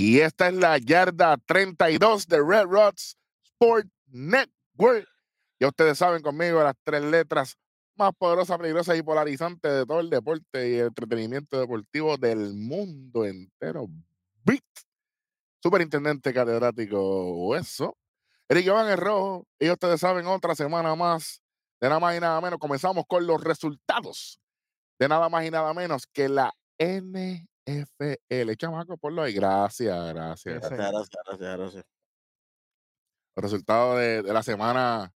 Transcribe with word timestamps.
Y 0.00 0.20
esta 0.20 0.46
es 0.46 0.54
la 0.54 0.78
yarda 0.78 1.36
32 1.38 2.28
de 2.28 2.40
Red 2.40 2.66
Rods 2.66 3.18
Sport 3.42 3.88
Network. 4.06 5.08
Ya 5.58 5.66
ustedes 5.66 5.98
saben 5.98 6.22
conmigo 6.22 6.62
las 6.62 6.76
tres 6.84 7.02
letras 7.02 7.58
más 7.96 8.12
poderosas, 8.16 8.58
peligrosas 8.58 8.96
y 8.96 9.02
polarizantes 9.02 9.72
de 9.72 9.84
todo 9.84 9.98
el 9.98 10.08
deporte 10.08 10.70
y 10.70 10.74
el 10.76 10.86
entretenimiento 10.86 11.58
deportivo 11.58 12.16
del 12.16 12.54
mundo 12.54 13.24
entero. 13.24 13.88
Beat. 14.44 14.62
Superintendente 15.60 16.32
catedrático 16.32 17.56
eso. 17.56 17.98
Eric 18.48 18.66
Iván 18.66 18.88
el 18.88 18.98
Rojo. 18.98 19.48
Y 19.58 19.68
ustedes 19.68 19.98
saben, 19.98 20.28
otra 20.28 20.54
semana 20.54 20.94
más 20.94 21.42
de 21.80 21.88
nada 21.88 21.98
más 21.98 22.16
y 22.16 22.20
nada 22.20 22.40
menos. 22.40 22.60
Comenzamos 22.60 23.04
con 23.08 23.26
los 23.26 23.42
resultados 23.42 24.40
de 24.96 25.08
nada 25.08 25.28
más 25.28 25.44
y 25.44 25.50
nada 25.50 25.74
menos 25.74 26.06
que 26.06 26.28
la 26.28 26.54
NFL. 27.68 28.52
Chamaco, 28.56 28.96
por 28.96 29.12
lo 29.12 29.22
ahí. 29.22 29.34
Gracias, 29.34 30.14
gracias. 30.14 30.54
Gracias, 30.60 30.70
gracias, 30.78 31.10
gracias, 31.26 31.56
gracias. 31.58 31.84
Los 33.36 33.42
resultados 33.42 33.98
de, 33.98 34.22
de 34.22 34.32
la 34.32 34.42
semana 34.42 35.12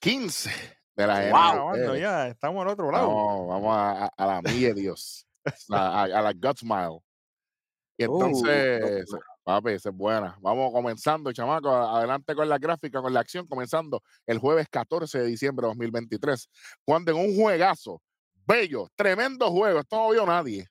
15 0.00 0.50
de 0.94 1.06
la 1.06 1.30
Wow, 1.30 1.94
ya 1.96 2.28
estamos 2.28 2.62
al 2.62 2.68
otro 2.68 2.90
lado. 2.90 3.08
Vamos, 3.08 3.48
vamos 3.48 3.76
a, 3.76 4.04
a- 4.04 4.12
a 4.16 4.26
la 4.26 4.40
de 4.42 4.74
Dios. 4.74 5.26
a, 5.70 6.06
la 6.08 6.32
gut 6.32 6.58
smile. 6.58 6.98
Y 7.98 8.04
Uh, 8.06 8.14
entonces, 8.24 9.06
gut 9.10 9.20
papi, 9.42 9.70
esa 9.72 9.88
es 9.88 9.94
buena. 9.96 10.36
Vamos 10.40 10.70
comenzando, 10.72 11.32
chamaco. 11.32 11.70
Adelante 11.70 12.34
con 12.34 12.48
la 12.48 12.58
gráfica, 12.58 13.00
con 13.00 13.12
la 13.14 13.20
acción, 13.20 13.46
comenzando 13.46 14.02
el 14.26 14.38
jueves 14.38 14.66
14 14.70 15.18
de 15.20 15.26
diciembre 15.26 15.64
de 15.64 15.68
2023. 15.68 16.48
Cuando 16.84 17.10
en 17.12 17.16
un 17.18 17.34
juegazo, 17.36 18.02
bello, 18.46 18.88
tremendo 18.94 19.50
juego, 19.50 19.80
esto 19.80 19.96
no 19.96 20.10
vio 20.10 20.26
nadie, 20.26 20.66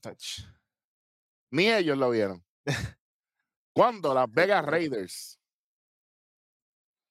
Touch. 0.00 0.40
Ni 1.50 1.68
ellos 1.70 1.98
lo 1.98 2.10
vieron. 2.10 2.44
Cuando 3.72 4.14
las 4.14 4.26
Vegas 4.30 4.64
Raiders 4.64 5.38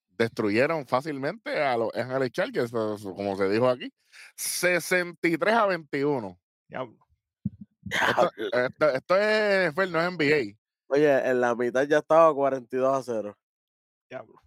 destruyeron 0.09 0.87
fácilmente 0.87 1.61
a 1.61 1.75
los 1.77 1.93
Ángeles 1.93 2.31
Chargers, 2.31 2.71
pues, 2.71 3.03
como 3.03 3.35
se 3.35 3.49
dijo 3.49 3.67
aquí, 3.69 3.91
63 4.35 5.53
a 5.53 5.65
21. 5.65 6.39
Diablo. 6.69 6.97
Esto, 7.89 8.31
esto- 8.37 8.89
esto 8.91 9.17
es 9.17 9.73
NFL, 9.73 9.91
no 9.91 10.01
es 10.01 10.11
NBA. 10.11 10.55
Oye, 10.87 11.29
en 11.29 11.41
la 11.41 11.53
mitad 11.55 11.83
ya 11.83 11.97
estaba 11.99 12.33
42 12.33 12.97
a 12.97 13.03
0. 13.03 13.37
Diablo. 14.09 14.41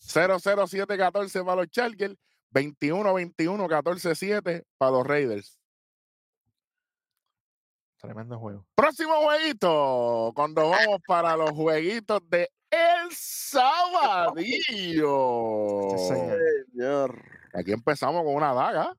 0-0-7-14 0.00 1.44
para 1.44 1.56
los 1.56 1.68
Chargers, 1.68 2.16
21-21-14-7 2.52 4.64
para 4.78 4.92
los 4.92 5.06
Raiders. 5.06 5.58
Tremendo 8.06 8.38
juego. 8.38 8.64
Próximo 8.74 9.14
jueguito, 9.22 10.32
cuando 10.34 10.70
vamos 10.70 11.00
para 11.06 11.36
los 11.36 11.50
jueguitos 11.50 12.20
de 12.30 12.50
El 12.70 13.10
Sabadillo. 14.56 15.88
Sí, 15.96 16.08
señor. 16.08 16.38
Señor. 16.72 17.22
Aquí 17.54 17.72
empezamos 17.72 18.22
con 18.24 18.34
una 18.34 18.52
daga. 18.54 18.94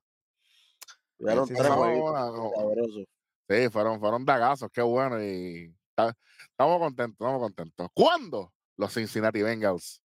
Fueron 1.18 1.46
sí, 1.48 1.54
tres 1.54 1.68
jueguitos. 1.70 3.06
Sí, 3.48 3.68
fueron, 3.70 3.98
fueron 4.00 4.24
dagazos, 4.24 4.68
qué 4.72 4.82
bueno. 4.82 5.22
Y 5.22 5.74
ta- 5.94 6.14
estamos 6.50 6.78
contentos, 6.78 7.14
estamos 7.14 7.40
contentos. 7.40 7.88
¿Cuándo? 7.94 8.52
Los 8.76 8.92
Cincinnati 8.94 9.42
Bengals 9.42 10.02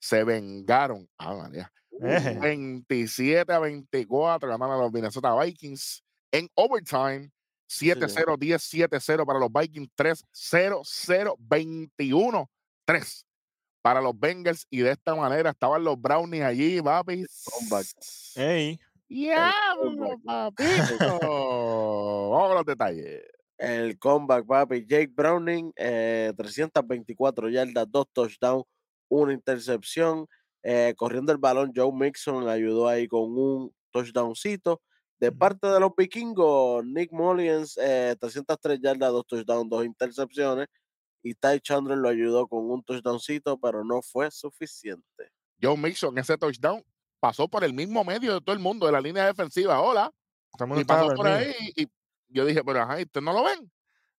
se 0.00 0.24
vengaron. 0.24 1.08
Ah, 1.18 1.34
María. 1.34 1.70
Eje. 2.00 2.38
27 2.38 3.52
a 3.52 3.58
24 3.58 4.48
ganaron 4.48 4.74
a 4.74 4.78
los 4.82 4.92
Minnesota 4.92 5.34
Vikings 5.38 6.02
en 6.32 6.48
overtime. 6.54 7.30
7-0, 7.68 8.36
10-7-0 8.38 9.26
para 9.26 9.38
los 9.38 9.50
Vikings, 9.52 9.90
3-0-0, 9.96 11.36
21-3 11.38 13.24
para 13.82 14.00
los 14.00 14.18
Bengals. 14.18 14.66
Y 14.70 14.80
de 14.80 14.90
esta 14.92 15.14
manera 15.14 15.50
estaban 15.50 15.84
los 15.84 16.00
Brownies 16.00 16.42
allí, 16.42 16.82
papi. 16.82 17.24
Ey. 18.34 18.80
¡Diablo, 19.08 20.20
papito! 20.24 20.98
Vamos 22.30 22.48
con 22.48 22.54
los 22.56 22.66
detalles. 22.66 23.22
El 23.58 23.98
comeback, 23.98 24.44
papi. 24.46 24.84
Jake 24.86 25.12
Browning, 25.14 25.72
eh, 25.76 26.32
324 26.36 27.48
yardas, 27.48 27.86
dos 27.88 28.06
touchdowns, 28.12 28.64
una 29.08 29.32
intercepción. 29.32 30.26
Eh, 30.64 30.94
corriendo 30.96 31.30
el 31.30 31.38
balón, 31.38 31.72
Joe 31.74 31.92
Mixon 31.92 32.48
ayudó 32.48 32.88
ahí 32.88 33.06
con 33.06 33.38
un 33.38 33.72
touchdowncito. 33.92 34.82
De 35.18 35.32
parte 35.32 35.66
de 35.66 35.80
los 35.80 35.92
vikingos, 35.96 36.84
Nick 36.84 37.10
Mullins, 37.12 37.78
eh, 37.80 38.16
303 38.20 38.80
yardas, 38.80 39.10
dos 39.12 39.26
touchdowns, 39.26 39.70
dos 39.70 39.84
intercepciones. 39.84 40.66
Y 41.22 41.34
Ty 41.34 41.60
Chandler 41.60 41.98
lo 41.98 42.08
ayudó 42.08 42.46
con 42.46 42.70
un 42.70 42.82
touchdowncito, 42.84 43.58
pero 43.58 43.82
no 43.84 44.02
fue 44.02 44.30
suficiente. 44.30 45.30
Joe 45.60 45.76
Mixon, 45.76 46.16
ese 46.18 46.36
touchdown, 46.36 46.84
pasó 47.18 47.48
por 47.48 47.64
el 47.64 47.72
mismo 47.72 48.04
medio 48.04 48.34
de 48.34 48.40
todo 48.40 48.54
el 48.54 48.60
mundo, 48.60 48.86
de 48.86 48.92
la 48.92 49.00
línea 49.00 49.26
defensiva. 49.26 49.80
Hola. 49.80 50.12
Y 50.76 50.84
pasó 50.84 51.14
por 51.14 51.26
ahí. 51.26 51.52
Y, 51.74 51.82
y 51.84 51.88
yo 52.28 52.44
dije, 52.44 52.62
pero 52.62 52.82
ajá, 52.82 53.00
¿y 53.00 53.04
¿ustedes 53.04 53.24
no 53.24 53.32
lo 53.32 53.44
ven? 53.44 53.70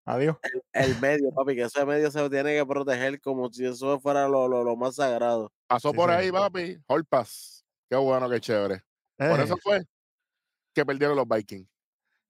Adiós. 0.05 0.37
El 0.73 0.99
medio, 0.99 1.31
papi, 1.33 1.55
que 1.55 1.63
ese 1.63 1.85
medio 1.85 2.09
se 2.09 2.29
tiene 2.29 2.55
que 2.55 2.65
proteger 2.65 3.19
como 3.21 3.51
si 3.51 3.65
eso 3.65 3.99
fuera 3.99 4.27
lo, 4.27 4.47
lo, 4.47 4.63
lo 4.63 4.75
más 4.75 4.95
sagrado. 4.95 5.51
Pasó 5.67 5.91
Sí, 5.91 5.95
por 5.95 6.09
sí. 6.09 6.15
ahí, 6.15 6.31
papi. 6.31 6.77
Hall 6.87 7.05
pass. 7.05 7.65
Qué 7.89 7.95
bueno, 7.97 8.29
qué 8.29 8.39
chévere. 8.39 8.81
Por 9.17 9.27
Eje. 9.31 9.43
eso 9.43 9.57
fue 9.61 9.81
que 10.77 10.85
perdieron 10.85 11.15
los 11.17 11.27
Vikings. 11.27 11.67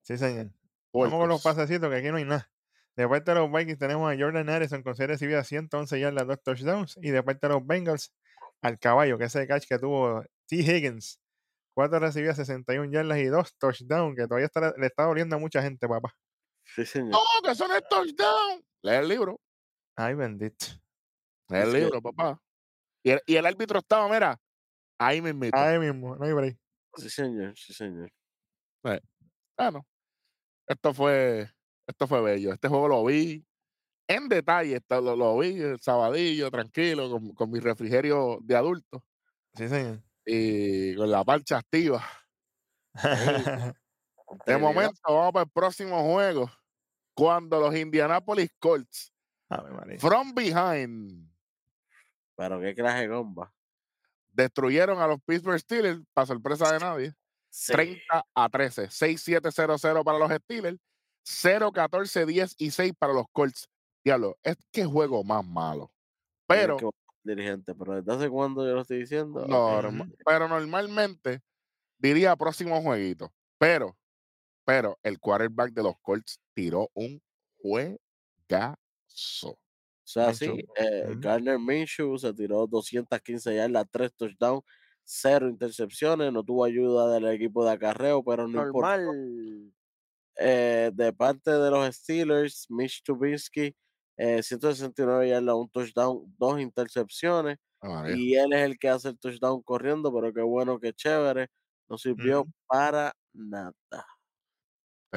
Sí, 0.04 0.18
señor. 0.18 0.52
Vamos 0.94 1.20
con 1.20 1.28
los 1.30 1.44
pasecitos, 1.44 1.90
que 1.90 1.98
aquí 1.98 2.08
no 2.08 2.16
hay 2.18 2.24
nada. 2.24 2.50
De 2.96 3.08
parte 3.08 3.32
de 3.32 3.40
los 3.40 3.52
Vikings 3.52 3.78
tenemos 3.78 4.10
a 4.12 4.18
Jordan 4.18 4.50
Harrison 4.50 4.82
con 4.82 4.96
serie 4.96 5.14
recibida 5.16 5.44
111 5.44 6.00
yardas, 6.00 6.26
dos 6.26 6.42
touchdowns. 6.42 6.98
Y 7.02 7.12
de 7.12 7.22
parte 7.22 7.48
de 7.48 7.54
los 7.54 7.68
Bengals, 7.68 8.14
al 8.62 8.80
caballo, 8.80 9.18
que 9.18 9.26
ese 9.26 9.46
catch 9.48 9.68
que 9.68 9.78
tuvo 9.78 10.24
T. 10.48 10.56
Higgins. 10.56 11.20
Cuatro 11.76 12.00
recibidas, 12.00 12.38
61 12.38 12.92
yardas 12.92 13.18
y 13.20 13.26
dos 13.26 13.56
touchdowns, 13.58 14.16
que 14.16 14.24
todavía 14.24 14.46
está- 14.48 14.74
le 14.78 14.88
está 14.88 15.04
doliendo 15.04 15.36
a 15.36 15.40
mucha 15.40 15.62
gente, 15.62 15.88
papá. 15.88 16.16
Sí, 16.64 16.86
señor. 16.86 17.12
No, 17.12 17.20
que 17.44 17.52
eso 17.52 17.68
no 17.68 17.76
es 17.76 17.84
touchdown. 17.90 18.64
Lee 18.82 18.94
el 18.96 19.08
libro. 19.10 19.40
Ay, 19.98 20.16
bendito. 20.16 20.66
Lee 21.50 21.58
el 21.60 21.74
libro, 21.74 22.02
papá. 22.02 22.42
Y 23.04 23.12
el, 23.12 23.22
y 23.28 23.36
el 23.36 23.46
árbitro 23.46 23.80
estaba, 23.80 24.08
mira, 24.10 24.40
ahí 24.98 25.22
mismito. 25.22 25.56
Ahí 25.58 25.78
mismo, 25.78 26.16
no 26.16 26.26
hay 26.26 26.34
break. 26.34 26.58
Sí, 26.96 27.10
señor, 27.10 27.54
sí, 27.56 27.74
señor. 27.74 28.10
Bueno, 29.58 29.86
esto 30.68 30.94
fue, 30.94 31.50
esto 31.88 32.08
fue 32.08 32.22
bello. 32.22 32.54
Este 32.54 32.68
juego 32.70 32.88
lo 32.90 33.06
vi 33.06 33.46
en 34.08 34.30
detalle, 34.30 34.78
esto 34.78 35.02
lo, 35.02 35.16
lo 35.16 35.38
vi 35.40 35.60
el 35.62 35.80
sabadillo, 35.82 36.52
tranquilo, 36.52 37.10
con, 37.12 37.34
con 37.34 37.52
mi 37.52 37.60
refrigerio 37.60 38.40
de 38.42 38.56
adulto 38.58 39.04
Sí, 39.56 39.68
señor. 39.68 40.04
y 40.26 40.96
con 40.96 41.10
la 41.12 41.24
parcha 41.24 41.58
activa. 41.58 42.04
De 44.46 44.58
momento, 44.58 45.00
vamos 45.06 45.34
para 45.34 45.44
el 45.46 45.52
próximo 45.52 46.04
juego. 46.04 46.52
Cuando 47.16 47.60
los 47.60 47.76
Indianapolis 47.76 48.52
Colts, 48.60 49.14
from 50.00 50.34
behind, 50.34 51.30
Pero 52.36 52.60
qué 52.62 52.74
clase 52.76 53.02
de 53.02 53.10
comba. 53.10 53.54
destruyeron 54.32 55.00
a 55.02 55.08
los 55.08 55.20
Pittsburgh 55.26 55.60
Steelers, 55.60 56.00
para 56.14 56.28
sorpresa 56.28 56.72
de 56.72 56.80
nadie, 56.80 57.14
Sí. 57.60 57.74
30 57.74 58.24
a 58.36 58.50
13, 58.50 58.90
6-7-0-0 58.92 60.04
para 60.04 60.20
los 60.20 60.32
Steelers, 60.32 60.78
0-14-10 61.26 62.54
y 62.60 62.70
6 62.70 62.94
para 63.00 63.14
los 63.14 63.26
Colts. 63.32 63.68
Diablo, 64.04 64.38
es 64.44 64.58
que 64.72 64.86
juego 64.86 65.24
más 65.24 65.44
malo. 65.44 65.92
Pero, 66.48 66.78
que 66.78 66.86
buscar 66.86 67.02
un 67.24 67.36
dirigente, 67.36 67.74
pero 67.74 67.96
¿desde 67.96 68.14
hace 68.14 68.30
cuándo 68.30 68.64
yo 68.64 68.76
lo 68.76 68.82
estoy 68.82 69.00
diciendo? 69.00 69.44
Ujú. 69.44 70.06
pero 70.24 70.48
normalmente 70.48 71.42
diría 71.98 72.36
próximo 72.36 72.80
jueguito. 72.84 73.34
Pero, 73.58 73.98
pero 74.64 75.00
el 75.02 75.20
quarterback 75.20 75.74
de 75.74 75.84
los 75.84 75.96
Colts 76.02 76.40
tiró 76.54 76.92
un 76.94 77.20
juegazo. 77.60 77.98
O 79.50 79.58
sea, 80.04 80.32
sí, 80.34 80.64
eh, 80.78 81.08
Ujú. 81.10 81.20
Gardner 81.22 81.58
Minshew 81.58 82.20
se 82.20 82.34
tiró 82.36 82.68
215 82.68 83.56
yardas, 83.56 83.86
3 83.92 84.14
touchdowns, 84.14 84.64
0 85.08 85.50
intercepciones, 85.50 86.34
no 86.34 86.44
tuvo 86.44 86.66
ayuda 86.66 87.12
del 87.14 87.28
equipo 87.28 87.66
de 87.66 87.72
acarreo, 87.72 88.24
pero 88.24 88.48
no 88.48 88.60
importa. 88.60 88.92
Normal. 89.06 89.74
Eh, 90.38 90.92
de 90.94 91.14
parte 91.14 91.52
de 91.52 91.72
los 91.72 91.96
Steelers, 91.96 92.68
Mitch 92.70 93.04
Trubisky, 93.04 93.76
eh, 94.18 94.44
169 94.44 95.30
yardas, 95.30 95.56
un 95.56 95.70
touchdown, 95.70 96.36
dos 96.38 96.60
intercepciones, 96.62 97.58
Ah, 97.82 98.06
y 98.10 98.36
él 98.36 98.54
es 98.54 98.62
el 98.62 98.80
que 98.80 98.90
hace 98.90 99.10
el 99.10 99.20
touchdown 99.20 99.62
corriendo, 99.64 100.14
pero 100.14 100.34
qué 100.34 100.42
bueno, 100.42 100.80
qué 100.80 100.94
chévere, 100.94 101.50
no 101.90 101.98
sirvió 101.98 102.46
para 102.68 103.14
nada. 103.34 103.74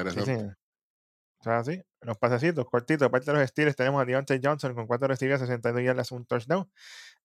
Sí, 0.07 0.21
Interesante. 0.21 0.25
señor. 0.25 0.57
O 1.41 1.45
sea, 1.45 1.65
sí, 1.65 1.83
los 2.03 2.19
pasecitos 2.19 2.67
cortitos. 2.67 3.07
De 3.07 3.11
parte 3.11 3.33
de 3.33 3.39
los 3.39 3.49
Steelers 3.51 3.77
tenemos 3.77 4.03
a 4.03 4.05
Deontay 4.05 4.41
Johnson 4.43 4.75
con 4.75 4.87
4 4.87 5.09
recibidas, 5.09 5.41
62 5.41 5.83
yardas, 5.85 6.13
un 6.13 6.27
touchdown. 6.27 6.71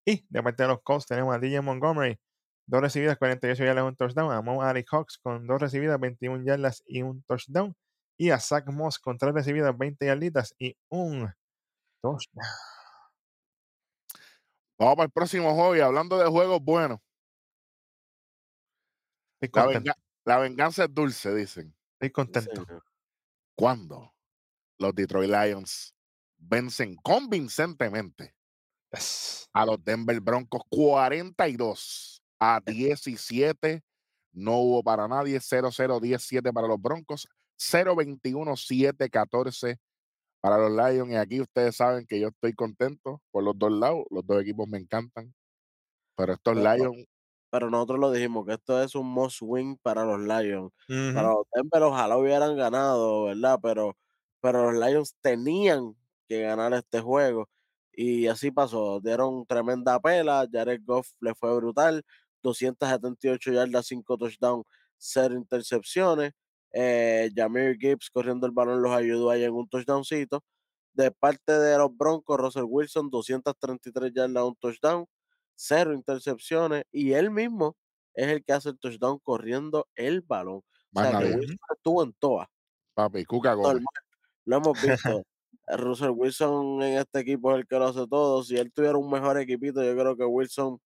Y 0.06 0.26
de 0.30 0.44
parte 0.44 0.64
de 0.64 0.70
los 0.70 0.82
Colts 0.84 1.08
tenemos 1.08 1.36
a 1.36 1.40
DJ 1.40 1.62
Montgomery, 1.62 2.20
2 2.68 2.82
recibidas, 2.82 3.18
48 3.18 3.64
yardas, 3.64 3.84
un 3.86 3.96
touchdown. 3.96 4.32
A 4.32 4.42
Mo 4.42 4.62
Ali 4.64 4.84
Cox 4.84 5.18
con 5.18 5.46
2 5.48 5.62
recibidas, 5.62 6.00
21 6.00 6.44
yardas 6.46 6.84
y 6.86 7.02
un 7.02 7.24
touchdown. 7.24 7.76
y 8.18 8.30
a 8.30 8.40
Zach 8.40 8.66
Moss 8.68 8.98
con 8.98 9.18
tres 9.18 9.34
recibidas, 9.34 9.78
20 9.78 10.06
yarditas 10.06 10.56
y 10.58 10.76
un 10.90 11.30
touchdown. 12.02 12.46
Vamos 14.80 14.96
para 14.96 15.06
el 15.06 15.12
próximo 15.12 15.54
juego 15.54 15.76
y 15.76 15.80
hablando 15.82 16.18
de 16.18 16.26
juegos 16.30 16.62
buenos. 16.62 17.00
La, 19.42 19.66
venga- 19.68 19.98
la 20.26 20.38
venganza 20.40 20.86
es 20.86 20.94
dulce, 20.94 21.34
dicen. 21.36 21.76
Estoy 21.94 22.12
contento. 22.12 22.66
¿Cuándo 23.58 24.14
los 24.80 24.94
Detroit 24.96 25.30
Lions 25.30 25.94
vencen 26.38 26.96
convincentemente 26.98 28.34
Yes. 28.92 29.50
a 29.54 29.66
los 29.66 29.84
Denver 29.84 30.20
Broncos 30.22 30.62
42 30.70 32.15
a 32.46 32.60
17? 32.62 33.82
No 34.34 34.58
hubo 34.60 34.84
para 34.84 35.08
nadie. 35.08 35.40
0-0, 35.40 36.00
10-7 36.00 36.54
para 36.54 36.68
los 36.68 36.82
Broncos. 36.82 37.28
0-21, 37.58 38.56
7-14 38.56 39.78
para 40.42 40.58
los 40.58 40.72
Lions. 40.72 41.12
Y 41.12 41.16
aquí 41.16 41.42
ustedes 41.42 41.76
saben 41.76 42.06
que 42.06 42.20
yo 42.20 42.28
estoy 42.30 42.54
contento 42.54 43.22
por 43.32 43.44
los 43.44 43.58
dos 43.58 43.72
lados. 43.72 44.04
Los 44.10 44.26
dos 44.26 44.42
equipos 44.42 44.68
me 44.68 44.78
encantan. 44.78 45.34
Pero 46.16 46.34
estos 46.34 46.56
Pero- 46.56 46.76
Lions, 46.76 47.08
Pero 47.52 47.70
nosotros 47.70 48.00
lo 48.00 48.12
dijimos, 48.12 48.46
que 48.46 48.54
esto 48.54 48.82
es 48.84 48.96
un 48.96 49.08
must 49.08 49.38
win 49.42 49.78
para 49.82 50.04
los 50.04 50.20
Lions. 50.20 50.74
Ujú. 50.90 51.14
Para 51.14 51.30
los 51.30 51.46
Denver 51.54 51.84
ojalá 51.84 52.18
hubieran 52.18 52.58
ganado, 52.58 53.26
¿verdad? 53.26 53.60
Pero, 53.64 53.96
pero 54.42 54.72
los 54.72 54.86
Lions 54.86 55.16
tenían 55.22 55.96
que 56.28 56.42
ganar 56.42 56.74
este 56.74 57.00
juego. 57.00 57.48
Y 57.94 58.28
así 58.28 58.52
pasó. 58.52 59.00
Dieron 59.00 59.46
tremenda 59.46 60.02
pela. 60.02 60.46
Jared 60.52 60.82
Goff 60.86 61.08
le 61.22 61.34
fue 61.34 61.56
brutal. 61.56 62.04
278 62.46 63.52
yardas, 63.52 63.88
5 63.88 64.18
touchdowns, 64.18 64.66
0 64.98 65.36
intercepciones. 65.36 66.34
Eh, 66.72 67.32
Jameer 67.36 67.78
Gibbs 67.78 68.10
corriendo 68.10 68.46
el 68.46 68.52
balón 68.52 68.82
los 68.82 68.92
ayudó 68.92 69.32
ahí 69.32 69.44
en 69.44 69.54
un 69.54 69.68
touchdowncito. 69.68 70.44
De 70.94 71.12
parte 71.12 71.52
de 71.52 71.78
los 71.78 71.96
Broncos, 71.96 72.38
Russell 72.38 72.66
Wilson, 72.68 73.10
233 73.10 74.14
yardas, 74.14 74.44
un 74.44 74.56
touchdown, 74.56 75.06
0 75.56 75.94
intercepciones. 75.94 76.84
Y 76.92 77.14
él 77.14 77.32
mismo 77.32 77.76
es 78.14 78.28
el 78.28 78.44
que 78.44 78.54
hace 78.54 78.70
el 78.70 78.80
touchdown 78.80 79.20
corriendo 79.20 79.88
el 79.96 80.22
balón. 80.22 80.62
O 80.94 81.02
sea, 81.02 81.20
que. 81.20 81.34
Wilson 81.34 81.58
estuvo 81.76 82.04
en 82.04 82.14
todas. 82.14 82.48
Papi, 82.94 83.26
Cuca 83.26 83.54
Gómez. 83.54 83.84
Lo 84.46 84.58
hemos 84.58 84.82
visto. 84.82 85.24
Russell 85.68 86.12
Wilson 86.12 86.84
en 86.84 87.00
este 87.00 87.20
equipo 87.22 87.52
es 87.52 87.58
el 87.58 87.68
que 87.68 87.80
lo 87.80 87.88
hace 87.88 88.06
todo. 88.08 88.44
Si 88.44 88.56
él 88.56 88.72
tuviera 88.72 88.98
un 88.98 89.10
mejor 89.10 89.40
equipito, 89.40 89.84
yo 89.84 89.96
creo 89.96 90.16
que 90.16 90.24
Wilson 90.24 90.80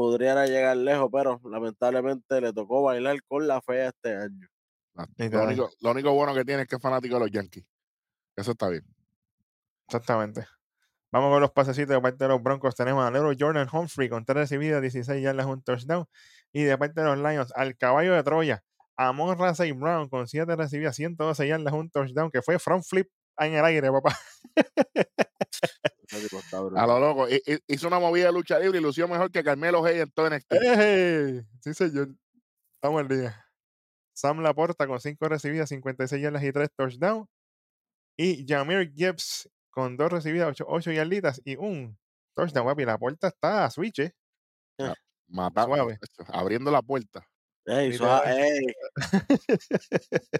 podría 0.00 0.46
llegar 0.46 0.78
lejos, 0.78 1.10
pero 1.12 1.38
lamentablemente 1.44 2.40
le 2.40 2.54
tocó 2.54 2.82
bailar 2.82 3.22
con 3.24 3.46
la 3.46 3.60
fea 3.60 3.88
este 3.88 4.16
año. 4.16 4.48
Lo 4.94 5.44
único, 5.44 5.70
lo 5.80 5.90
único 5.90 6.14
bueno 6.14 6.32
que 6.32 6.42
tiene 6.42 6.62
es 6.62 6.68
que 6.68 6.76
es 6.76 6.80
fanático 6.80 7.16
de 7.16 7.20
los 7.20 7.30
Yankees. 7.30 7.66
Eso 8.34 8.52
está 8.52 8.70
bien. 8.70 8.82
Exactamente. 9.86 10.46
Vamos 11.12 11.30
con 11.30 11.42
los 11.42 11.50
pasecitos 11.50 11.94
de 11.94 12.00
parte 12.00 12.24
de 12.24 12.28
los 12.28 12.42
Broncos. 12.42 12.74
Tenemos 12.74 13.04
a 13.04 13.10
Lero 13.10 13.30
Jordan 13.38 13.68
Humphrey 13.70 14.08
con 14.08 14.24
tres 14.24 14.38
recibidas, 14.38 14.80
16 14.80 15.22
yardas, 15.22 15.44
un 15.44 15.62
touchdown. 15.62 16.06
Y 16.50 16.62
de 16.62 16.78
parte 16.78 17.02
de 17.02 17.06
los 17.06 17.18
Lions, 17.18 17.52
al 17.54 17.76
caballo 17.76 18.14
de 18.14 18.22
Troya, 18.22 18.64
Amon 18.96 19.38
Rasey 19.38 19.72
Brown 19.72 20.08
con 20.08 20.26
7 20.26 20.56
recibidas, 20.56 20.96
112 20.96 21.46
yardas, 21.46 21.74
un 21.74 21.90
touchdown, 21.90 22.30
que 22.30 22.40
fue 22.40 22.58
front 22.58 22.84
flip 22.84 23.10
en 23.36 23.52
el 23.52 23.64
aire, 23.66 23.92
papá. 23.92 24.18
A 26.76 26.86
lo 26.86 26.98
loco. 27.00 27.28
Hi- 27.28 27.42
hi- 27.46 27.58
Hizo 27.68 27.86
una 27.88 27.98
movida 27.98 28.26
de 28.26 28.32
lucha 28.32 28.58
libre 28.58 28.78
y 28.78 28.82
lució 28.82 29.06
mejor 29.08 29.30
que 29.30 29.42
Carmelo 29.44 29.84
Hayes 29.84 30.02
en 30.02 30.10
todo 30.10 30.26
NXT. 30.28 30.52
¡Ey! 30.54 31.42
Sí, 31.62 31.74
señor. 31.74 32.08
Vamos 32.82 33.00
al 33.02 33.08
día. 33.08 33.46
Sam 34.12 34.40
Laporta 34.40 34.86
con 34.86 35.00
5 35.00 35.28
recibidas, 35.28 35.68
56 35.68 36.20
yardas 36.22 36.42
y 36.42 36.52
3 36.52 36.68
touchdowns. 36.76 37.28
Y 38.16 38.44
Jameer 38.46 38.92
Gibbs 38.92 39.48
con 39.70 39.96
2 39.96 40.10
recibidas, 40.12 40.56
8, 40.66 40.90
yarditas 40.92 41.40
y 41.44 41.56
un 41.56 41.96
touchdown, 42.34 42.66
papi. 42.66 42.84
Laporta 42.84 43.28
está 43.28 43.64
a 43.64 43.70
switch, 43.70 44.00
¿eh? 44.00 44.12
Mata- 45.28 45.64
Suave. 45.64 45.98
abriendo 46.28 46.70
la 46.70 46.82
puerta. 46.82 47.24
Ey, 47.66 47.92
suave, 47.92 48.48
ey. 48.48 48.60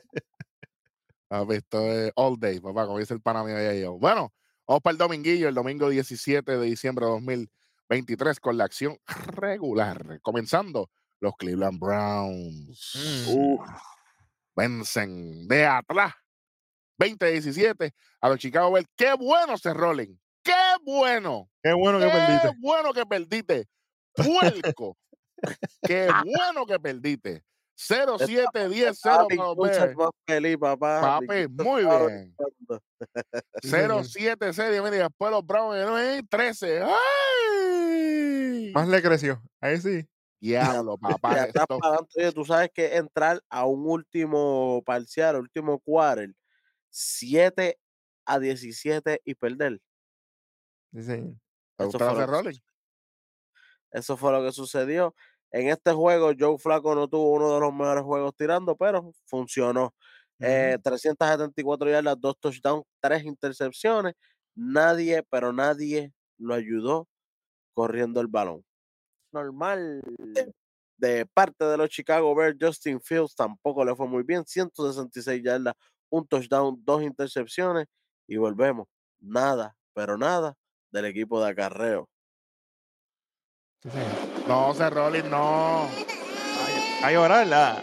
Papi, 1.29 1.55
esto 1.55 1.81
es 1.93 2.13
all 2.17 2.37
day, 2.41 2.59
papá, 2.61 2.87
como 2.87 2.99
dice 2.99 3.15
el 3.15 3.21
pana 3.23 3.45
mío 3.45 3.57
allá. 3.57 3.89
Bueno, 3.91 4.33
vamos 4.71 4.83
para 4.83 4.93
el 4.93 4.99
dominguillo, 4.99 5.49
el 5.49 5.55
domingo 5.57 5.89
17 5.89 6.57
de 6.57 6.65
diciembre 6.65 7.05
de 7.05 7.11
2023 7.11 8.39
con 8.39 8.57
la 8.57 8.65
acción 8.65 8.97
regular. 9.27 10.21
Comenzando, 10.23 10.91
los 11.19 11.35
Cleveland 11.37 11.81
Browns. 11.81 12.93
Mm. 12.95 13.35
Uf, 13.35 13.69
vencen 14.55 15.49
de 15.49 15.67
atrás 15.67 16.15
20-17 17.01 17.93
a 18.21 18.29
los 18.29 18.39
Chicago 18.39 18.71
Bears. 18.71 18.87
¡Qué 18.97 19.13
bueno 19.15 19.59
se 19.59 19.75
Rolling! 19.75 20.17
¡Qué 20.45 20.53
bueno! 20.85 21.51
Qué 21.61 21.73
bueno 21.73 21.99
que 21.99 22.07
¡Qué 22.07 22.13
perdiste. 22.13 22.51
bueno 22.61 22.93
que 22.93 23.07
perdiste! 23.07 23.69
¡Puerco! 24.15 24.97
¡Qué 25.83 26.09
bueno 26.25 26.65
que 26.65 26.79
perdiste! 26.79 27.43
0-7-10-0 27.89 29.01
Papi, 29.03 29.37
para 29.37 29.49
los 29.49 29.57
escucha 29.57 29.85
Bears. 29.87 29.97
más 29.97 30.11
feliz, 30.27 30.57
papá. 30.59 31.01
Papi, 31.01 31.49
muy 31.49 31.85
bien. 31.85 32.37
Dios. 32.37 32.83
Sí, 33.63 33.69
señor. 33.71 34.05
0-7 34.05 34.53
serie, 34.53 34.83
mira, 34.83 34.97
y 34.97 34.99
después 35.01 35.31
los 35.31 35.47
Browns 35.47 35.77
es 35.99 36.23
13. 36.29 36.83
¡Ay! 36.83 38.73
Más 38.75 38.87
le 38.89 39.01
creció. 39.03 39.43
Ahí 39.61 39.81
sí. 39.81 40.07
Diablo, 40.41 40.99
Ya 41.03 41.09
papá. 41.09 41.45
estás 41.45 41.63
Esto, 41.63 41.79
pagando, 41.79 42.09
oye, 42.17 42.33
tú 42.33 42.45
sabes 42.45 42.71
que 42.73 42.97
entrar 42.97 43.43
a 43.49 43.67
un 43.67 43.87
último 43.87 44.83
parcial, 44.85 45.37
último 45.37 45.79
quarter, 45.81 46.33
7 46.91 47.79
a 48.27 48.39
17 48.39 49.21
y 49.25 49.35
perder. 49.35 49.81
Sí. 50.93 51.39
¿Te 51.77 51.85
Eso 51.87 51.99
fue, 51.99 52.27
lo 52.27 52.43
que. 52.43 52.53
Eso 53.93 54.17
fue 54.17 54.33
lo 54.33 54.43
que 54.45 54.53
sucedió. 54.53 55.15
En 55.53 55.69
este 55.69 55.93
juego, 55.93 56.33
Joe 56.39 56.59
Flaco 56.59 56.95
no 56.95 57.09
tuvo 57.09 57.33
uno 57.33 57.55
de 57.55 57.61
los 57.61 57.73
mejores 57.73 58.05
juegos 58.05 58.35
tirando, 58.37 58.77
pero 58.77 59.13
funcionó. 59.27 59.95
Eh, 60.39 60.79
374 60.83 61.91
yardas, 61.91 62.21
dos 62.21 62.39
touchdowns, 62.39 62.85
tres 63.01 63.25
intercepciones. 63.25 64.15
Nadie, 64.55 65.23
pero 65.29 65.53
nadie 65.53 66.13
lo 66.39 66.55
ayudó 66.55 67.09
corriendo 67.75 68.21
el 68.21 68.29
balón. 68.29 68.65
Normal. 69.33 70.03
De 70.97 71.27
parte 71.27 71.65
de 71.65 71.77
los 71.77 71.89
Chicago 71.89 72.35
Bears, 72.35 72.57
Justin 72.61 73.01
Fields 73.01 73.35
tampoco 73.35 73.85
le 73.85 73.95
fue 73.97 74.07
muy 74.07 74.23
bien. 74.23 74.45
166 74.47 75.43
yardas, 75.43 75.75
un 76.11 76.27
touchdown, 76.27 76.81
dos 76.85 77.03
intercepciones. 77.03 77.87
Y 78.27 78.37
volvemos. 78.37 78.87
Nada, 79.19 79.77
pero 79.93 80.17
nada 80.17 80.55
del 80.93 81.07
equipo 81.07 81.43
de 81.43 81.51
acarreo. 81.51 82.09
Sí. 83.83 84.30
No, 84.51 84.71
hacer 84.73 84.93
rolling, 84.93 85.31
no. 85.31 85.89
A 87.05 87.13
llorarla. 87.13 87.81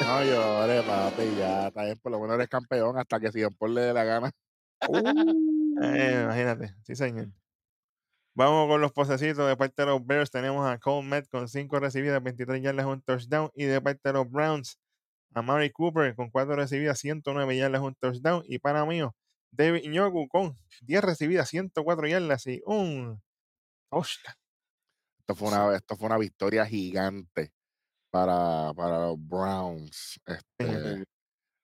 No 0.00 0.24
llores, 0.24 0.82
papi, 0.84 1.36
ya. 1.36 1.66
Está 1.66 1.84
bien, 1.84 1.98
por 1.98 2.12
lo 2.12 2.20
menos 2.20 2.36
eres 2.36 2.48
campeón 2.48 2.96
hasta 2.96 3.20
que 3.20 3.30
si 3.30 3.42
Paul 3.58 3.74
le 3.74 3.82
dé 3.82 3.92
la 3.92 4.04
gana. 4.04 4.30
Eh, 5.82 6.22
imagínate. 6.24 6.74
Sí, 6.84 6.96
señor. 6.96 7.28
Vamos 8.34 8.66
con 8.68 8.80
los 8.80 8.92
posecitos. 8.92 9.46
De 9.46 9.54
parte 9.54 9.82
de 9.82 9.88
los 9.88 10.06
Bears 10.06 10.30
tenemos 10.30 10.66
a 10.66 10.78
Cole 10.78 11.06
Met 11.06 11.28
con 11.28 11.46
5 11.46 11.78
recibidas, 11.78 12.22
23 12.22 12.62
yardas, 12.62 12.86
un 12.86 13.02
touchdown. 13.02 13.50
Y 13.54 13.64
de 13.64 13.82
parte 13.82 14.00
de 14.08 14.14
los 14.14 14.30
Browns, 14.30 14.78
a 15.34 15.42
Mari 15.42 15.68
Cooper 15.68 16.14
con 16.14 16.30
4 16.30 16.56
recibidas, 16.56 16.98
109 17.00 17.54
yardas, 17.54 17.82
un 17.82 17.94
touchdown. 17.94 18.42
Y 18.46 18.60
para 18.60 18.86
mío, 18.86 19.14
David 19.50 19.90
Njoku 19.90 20.26
con 20.28 20.56
10 20.80 21.04
recibidas, 21.04 21.50
104 21.50 22.08
yardas 22.08 22.46
y 22.46 22.62
un 22.64 23.20
touchdown. 23.90 24.34
Esto 25.20 25.34
fue 25.34 25.48
una, 25.48 25.76
esto 25.76 25.96
fue 25.96 26.06
una 26.06 26.18
victoria 26.18 26.66
gigante 26.66 27.52
para, 28.10 28.72
para 28.74 29.06
los 29.08 29.16
Browns. 29.18 30.20
Este, 30.26 31.04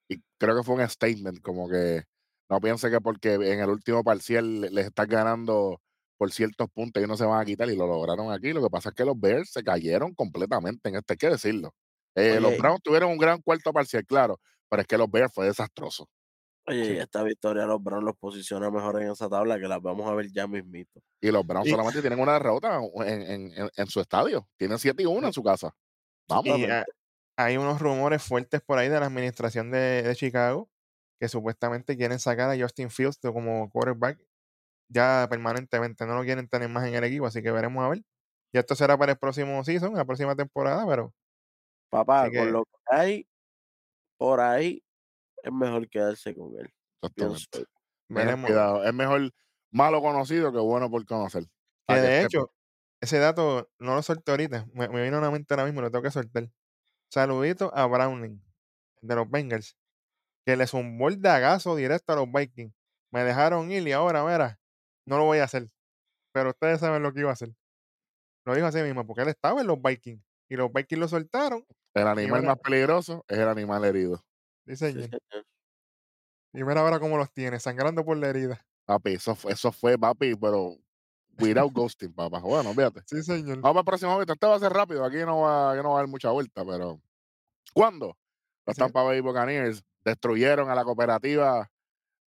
y 0.08 0.22
creo 0.38 0.56
que 0.56 0.62
fue 0.64 0.76
un 0.76 0.88
statement, 0.88 1.40
como 1.42 1.68
que 1.68 2.04
no 2.50 2.60
piense 2.60 2.90
que 2.90 3.00
porque 3.00 3.34
en 3.34 3.60
el 3.60 3.70
último 3.70 4.04
parcial 4.04 4.60
le- 4.62 4.70
les 4.70 4.86
estás 4.86 5.08
ganando 5.08 5.80
por 6.18 6.32
ciertos 6.32 6.68
puntos 6.72 7.02
y 7.02 7.06
no 7.06 7.16
se 7.16 7.24
van 7.26 7.40
a 7.40 7.44
quitar 7.44 7.68
y 7.70 7.76
lo 7.76 7.86
lograron 7.86 8.32
aquí. 8.32 8.52
Lo 8.52 8.62
que 8.62 8.70
pasa 8.70 8.90
es 8.90 8.94
que 8.94 9.04
los 9.04 9.18
Bears 9.18 9.50
se 9.52 9.62
cayeron 9.64 10.14
completamente 10.14 10.88
en 10.90 10.96
este, 10.96 11.14
hay 11.14 11.18
que 11.18 11.30
decirlo. 11.30 11.74
Eh, 12.16 12.40
los 12.40 12.54
Browns 12.54 12.82
tuvieron 12.82 13.10
un 13.12 13.18
gran 13.18 13.40
cuarto 13.42 13.72
parcial, 13.72 14.04
claro, 14.06 14.40
pero 14.68 14.82
es 14.82 14.88
que 14.88 14.98
los 14.98 15.10
Bears 15.10 15.32
fue 15.34 15.46
desastroso. 15.46 16.08
Oye, 16.66 16.84
Sí. 16.84 16.92
y 16.92 16.98
esta 16.98 17.22
victoria 17.24 17.66
los 17.66 17.82
Browns 17.82 18.04
los 18.04 18.16
posiciona 18.16 18.70
mejor 18.70 19.02
en 19.02 19.10
esa 19.10 19.28
tabla 19.28 19.58
que 19.58 19.66
las 19.66 19.82
vamos 19.82 20.08
a 20.08 20.14
ver 20.14 20.30
ya 20.32 20.46
mismito. 20.46 21.00
Y 21.20 21.30
los 21.32 21.44
Browns 21.46 21.66
Y- 21.66 21.70
solamente 21.70 22.00
tienen 22.00 22.20
una 22.20 22.34
derrota 22.34 22.80
en, 23.04 23.22
en- 23.22 23.52
en- 23.58 23.70
en 23.74 23.86
su 23.88 24.00
estadio. 24.00 24.48
Tienen 24.56 24.78
7 24.78 25.02
y 25.02 25.06
1 25.06 25.26
en 25.26 25.32
su 25.32 25.42
casa. 25.42 25.74
Vamos. 26.28 26.58
Y 26.58 26.64
ah, 26.66 26.84
hay 27.36 27.56
unos 27.56 27.80
rumores 27.80 28.22
fuertes 28.22 28.60
por 28.62 28.78
ahí 28.78 28.88
de 28.88 29.00
la 29.00 29.06
administración 29.06 29.70
de, 29.72 30.02
de 30.02 30.14
Chicago 30.14 30.68
que 31.20 31.28
supuestamente 31.28 31.96
quieren 31.96 32.18
sacar 32.20 32.50
a 32.50 32.60
Justin 32.60 32.90
Fields 32.90 33.18
como 33.20 33.68
quarterback 33.70 34.20
ya 34.88 35.26
permanentemente. 35.30 36.06
No 36.06 36.14
lo 36.14 36.22
quieren 36.22 36.48
tener 36.48 36.68
más 36.68 36.86
en 36.86 36.94
el 36.94 37.04
equipo, 37.04 37.26
así 37.26 37.42
que 37.42 37.50
veremos 37.50 37.84
a 37.84 37.88
ver. 37.88 38.02
Y 38.52 38.58
esto 38.58 38.74
será 38.76 38.96
para 38.98 39.12
el 39.12 39.18
próximo 39.18 39.64
season, 39.64 39.94
la 39.94 40.04
próxima 40.04 40.36
temporada, 40.36 40.86
pero 40.86 41.12
Papá, 41.90 42.30
que- 42.30 42.38
con 42.38 42.52
lo 42.52 42.64
que 42.64 42.70
hay, 42.86 43.26
por 44.18 44.40
ahí 44.40 44.82
es 45.42 45.52
mejor 45.52 45.88
quedarse 45.88 46.34
con 46.34 46.58
él. 46.58 46.72
Exactamente. 47.02 47.64
Veremos. 48.08 48.46
cuidado. 48.46 48.84
Es 48.84 48.94
mejor 48.94 49.30
malo 49.70 50.00
conocido 50.00 50.52
que 50.52 50.58
bueno 50.58 50.90
por 50.90 51.04
conocer. 51.06 51.44
Que 51.88 51.94
de 51.94 52.22
hecho, 52.22 52.52
ese 53.00 53.18
dato 53.18 53.70
no 53.78 53.94
lo 53.94 54.02
solté 54.02 54.30
ahorita. 54.30 54.66
Me, 54.72 54.88
me 54.88 55.02
vino 55.02 55.18
a 55.18 55.20
la 55.20 55.30
mente 55.30 55.52
ahora 55.54 55.64
mismo, 55.64 55.80
lo 55.80 55.90
tengo 55.90 56.02
que 56.02 56.10
soltar. 56.10 56.50
Saludito 57.10 57.74
a 57.74 57.86
Browning, 57.86 58.42
de 59.02 59.14
los 59.14 59.30
Bengals, 59.30 59.76
que 60.46 60.56
le 60.56 60.66
zumbó 60.66 61.08
el 61.08 61.20
dagazo 61.20 61.76
directo 61.76 62.12
a 62.12 62.16
los 62.16 62.32
Vikings. 62.32 62.74
Me 63.12 63.24
dejaron 63.24 63.70
ir 63.70 63.86
y 63.86 63.92
ahora, 63.92 64.24
mira, 64.24 64.60
no 65.06 65.18
lo 65.18 65.24
voy 65.24 65.38
a 65.38 65.44
hacer. 65.44 65.68
Pero 66.32 66.50
ustedes 66.50 66.80
saben 66.80 67.02
lo 67.02 67.12
que 67.12 67.20
iba 67.20 67.30
a 67.30 67.34
hacer. 67.34 67.54
Lo 68.46 68.54
dijo 68.54 68.66
así 68.66 68.80
mismo, 68.82 69.06
porque 69.06 69.22
él 69.22 69.28
estaba 69.28 69.60
en 69.60 69.66
los 69.66 69.80
Vikings. 69.80 70.22
Y 70.48 70.56
los 70.56 70.72
Vikings 70.72 71.00
lo 71.00 71.08
soltaron. 71.08 71.64
El 71.94 72.06
animal 72.08 72.42
más 72.44 72.58
peligroso 72.58 73.24
es 73.28 73.38
el 73.38 73.48
animal 73.48 73.84
herido. 73.84 74.24
Sí, 74.66 74.76
Sí, 74.76 74.92
señor. 74.92 75.20
Y 76.54 76.64
mira 76.64 76.80
ahora 76.80 77.00
cómo 77.00 77.16
los 77.16 77.32
tiene, 77.32 77.58
sangrando 77.58 78.04
por 78.04 78.16
la 78.16 78.28
herida. 78.28 78.64
Papi, 78.84 79.14
eso 79.14 79.34
fue, 79.34 79.52
eso 79.52 79.72
fue 79.72 79.98
papi, 79.98 80.34
pero 80.36 80.76
without 81.38 81.72
ghosting, 81.72 82.12
papá. 82.12 82.40
Bueno, 82.40 82.72
fíjate. 82.74 83.02
Sí, 83.06 83.22
señor. 83.22 83.60
Vamos 83.60 83.62
para 83.62 83.80
el 83.80 83.84
próximo 83.84 84.10
momento. 84.12 84.32
Este 84.34 84.46
va 84.46 84.56
a 84.56 84.60
ser 84.60 84.72
rápido. 84.72 85.04
Aquí 85.04 85.18
no 85.18 85.40
va, 85.40 85.72
aquí 85.72 85.82
no 85.82 85.90
va 85.90 85.96
a 85.96 85.98
haber 86.00 86.10
mucha 86.10 86.30
vuelta, 86.30 86.64
pero. 86.64 87.00
¿Cuándo? 87.72 88.16
Los 88.66 88.76
Sí. 88.76 88.80
Tampa 88.80 89.02
Bay 89.02 89.20
Buccaneers 89.20 89.82
destruyeron 90.04 90.68
a 90.70 90.74
la 90.74 90.84
cooperativa 90.84 91.70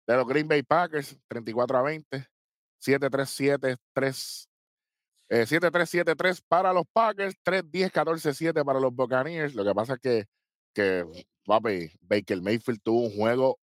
de 0.06 0.16
los 0.16 0.26
Green 0.26 0.48
Bay 0.48 0.62
Packers 0.62 1.16
34 1.28 1.78
a 1.78 1.82
20. 1.82 2.26
7-3-7-3. 2.78 4.48
Eh, 5.28 5.44
7-3-7-3 5.46 6.42
para 6.46 6.72
los 6.72 6.84
Packers, 6.92 7.34
3-10-14-7 7.44 8.64
para 8.64 8.80
los 8.80 8.94
Buccaneers. 8.94 9.54
Lo 9.54 9.64
que 9.64 9.74
pasa 9.74 9.94
es 9.94 10.00
que, 10.00 10.24
que 10.74 11.26
papi, 11.46 11.90
Baker 12.02 12.42
Mayfield 12.42 12.80
tuvo 12.82 13.02
un 13.06 13.16
juego 13.16 13.58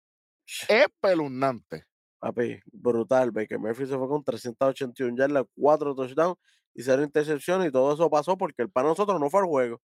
espeluznante. 0.68 1.86
Papi, 2.20 2.60
brutal. 2.72 3.32
Baker 3.32 3.60
Murphy 3.60 3.86
se 3.86 3.98
fue 3.98 4.08
con 4.08 4.24
381 4.24 5.18
yardas, 5.18 5.44
4 5.56 5.94
touchdowns 5.96 6.38
y 6.74 6.82
0 6.84 7.04
intercepciones. 7.04 7.68
Y 7.68 7.72
todo 7.72 7.94
eso 7.94 8.10
pasó 8.10 8.38
porque 8.38 8.62
el 8.62 8.70
para 8.70 8.88
nosotros 8.90 9.20
no 9.20 9.30
fue 9.30 9.42
al 9.42 9.48
juego. 9.48 9.82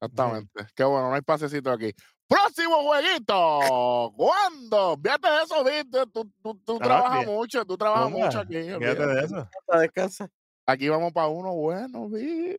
Exactamente. 0.00 0.66
Qué 0.74 0.84
bueno, 0.84 1.08
no 1.10 1.14
hay 1.14 1.22
pasecito 1.22 1.70
aquí. 1.70 1.92
Próximo 2.28 2.76
jueguito. 2.84 4.12
¿Cuándo? 4.16 4.96
Fíjate 5.02 5.28
de 5.28 5.42
eso, 5.42 5.64
viste. 5.64 6.06
Tú, 6.12 6.30
tú, 6.42 6.54
tú 6.64 6.78
Ah, 6.80 6.84
trabajas 6.84 7.24
bien. 7.26 7.36
mucho, 7.36 7.64
tú 7.66 7.76
trabajas 7.76 8.10
mucho 8.10 8.38
aquí. 8.38 8.54
Fíjate 8.54 9.06
de 9.06 9.24
eso. 9.24 9.34
Descansa, 9.36 9.80
descansa. 9.80 10.30
Aquí 10.66 10.88
vamos 10.88 11.12
para 11.12 11.26
uno 11.26 11.52
bueno, 11.54 12.08
vi. 12.08 12.56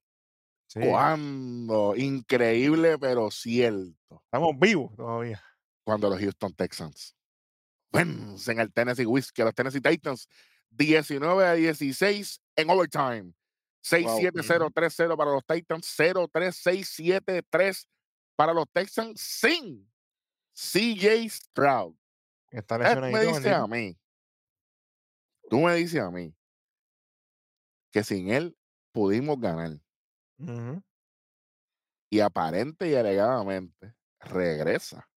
Sí, 0.68 0.82
¿Cuándo? 0.82 1.96
Increíble, 1.96 2.98
pero 3.00 3.32
cierto. 3.32 3.96
Estamos 4.26 4.58
vivos 4.58 4.96
todavía. 4.96 5.42
Cuando 5.84 6.10
los 6.10 6.20
Houston 6.20 6.54
Texans 6.54 7.16
vencen 7.92 8.60
al 8.60 8.72
Tennessee 8.72 9.06
Whiskey, 9.06 9.42
a 9.42 9.46
los 9.46 9.56
Tennessee 9.56 9.82
Titans, 9.82 10.28
19 10.70 11.46
a 11.46 11.54
16 11.54 12.42
en 12.56 12.70
overtime. 12.70 13.34
6-7-0-3-0 13.84 15.18
para 15.18 15.32
los 15.32 15.44
Titans, 15.46 15.98
0-3-6-7-3 15.98 17.88
para 18.36 18.54
los 18.54 18.66
Texans 18.72 19.20
sin 19.20 19.92
CJ 20.54 21.28
Stroud. 21.30 21.96
Está 22.52 22.76
Eh, 22.92 23.12
me 23.12 23.26
dice 23.26 23.52
a 23.52 23.66
mí, 23.66 23.98
tú 25.50 25.62
me 25.62 25.74
dices 25.76 26.02
a 26.02 26.12
mí 26.12 26.36
que 27.92 28.04
sin 28.04 28.30
él 28.30 28.56
pudimos 28.92 29.40
ganar 29.40 29.80
y 32.10 32.20
aparente 32.20 32.90
y 32.90 32.96
alegadamente 32.96 33.96
regresa 34.22 35.08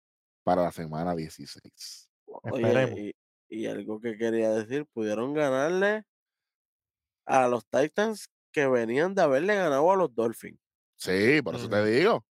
para 0.45 0.63
la 0.63 0.73
semana 0.73 1.15
16. 1.15 2.11
Oye, 2.43 3.15
y, 3.49 3.63
y 3.63 3.67
algo 3.67 4.01
que 4.01 4.17
quería 4.17 4.51
decir, 4.51 4.87
pudieron 4.93 5.35
ganarle 5.35 6.05
a 7.27 7.49
los 7.49 7.67
Titans 7.69 8.29
que 8.53 8.67
venían 8.67 9.15
de 9.15 9.23
haberle 9.23 9.55
ganado 9.55 9.91
a 9.91 9.97
los 9.97 10.15
Dolphins. 10.15 10.59
Sí, 10.97 11.43
por 11.43 11.55
eso 11.57 11.69
te 11.69 11.85
digo. 11.85 12.25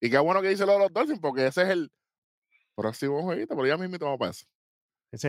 Y 0.00 0.10
qué 0.10 0.18
bueno 0.18 0.42
que 0.42 0.48
dice 0.48 0.66
lo 0.66 0.72
de 0.72 0.78
los 0.80 0.92
Dolphins, 0.92 1.20
porque 1.20 1.46
ese 1.46 1.62
es 1.62 1.68
el 1.70 1.92
próximo 2.76 3.22
jueguito, 3.22 3.54
pero 3.56 3.66
ya 3.66 3.76
mismo 3.76 3.98
vamos 4.00 4.18
para 4.18 4.30
eso. 4.32 4.46
Sí. 5.12 5.28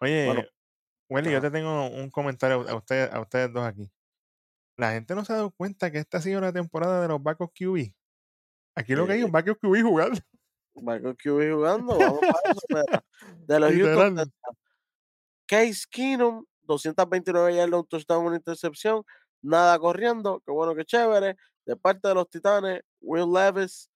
Oye, 0.00 0.26
Bueno, 0.26 0.42
Welly, 1.10 1.32
yo 1.32 1.40
te 1.40 1.50
tengo 1.50 1.88
un 1.88 2.10
comentario 2.10 2.68
a 2.68 2.76
ustedes, 2.76 3.12
a 3.12 3.20
ustedes 3.20 3.52
dos 3.52 3.64
aquí. 3.66 3.90
La 4.76 4.92
gente 4.92 5.14
no 5.14 5.24
se 5.24 5.32
ha 5.32 5.36
dado 5.36 5.50
cuenta 5.52 5.90
que 5.90 5.98
esta 5.98 6.18
ha 6.18 6.22
sido 6.22 6.40
la 6.40 6.52
temporada 6.52 7.02
de 7.02 7.08
los 7.08 7.22
backup 7.22 7.52
QB. 7.52 7.92
Aquí 8.78 8.94
lo 8.94 9.06
que 9.06 9.12
hay 9.14 9.18
es 9.20 9.24
un 9.24 9.32
backup 9.32 9.58
QB 9.60 9.82
jugando. 9.82 10.20
Michael 10.76 11.16
QB 11.16 11.52
jugando, 11.54 11.98
vamos 11.98 12.20
para 12.20 12.52
eso. 12.52 13.02
De 13.48 13.58
los 13.60 13.72
Houston 13.72 14.32
Case 15.46 15.84
Keenum, 15.90 16.44
229 16.62 17.54
yardas, 17.56 17.80
un 17.80 17.86
touchdown, 17.86 18.26
una 18.26 18.36
intercepción, 18.36 19.02
nada 19.42 19.78
corriendo, 19.78 20.40
qué 20.46 20.52
bueno, 20.52 20.74
qué 20.74 20.84
chévere. 20.84 21.36
De 21.66 21.76
parte 21.76 22.06
de 22.08 22.14
los 22.14 22.28
Titanes, 22.30 22.82
Will 23.00 23.32
Levis, 23.32 23.90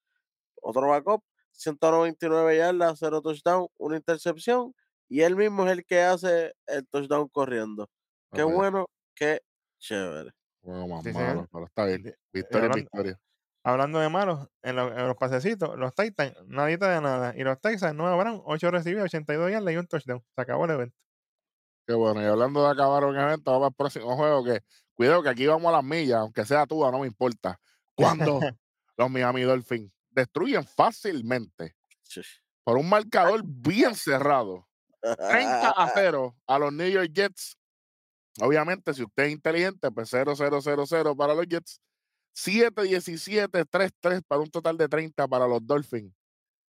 otro 0.60 0.88
backup, 0.88 1.22
199 1.52 2.56
yardas, 2.56 2.98
cero 2.98 3.20
touchdown, 3.22 3.68
una 3.78 3.96
intercepción, 3.96 4.74
y 5.08 5.20
él 5.20 5.36
mismo 5.36 5.64
es 5.66 5.72
el 5.72 5.84
que 5.84 6.00
hace 6.00 6.54
el 6.66 6.86
touchdown 6.88 7.28
corriendo. 7.28 7.88
Qué 8.32 8.42
bueno, 8.42 8.86
qué 9.14 9.40
chévere. 9.78 10.30
Juego 10.62 10.88
más 10.88 11.02
Sí, 11.04 11.12
señor. 11.12 11.28
malo, 11.28 11.48
pero 11.52 11.64
está 11.66 11.84
bien. 11.84 12.06
Eh, 12.08 12.16
Victoria 12.32 12.68
victoria. 12.74 13.20
Hablando 13.64 13.98
de 14.00 14.08
malos, 14.08 14.48
en, 14.62 14.76
lo- 14.76 14.96
en 14.96 15.06
los 15.06 15.16
pasecitos, 15.16 15.76
los 15.78 15.94
Titans, 15.94 16.34
nadita 16.46 16.90
de 16.90 17.00
nada. 17.00 17.34
Y 17.36 17.42
los 17.44 17.60
Texans 17.60 17.94
no 17.94 18.06
habrán 18.06 18.40
8 18.44 18.70
recibidos, 18.70 19.04
82 19.04 19.50
yardas 19.50 19.72
y 19.74 19.76
un 19.76 19.86
touchdown. 19.86 20.24
Se 20.34 20.40
acabó 20.42 20.64
el 20.64 20.72
evento. 20.72 20.96
Qué 21.86 21.94
bueno. 21.94 22.22
Y 22.22 22.24
hablando 22.24 22.64
de 22.64 22.70
acabar 22.70 23.04
un 23.04 23.16
evento, 23.18 23.50
vamos 23.52 23.68
al 23.68 23.74
próximo 23.74 24.16
juego. 24.16 24.44
Que 24.44 24.60
cuidado 24.94 25.22
que 25.22 25.28
aquí 25.30 25.46
vamos 25.46 25.68
a 25.68 25.76
las 25.76 25.84
millas, 25.84 26.18
aunque 26.20 26.44
sea 26.44 26.66
tú, 26.66 26.80
no 26.90 26.98
me 27.00 27.06
importa. 27.06 27.58
Cuando 27.96 28.40
los 28.96 29.10
Miami 29.10 29.42
Dolphins 29.42 29.92
destruyen 30.10 30.64
fácilmente 30.64 31.74
por 32.64 32.76
un 32.76 32.88
marcador 32.88 33.42
bien 33.44 33.94
cerrado 33.94 34.68
30 35.00 35.70
a 35.70 35.88
0 35.94 36.36
a 36.46 36.58
los 36.58 36.72
New 36.72 36.88
York 36.88 37.10
Jets. 37.12 37.56
Obviamente, 38.40 38.94
si 38.94 39.02
usted 39.02 39.24
es 39.24 39.32
inteligente, 39.32 39.90
pues 39.90 40.08
0, 40.10 40.34
0, 40.36 40.60
0, 40.62 40.84
0 40.86 41.16
para 41.16 41.34
los 41.34 41.46
Jets. 41.46 41.80
7, 42.32 42.82
17, 42.82 43.64
3, 43.64 43.90
3 44.00 44.20
para 44.26 44.40
un 44.40 44.50
total 44.50 44.76
de 44.76 44.88
30 44.88 45.28
para 45.28 45.46
los 45.46 45.66
Dolphins. 45.66 46.12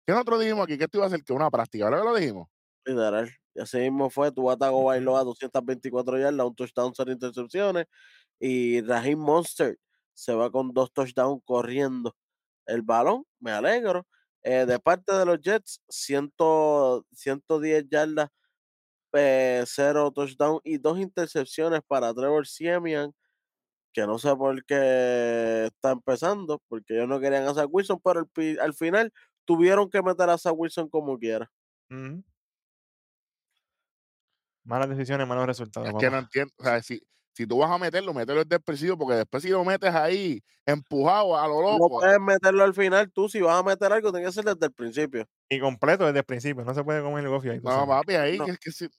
¿Qué 0.05 0.13
nosotros 0.13 0.41
dijimos 0.41 0.63
aquí? 0.63 0.77
Que 0.77 0.85
esto 0.85 0.97
iba 0.97 1.07
a 1.07 1.09
ser 1.09 1.23
que 1.23 1.33
una 1.33 1.51
práctica. 1.51 1.85
¿Verdad 1.85 2.01
que 2.01 2.09
lo 2.09 2.15
dijimos? 2.15 2.47
Literal. 2.85 3.29
Y 3.53 3.61
así 3.61 3.77
mismo 3.77 4.09
fue. 4.09 4.31
Tu 4.31 4.43
Tago 4.57 4.85
Bailoa 4.85 5.23
224 5.23 6.17
yardas, 6.19 6.45
un 6.47 6.55
touchdown, 6.55 6.93
cero 6.95 7.11
intercepciones. 7.11 7.85
Y 8.39 8.81
Raheem 8.81 9.19
Monster 9.19 9.77
se 10.13 10.33
va 10.33 10.51
con 10.51 10.73
dos 10.73 10.91
touchdowns 10.93 11.41
corriendo 11.45 12.15
el 12.65 12.81
balón. 12.81 13.25
Me 13.39 13.51
alegro. 13.51 14.07
Eh, 14.43 14.65
de 14.65 14.79
parte 14.79 15.13
de 15.13 15.25
los 15.25 15.39
Jets, 15.41 15.81
100, 15.89 16.31
110 17.11 17.85
yardas, 17.89 18.29
eh, 19.13 19.63
cero 19.67 20.11
touchdown 20.11 20.59
y 20.63 20.77
dos 20.77 20.99
intercepciones 20.99 21.81
para 21.87 22.13
Trevor 22.13 22.47
Siemian, 22.47 23.13
que 23.93 24.05
no 24.05 24.19
sé 24.19 24.35
por 24.35 24.63
qué 24.65 25.65
está 25.65 25.91
empezando, 25.91 26.61
porque 26.67 26.95
ellos 26.95 27.07
no 27.07 27.19
querían 27.19 27.47
a 27.47 27.53
Zach 27.53 27.69
Wilson, 27.69 27.99
pero 28.03 28.27
al, 28.61 28.73
final 28.73 29.13
tuvieron 29.45 29.89
que 29.89 30.01
meter 30.01 30.29
a 30.29 30.37
Zach 30.37 30.53
Wilson 30.55 30.89
como 30.89 31.17
quiera. 31.17 31.49
Ujú. 31.89 32.23
Malas 34.63 34.89
decisiones, 34.89 35.27
malos 35.27 35.47
resultados, 35.47 35.89
Es 35.89 35.95
que 35.95 36.09
no 36.11 36.19
entiendo. 36.19 36.53
O 36.57 36.63
sea, 36.63 36.81
si, 36.83 37.01
si 37.33 37.47
tú 37.47 37.57
vas 37.57 37.71
a 37.71 37.77
meterlo, 37.77 38.13
mételo 38.13 38.43
desde 38.43 38.57
el 38.57 38.61
principio, 38.61 38.97
porque 38.97 39.15
después 39.15 39.41
si 39.41 39.49
lo 39.49 39.63
metes 39.63 39.93
ahí 39.95 40.43
empujado 40.65 41.37
a 41.37 41.47
lo 41.47 41.61
No 41.61 41.71
loco, 41.71 41.99
puedes 41.99 42.19
meterlo 42.19 42.63
al 42.63 42.73
final, 42.75 43.11
tú 43.11 43.27
si 43.27 43.41
vas 43.41 43.59
a 43.59 43.63
meter 43.63 43.91
algo, 43.91 44.11
tiene 44.11 44.27
que 44.27 44.31
ser 44.31 44.45
desde 44.45 44.65
el 44.67 44.73
principio. 44.73 45.25
Y 45.49 45.59
completo 45.59 46.05
desde 46.05 46.19
el 46.19 46.25
principio. 46.25 46.63
No 46.63 46.73
se 46.73 46.83
puede 46.83 47.01
comer 47.01 47.23
el 47.23 47.29
gofio 47.31 47.53
ahí. 47.53 47.59
no, 47.63 47.71
sabes. 47.71 47.87
papi, 47.87 48.15
ahí, 48.15 48.37
No. 48.37 48.45
que 48.45 48.51
es 48.51 48.59
que 48.59 48.71
si, 48.71 48.89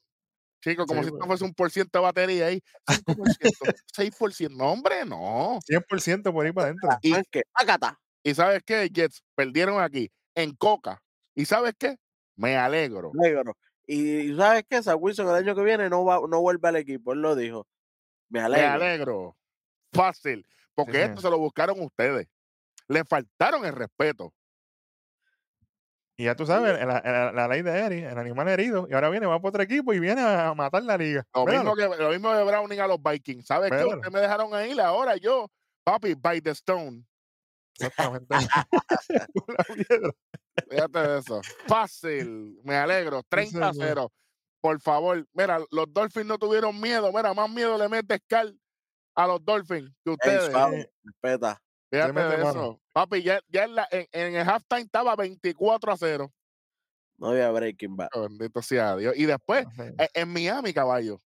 chico, 0.61 0.87
como 0.87 1.03
Sí, 1.03 1.09
si 1.09 1.09
esto 1.09 1.19
pues. 1.19 1.29
fuese 1.29 1.45
un 1.45 1.55
por 1.55 1.71
ciento 1.71 1.99
de 1.99 2.03
batería 2.05 2.47
ahí, 2.47 2.61
5%, 2.87 3.75
6%, 3.95 4.57
no, 4.57 4.73
hombre, 4.73 5.05
no. 5.05 5.59
100% 5.67 6.33
por 6.33 6.47
ahí 6.47 6.53
para 6.53 6.69
adentro. 6.69 6.91
Y, 7.03 7.15
y 8.25 8.35
¿sabes 8.35 8.63
qué? 8.65 8.89
Jets 8.93 9.23
perdieron 9.35 9.81
aquí, 9.83 10.11
en 10.35 10.55
Coca. 10.57 11.03
¿Y 11.35 11.45
sabes 11.47 11.75
qué? 11.79 11.97
Me 12.37 12.57
alegro. 12.57 13.11
Negro. 13.15 13.55
Y 13.87 14.35
¿sabes 14.37 14.65
qué? 14.69 14.83
Zach 14.83 14.97
Wilson 15.01 15.29
el 15.29 15.35
año 15.35 15.55
que 15.55 15.63
viene 15.63 15.89
no, 15.91 16.05
va, 16.05 16.21
no 16.29 16.41
vuelve 16.41 16.69
al 16.69 16.77
equipo, 16.77 17.13
él 17.13 17.23
lo 17.23 17.35
dijo. 17.37 17.67
Me 18.31 18.41
Me 18.53 18.65
alegro. 18.65 18.73
alegro. 18.73 19.37
Fácil. 19.93 20.47
Porque 20.75 21.05
esto 21.05 21.21
se 21.21 21.31
lo 21.31 21.39
buscaron 21.39 21.81
ustedes. 21.81 22.29
Le 22.89 23.05
faltaron 23.05 23.65
el 23.67 23.75
respeto. 23.75 24.35
Y 26.21 26.25
ya 26.25 26.35
tú 26.35 26.45
sabes, 26.45 26.79
la, 26.87 27.01
la- 27.03 27.33
la 27.33 27.49
ley 27.49 27.63
de 27.63 27.71
Eri, 27.79 28.03
el 28.03 28.19
animal 28.19 28.47
herido. 28.49 28.87
Y 28.91 28.93
ahora 28.93 29.09
viene, 29.09 29.25
va 29.27 29.39
para 29.39 29.49
otro 29.49 29.63
equipo 29.63 29.95
y 29.95 30.01
viene 30.01 30.21
a 30.21 30.53
matar 30.53 30.83
la 30.83 30.99
liga. 30.99 31.25
Lo 31.35 31.47
mismo, 31.47 31.75
que, 31.75 31.89
lo 31.89 32.11
mismo 32.11 32.31
de 32.35 32.45
Browning 32.45 32.79
a 32.79 32.87
los 32.87 33.03
Vikings. 33.03 33.47
¿Sabes 33.47 33.71
qué? 33.71 33.83
Ustedes 33.87 34.13
me 34.13 34.21
dejaron 34.21 34.55
ahí, 34.55 34.79
ahora 34.79 35.17
yo, 35.17 35.51
papi, 35.83 36.13
by 36.13 36.43
the 36.43 36.51
stone. 36.51 37.07
Exactamente. 37.79 38.35
Fíjate 40.69 40.99
de 40.99 41.19
eso. 41.21 41.41
Fácil. 41.67 42.61
Me 42.65 42.77
alegro. 42.77 43.23
30 43.27 43.69
a 43.69 43.73
señor. 43.73 43.89
0. 43.89 44.13
Por 44.61 44.79
favor. 44.83 45.27
Mira, 45.33 45.59
los 45.71 45.91
Dolphins 45.91 46.27
no 46.27 46.37
tuvieron 46.37 46.79
miedo. 46.79 47.11
Mira, 47.15 47.33
más 47.33 47.49
miedo 47.49 47.79
le 47.79 47.89
mete 47.89 48.19
Scar 48.19 48.53
a 49.15 49.27
los 49.27 49.43
Dolphins 49.43 49.91
que 50.05 50.11
ustedes. 50.11 50.51
suave, 50.51 50.93
respeta. 51.03 51.63
Fíjate 51.91 52.21
de 52.21 52.37
eso. 52.37 52.81
Papi, 52.93 53.23
ya, 53.23 53.41
ya 53.49 53.65
en, 53.65 53.75
la- 53.75 53.89
en- 53.91 54.07
en 54.13 54.35
el 54.37 54.49
halftime 54.49 54.83
estaba 54.83 55.17
24 55.17 55.93
a 55.93 55.97
0. 55.97 56.33
No 57.19 57.29
había 57.29 57.51
Breaking 57.51 57.97
Bad. 57.97 58.09
Bendito 58.15 58.63
sea 58.63 58.97
Dios. 58.97 59.15
Y 59.17 59.27
después, 59.27 59.67
sé, 59.77 59.89
en, 59.99 60.09
en 60.15 60.29
Miami, 60.33 60.73
caballo. 60.73 61.21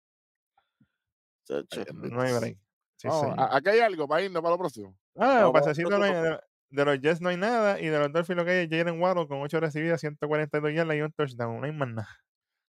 No 1.93 2.21
hay 2.21 2.33
break. 2.33 2.57
Sí, 2.97 3.07
aquí 3.37 3.69
hay 3.69 3.79
algo 3.79 4.07
para 4.07 4.21
irnos 4.21 4.41
para 4.41 4.53
lo 4.53 4.59
próximo. 4.59 4.95
Ah, 5.17 5.49
pasecito 5.51 5.89
no 5.89 6.05
de, 6.05 6.39
de 6.69 6.85
los 6.85 6.99
Jets 7.01 7.19
no 7.19 7.29
hay 7.29 7.37
nada 7.37 7.79
y 7.79 7.87
de 7.87 7.97
los 7.99 8.13
Dolphins 8.13 8.37
lo 8.37 8.45
que 8.45 8.51
hay 8.51 8.57
es 8.65 8.69
Jalen 8.69 9.01
Waddle 9.01 9.27
con 9.27 9.41
8 9.41 9.59
recibidas, 9.59 9.99
142 9.99 10.71
yardas 10.73 10.95
y 10.95 11.01
un 11.01 11.11
touchdown. 11.11 11.59
No 11.59 11.65
hay 11.65 11.71
más 11.73 11.89
nada. 11.89 12.09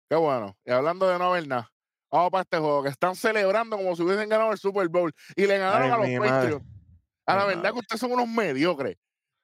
Qué 0.08 0.16
bueno. 0.16 0.56
Y 0.64 0.70
hablando 0.72 1.06
de 1.08 1.18
no 1.18 1.26
haber 1.26 1.46
nada, 1.46 1.70
vamos 2.10 2.30
para 2.30 2.42
este 2.42 2.58
juego 2.58 2.82
que 2.82 2.88
están 2.88 3.14
celebrando 3.14 3.76
como 3.76 3.94
si 3.94 4.02
hubiesen 4.02 4.28
ganado 4.28 4.50
el 4.52 4.58
Super 4.58 4.88
Bowl 4.88 5.12
y 5.36 5.46
le 5.46 5.58
ganaron 5.58 5.82
Ay, 5.82 6.14
a 6.14 6.18
los 6.18 6.30
madre. 6.30 6.60
A 7.26 7.36
la 7.36 7.44
verdad 7.46 7.72
que 7.72 7.78
ustedes 7.78 8.00
son 8.00 8.12
unos 8.12 8.28
mediocres. 8.28 8.96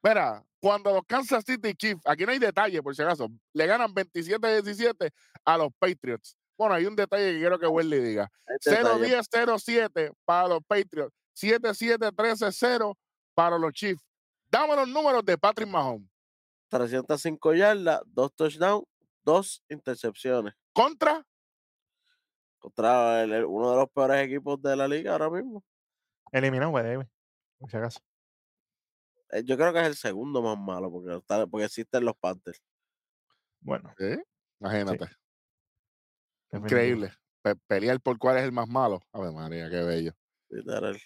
Mira, 0.03 0.45
cuando 0.61 0.93
los 0.93 1.03
Kansas 1.07 1.45
City 1.45 1.75
Chiefs, 1.75 2.03
aquí 2.05 2.25
no 2.27 2.33
hay 2.33 2.39
detalle 2.39 2.83
por 2.83 2.95
si 2.95 3.03
acaso, 3.03 3.29
le 3.53 3.67
ganan 3.67 3.93
27-17 3.95 5.11
a 5.45 5.57
los 5.59 5.69
Patriots. 5.79 6.37
Bueno, 6.57 6.75
hay 6.75 6.87
un 6.87 6.97
detalle 6.97 7.33
que 7.35 7.39
quiero 7.39 7.59
que 7.59 7.67
Welly 7.67 8.01
diga. 8.01 8.29
Este 8.47 8.71
detalle, 8.71 9.17
0-10-0-7 9.21 10.13
para 10.25 10.49
los 10.49 10.61
Patriots, 10.67 11.15
7-7-13-0 11.37 12.97
para 13.35 13.59
los 13.59 13.73
Chiefs. 13.73 14.03
Dame 14.51 14.75
los 14.77 14.89
números 14.89 15.25
de 15.25 15.39
Patrick 15.39 15.69
Mahomes. 15.69 16.09
305 16.69 17.55
yardas, 17.55 18.01
dos 18.07 18.35
touchdowns, 18.35 18.85
dos 19.25 19.63
intercepciones. 19.69 20.55
Contra, 20.73 21.25
Contra 22.59 23.23
el- 23.23 23.33
el- 23.33 23.45
uno 23.45 23.71
de 23.71 23.77
los 23.77 23.89
peores 23.91 24.27
equipos 24.27 24.61
de 24.61 24.75
la 24.75 24.89
liga 24.89 25.13
ahora 25.13 25.31
mismo. 25.31 25.63
Eliminado, 26.33 26.71
güey, 26.73 26.99
por 27.59 27.71
si 27.71 27.77
acaso. 27.77 28.01
Eh, 29.31 29.43
Yo 29.45 29.57
creo 29.57 29.73
que 29.73 29.81
es 29.81 29.87
el 29.87 29.97
segundo 29.97 30.43
más 30.43 30.59
malo 30.59 30.91
porque, 30.91 31.21
porque 31.51 31.65
existen 31.67 32.05
los 32.05 32.17
Panthers. 32.17 32.63
Bueno, 33.61 33.93
¿eh? 33.99 34.19
imagínate, 34.61 35.09
increíble. 36.53 37.13
Pe- 37.43 37.57
pelear 37.67 38.01
por 38.01 38.19
cuál 38.19 38.39
es 38.39 38.45
el 38.45 38.53
más 38.53 38.69
malo. 38.69 39.01
A 39.13 39.21
ver, 39.21 39.33
María, 39.33 39.71
qué 39.71 39.83
bello. 39.83 40.13
Literal. 40.51 40.99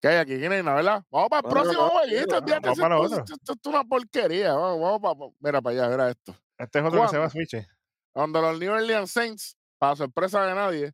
¿Qué 0.00 0.08
hay 0.08 0.16
aquí? 0.16 0.38
¿Quién 0.38 0.52
hay? 0.52 0.62
¿Verdad? 0.62 1.04
Vamos 1.10 1.28
para 1.28 1.40
el 1.40 1.44
No, 1.44 1.50
no, 1.50 1.62
próximo 1.62 1.86
otro. 1.86 3.18
Esto, 3.18 3.34
esto 3.34 3.52
es 3.52 3.66
una 3.66 3.84
porquería. 3.84 4.54
Vamos, 4.54 4.80
vamos 4.80 5.00
para, 5.00 5.30
mira 5.40 5.62
para 5.62 5.76
allá, 5.76 5.88
mira 5.90 6.10
esto. 6.10 6.34
Este 6.58 6.78
es 6.78 6.84
otro 6.84 7.02
que 7.02 7.08
se 7.08 7.18
va 7.18 7.26
a 7.26 7.30
¿Cuándo? 7.30 7.46
switch. 7.46 7.66
Donde 8.14 8.40
los 8.40 8.58
New 8.58 8.72
Orleans 8.72 9.10
Saints, 9.10 9.56
para 9.78 9.96
sorpresa 9.96 10.44
de 10.44 10.54
nadie, 10.54 10.92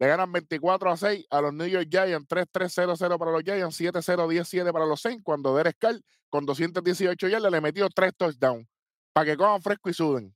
le 0.00 0.06
ganan 0.06 0.32
24 0.32 0.90
a 0.90 0.96
6 0.96 1.26
a 1.28 1.40
los 1.42 1.52
New 1.52 1.66
York 1.66 1.86
Giants, 1.90 2.26
3-3-0-0 2.26 3.18
para 3.18 3.30
los 3.32 3.42
Giants, 3.42 3.78
7-0-10-7 3.78 4.72
para 4.72 4.86
los 4.86 5.02
Saints, 5.02 5.22
cuando 5.22 5.54
Derek 5.54 5.76
Carr, 5.78 6.00
con 6.30 6.46
218 6.46 7.28
yardas, 7.28 7.52
le 7.52 7.60
metió 7.60 7.86
3 7.90 8.16
touchdowns 8.16 8.66
para 9.12 9.26
que 9.26 9.36
cojan 9.36 9.60
fresco 9.60 9.90
y 9.90 9.92
suden. 9.92 10.34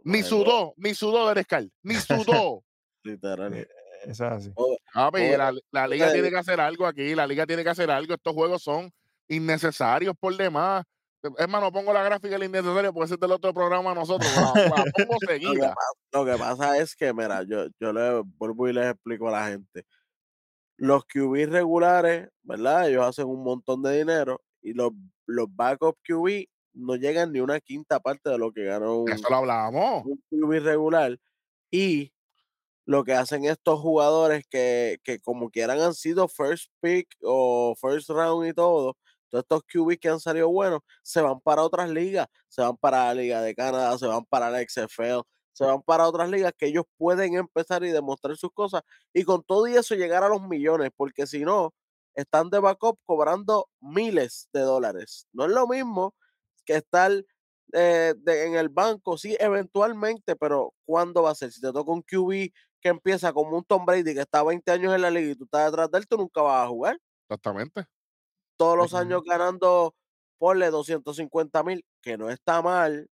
Ni 0.00 0.22
sudó, 0.22 0.74
ni 0.76 0.92
sudó 0.92 1.26
Derek 1.28 1.46
Carr, 1.46 1.66
ni 1.82 1.94
sudó. 1.94 2.62
Literal. 3.02 3.54
Eh, 3.54 3.66
es 4.06 4.20
así. 4.20 4.52
Papi, 4.92 5.30
la, 5.30 5.54
la 5.70 5.88
liga 5.88 6.12
tiene 6.12 6.28
que 6.28 6.36
hacer 6.36 6.60
algo 6.60 6.86
aquí, 6.86 7.14
la 7.14 7.26
liga 7.26 7.46
tiene 7.46 7.64
que 7.64 7.70
hacer 7.70 7.90
algo. 7.90 8.12
Estos 8.12 8.34
juegos 8.34 8.62
son 8.62 8.92
innecesarios 9.28 10.14
por 10.20 10.36
demás. 10.36 10.84
Es 11.38 11.48
más, 11.48 11.60
no 11.62 11.72
pongo 11.72 11.92
la 11.92 12.02
gráfica 12.02 12.34
del 12.38 12.44
innecesario 12.48 12.92
porque 12.92 13.06
ese 13.06 13.14
es 13.14 13.20
del 13.20 13.32
otro 13.32 13.52
programa 13.54 13.90
de 13.90 13.96
nosotros. 13.96 14.30
La, 14.36 14.54
la 14.68 14.84
pongo 14.92 15.18
Lo 15.20 15.20
que, 15.20 15.26
seguida. 15.26 15.74
pasa, 15.74 15.90
lo 16.12 16.24
que 16.24 16.36
pasa 16.38 16.78
es 16.78 16.96
que, 16.96 17.12
mira, 17.14 17.42
yo, 17.44 17.66
yo 17.80 17.92
le 17.92 18.22
vuelvo 18.38 18.68
y 18.68 18.72
les 18.72 18.86
explico 18.92 19.28
a 19.28 19.32
la 19.32 19.48
gente. 19.48 19.84
Los 20.76 21.04
QB 21.06 21.46
regulares, 21.50 22.28
¿verdad? 22.42 22.88
Ellos 22.88 23.04
hacen 23.06 23.26
un 23.26 23.42
montón 23.44 23.82
de 23.82 23.96
dinero 23.98 24.42
y 24.62 24.72
los, 24.74 24.90
los 25.26 25.46
backup 25.54 25.96
QB 26.06 26.46
no 26.74 26.96
llegan 26.96 27.32
ni 27.32 27.40
una 27.40 27.60
quinta 27.60 28.00
parte 28.00 28.30
de 28.30 28.38
lo 28.38 28.52
que 28.52 28.64
gana 28.64 28.90
un, 28.90 29.08
Eso 29.08 29.28
lo 29.30 29.36
hablábamos. 29.36 30.04
un 30.04 30.20
QB 30.30 30.64
regular. 30.64 31.16
Y 31.70 32.12
lo 32.86 33.04
que 33.04 33.14
hacen 33.14 33.44
estos 33.46 33.80
jugadores 33.80 34.44
que, 34.48 34.98
que 35.04 35.20
como 35.20 35.50
quieran 35.50 35.80
han 35.80 35.94
sido 35.94 36.28
first 36.28 36.70
pick 36.80 37.08
o 37.22 37.74
first 37.80 38.10
round 38.10 38.46
y 38.48 38.52
todo, 38.54 38.96
todos 39.42 39.62
estos 39.62 39.62
QB 39.64 39.98
que 39.98 40.08
han 40.08 40.20
salido 40.20 40.48
buenos, 40.48 40.80
se 41.02 41.20
van 41.20 41.40
para 41.40 41.62
otras 41.62 41.90
ligas, 41.90 42.26
se 42.48 42.62
van 42.62 42.76
para 42.76 43.06
la 43.06 43.14
Liga 43.14 43.42
de 43.42 43.54
Canadá, 43.54 43.96
se 43.98 44.06
van 44.06 44.24
para 44.26 44.50
la 44.50 44.60
XFL, 44.60 45.22
se 45.52 45.64
van 45.64 45.82
para 45.82 46.08
otras 46.08 46.28
ligas 46.30 46.52
que 46.56 46.66
ellos 46.66 46.84
pueden 46.96 47.34
empezar 47.34 47.84
y 47.84 47.90
demostrar 47.90 48.36
sus 48.36 48.50
cosas 48.52 48.82
y 49.12 49.24
con 49.24 49.42
todo 49.44 49.66
y 49.68 49.76
eso 49.76 49.94
llegar 49.94 50.22
a 50.24 50.28
los 50.28 50.42
millones, 50.42 50.90
porque 50.96 51.26
si 51.26 51.44
no, 51.44 51.72
están 52.14 52.50
de 52.50 52.60
backup 52.60 52.98
cobrando 53.04 53.68
miles 53.80 54.48
de 54.52 54.60
dólares. 54.60 55.26
No 55.32 55.46
es 55.46 55.50
lo 55.52 55.66
mismo 55.66 56.14
que 56.64 56.76
estar 56.76 57.12
eh, 57.72 58.14
en 58.26 58.54
el 58.56 58.68
banco, 58.68 59.18
sí, 59.18 59.36
eventualmente, 59.40 60.36
pero 60.36 60.74
¿cuándo 60.86 61.22
va 61.22 61.30
a 61.30 61.34
ser? 61.34 61.52
Si 61.52 61.60
te 61.60 61.72
toca 61.72 61.90
un 61.92 62.02
QB 62.02 62.52
que 62.80 62.88
empieza 62.90 63.32
como 63.32 63.56
un 63.56 63.64
Tom 63.64 63.84
Brady 63.86 64.14
que 64.14 64.20
está 64.20 64.42
20 64.42 64.70
años 64.70 64.94
en 64.94 65.02
la 65.02 65.10
liga 65.10 65.32
y 65.32 65.36
tú 65.36 65.44
estás 65.44 65.66
detrás 65.70 65.90
de 65.90 65.98
él, 65.98 66.06
tú 66.06 66.16
nunca 66.16 66.42
vas 66.42 66.64
a 66.64 66.68
jugar. 66.68 66.98
Exactamente. 67.28 67.86
Todos 68.56 68.76
los 68.76 68.94
años 68.94 69.22
ganando, 69.24 69.94
ponle 70.38 70.70
250 70.70 71.62
mil, 71.62 71.84
que 72.00 72.16
no 72.16 72.30
está 72.30 72.62
mal, 72.62 73.08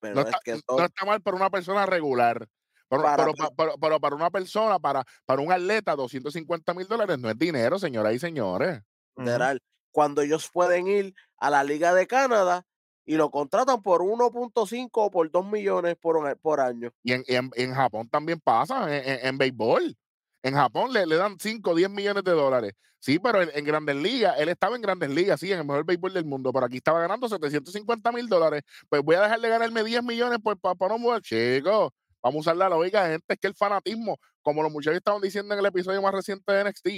pero 0.00 0.14
No 0.14 0.20
es 0.22 0.26
está, 0.28 0.38
que 0.44 0.52
no 0.54 0.60
todo- 0.66 0.84
está 0.84 1.04
mal 1.04 1.20
para 1.20 1.36
una 1.36 1.50
persona 1.50 1.86
regular. 1.86 2.48
Pero 2.88 3.02
Para 3.02 3.24
pero, 3.24 3.32
pero- 3.56 3.74
pero 3.80 4.00
para 4.00 4.16
una 4.16 4.30
persona, 4.30 4.78
para, 4.78 5.02
para 5.24 5.40
un 5.40 5.50
atleta, 5.50 5.96
250 5.96 6.74
mil 6.74 6.86
dólares 6.86 7.18
no 7.18 7.30
es 7.30 7.38
dinero, 7.38 7.78
señoras 7.78 8.12
y 8.14 8.18
señores. 8.18 8.82
Literal, 9.16 9.60
cuando 9.90 10.20
ellos 10.22 10.50
pueden 10.52 10.86
ir 10.88 11.14
a 11.38 11.48
la 11.50 11.64
Liga 11.64 11.94
de 11.94 12.06
Canadá 12.06 12.64
y 13.06 13.16
lo 13.16 13.30
contratan 13.30 13.82
por 13.82 14.02
1.5 14.02 15.06
o 15.06 15.10
por 15.10 15.30
2 15.30 15.46
millones 15.46 15.96
por, 15.96 16.38
por 16.38 16.60
año. 16.60 16.92
Y 17.02 17.12
en, 17.14 17.24
en- 17.28 17.50
en 17.54 17.74
Japón 17.74 18.08
también 18.10 18.40
pasa, 18.40 18.94
en, 18.94 19.08
en- 19.08 19.26
en 19.26 19.38
béisbol. 19.38 19.96
En 20.42 20.54
Japón 20.54 20.92
le, 20.92 21.06
le 21.06 21.16
dan 21.16 21.36
5 21.38 21.70
o 21.70 21.74
10 21.74 21.88
millones 21.90 22.24
de 22.24 22.32
dólares. 22.32 22.72
Sí, 22.98 23.18
pero 23.18 23.42
en, 23.42 23.50
en 23.54 23.64
Grandes 23.64 23.96
Ligas, 23.96 24.34
él 24.38 24.48
estaba 24.48 24.76
en 24.76 24.82
Grandes 24.82 25.10
Ligas, 25.10 25.40
sí, 25.40 25.50
en 25.52 25.58
el 25.58 25.64
mejor 25.64 25.84
béisbol 25.84 26.12
del 26.14 26.24
mundo, 26.24 26.52
pero 26.52 26.66
aquí 26.66 26.76
estaba 26.76 27.00
ganando 27.00 27.28
750 27.28 28.12
mil 28.12 28.28
dólares. 28.28 28.62
Pues 28.88 29.02
voy 29.02 29.16
a 29.16 29.22
dejar 29.22 29.40
de 29.40 29.48
ganarme 29.48 29.82
10 29.84 30.02
millones 30.02 30.38
pues, 30.42 30.56
para 30.60 30.76
no 30.88 30.98
mover. 30.98 31.20
Chicos, 31.22 31.90
vamos 32.22 32.36
a 32.36 32.40
usar 32.40 32.56
la 32.56 32.68
lógica, 32.68 33.08
gente, 33.08 33.34
es 33.34 33.38
que 33.40 33.46
el 33.48 33.54
fanatismo, 33.54 34.18
como 34.40 34.62
los 34.62 34.70
muchachos 34.72 34.98
estaban 34.98 35.20
diciendo 35.20 35.52
en 35.54 35.60
el 35.60 35.66
episodio 35.66 36.00
más 36.02 36.12
reciente 36.12 36.52
de 36.52 36.60
NXT, 36.62 36.88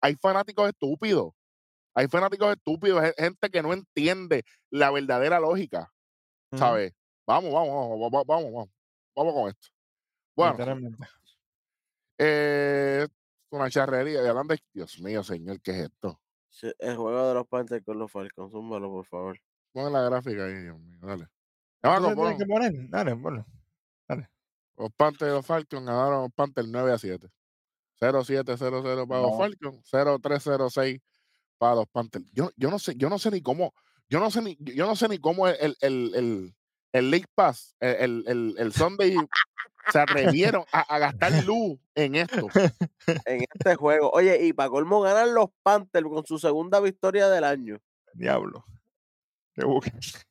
hay 0.00 0.16
fanáticos 0.20 0.68
estúpidos. 0.68 1.32
Hay 1.94 2.08
fanáticos 2.08 2.52
estúpidos, 2.56 3.00
gen- 3.02 3.14
gente 3.18 3.50
que 3.50 3.62
no 3.62 3.72
entiende 3.72 4.42
la 4.70 4.90
verdadera 4.90 5.38
lógica. 5.40 5.92
¿sabes? 6.58 6.92
Vamos, 7.26 7.52
vamos, 7.52 7.68
vamos, 7.68 8.00
vamos, 8.10 8.26
vamos, 8.26 8.52
vamos, 8.52 8.68
vamos 9.14 9.34
con 9.34 9.48
esto. 9.50 9.68
Bueno. 10.34 10.52
Eh, 12.24 13.08
una 13.50 13.70
charrería. 13.70 14.22
Y 14.22 14.26
hablando 14.26 14.54
de, 14.54 14.60
Dios 14.72 15.00
mío, 15.00 15.22
señor, 15.22 15.60
¿qué 15.60 15.72
es 15.72 15.76
esto? 15.90 16.20
Sí, 16.48 16.70
El 16.78 16.96
juego 16.96 17.28
de 17.28 17.34
los 17.34 17.46
Panthers 17.46 17.84
con 17.84 17.98
los 17.98 18.10
Falcons, 18.12 18.52
zúmbalo, 18.52 18.90
por 18.90 19.06
favor. 19.06 19.38
Pon 19.72 19.92
la 19.92 20.02
gráfica 20.02 20.44
ahí, 20.44 20.54
Dios 20.62 20.78
mío, 20.78 20.98
dale. 21.02 21.28
Pon- 21.80 22.38
que 22.38 22.46
poner. 22.46 22.72
Dale, 22.90 23.16
ponlo. 23.16 23.46
Los 24.76 24.90
Panthers 24.96 25.30
de 25.30 25.36
los 25.36 25.46
Falcons 25.46 25.84
ganaron 25.86 26.22
los 26.22 26.32
Panthers 26.32 26.68
9 26.68 26.92
a 26.92 26.98
7. 26.98 27.28
0-7-0-0 28.00 29.06
para 29.06 29.20
los 29.22 29.32
No. 29.32 29.38
Falcons, 29.38 29.80
0-3-0-6 29.90 31.00
para 31.58 31.76
los 31.76 31.86
Panthers. 31.88 32.24
Yo, 32.32 32.50
yo 32.56 32.70
no 32.70 32.78
sé, 32.78 32.94
yo 32.96 33.08
no 33.08 33.18
sé 33.18 33.30
ni 33.30 33.42
cómo, 33.42 33.72
yo 34.08 34.18
no 34.18 34.30
sé 34.30 34.42
ni, 34.42 34.56
yo 34.60 34.86
no 34.86 34.96
sé 34.96 35.08
ni 35.08 35.18
cómo 35.18 35.46
el, 35.46 35.76
el, 35.80 36.12
el, 36.14 36.54
el, 36.92 37.10
League 37.10 37.26
Pass, 37.34 37.74
el, 37.80 38.24
el, 38.26 38.54
el 38.58 38.72
Sunday 38.72 39.16
se 39.90 39.98
atrevieron 39.98 40.64
a, 40.72 40.80
a 40.80 40.98
gastar 40.98 41.32
luz 41.46 41.78
en 41.94 42.14
esto. 42.14 42.48
En 43.24 43.44
este 43.52 43.74
juego. 43.74 44.10
Oye, 44.10 44.44
y 44.44 44.52
para 44.52 44.70
colmo 44.70 45.00
ganan 45.00 45.34
los 45.34 45.50
Panthers 45.62 46.06
con 46.06 46.24
su 46.26 46.38
segunda 46.38 46.80
victoria 46.80 47.28
del 47.28 47.44
año. 47.44 47.78
Diablo. 48.14 48.64
Qué 49.54 49.64
buque. 49.64 49.92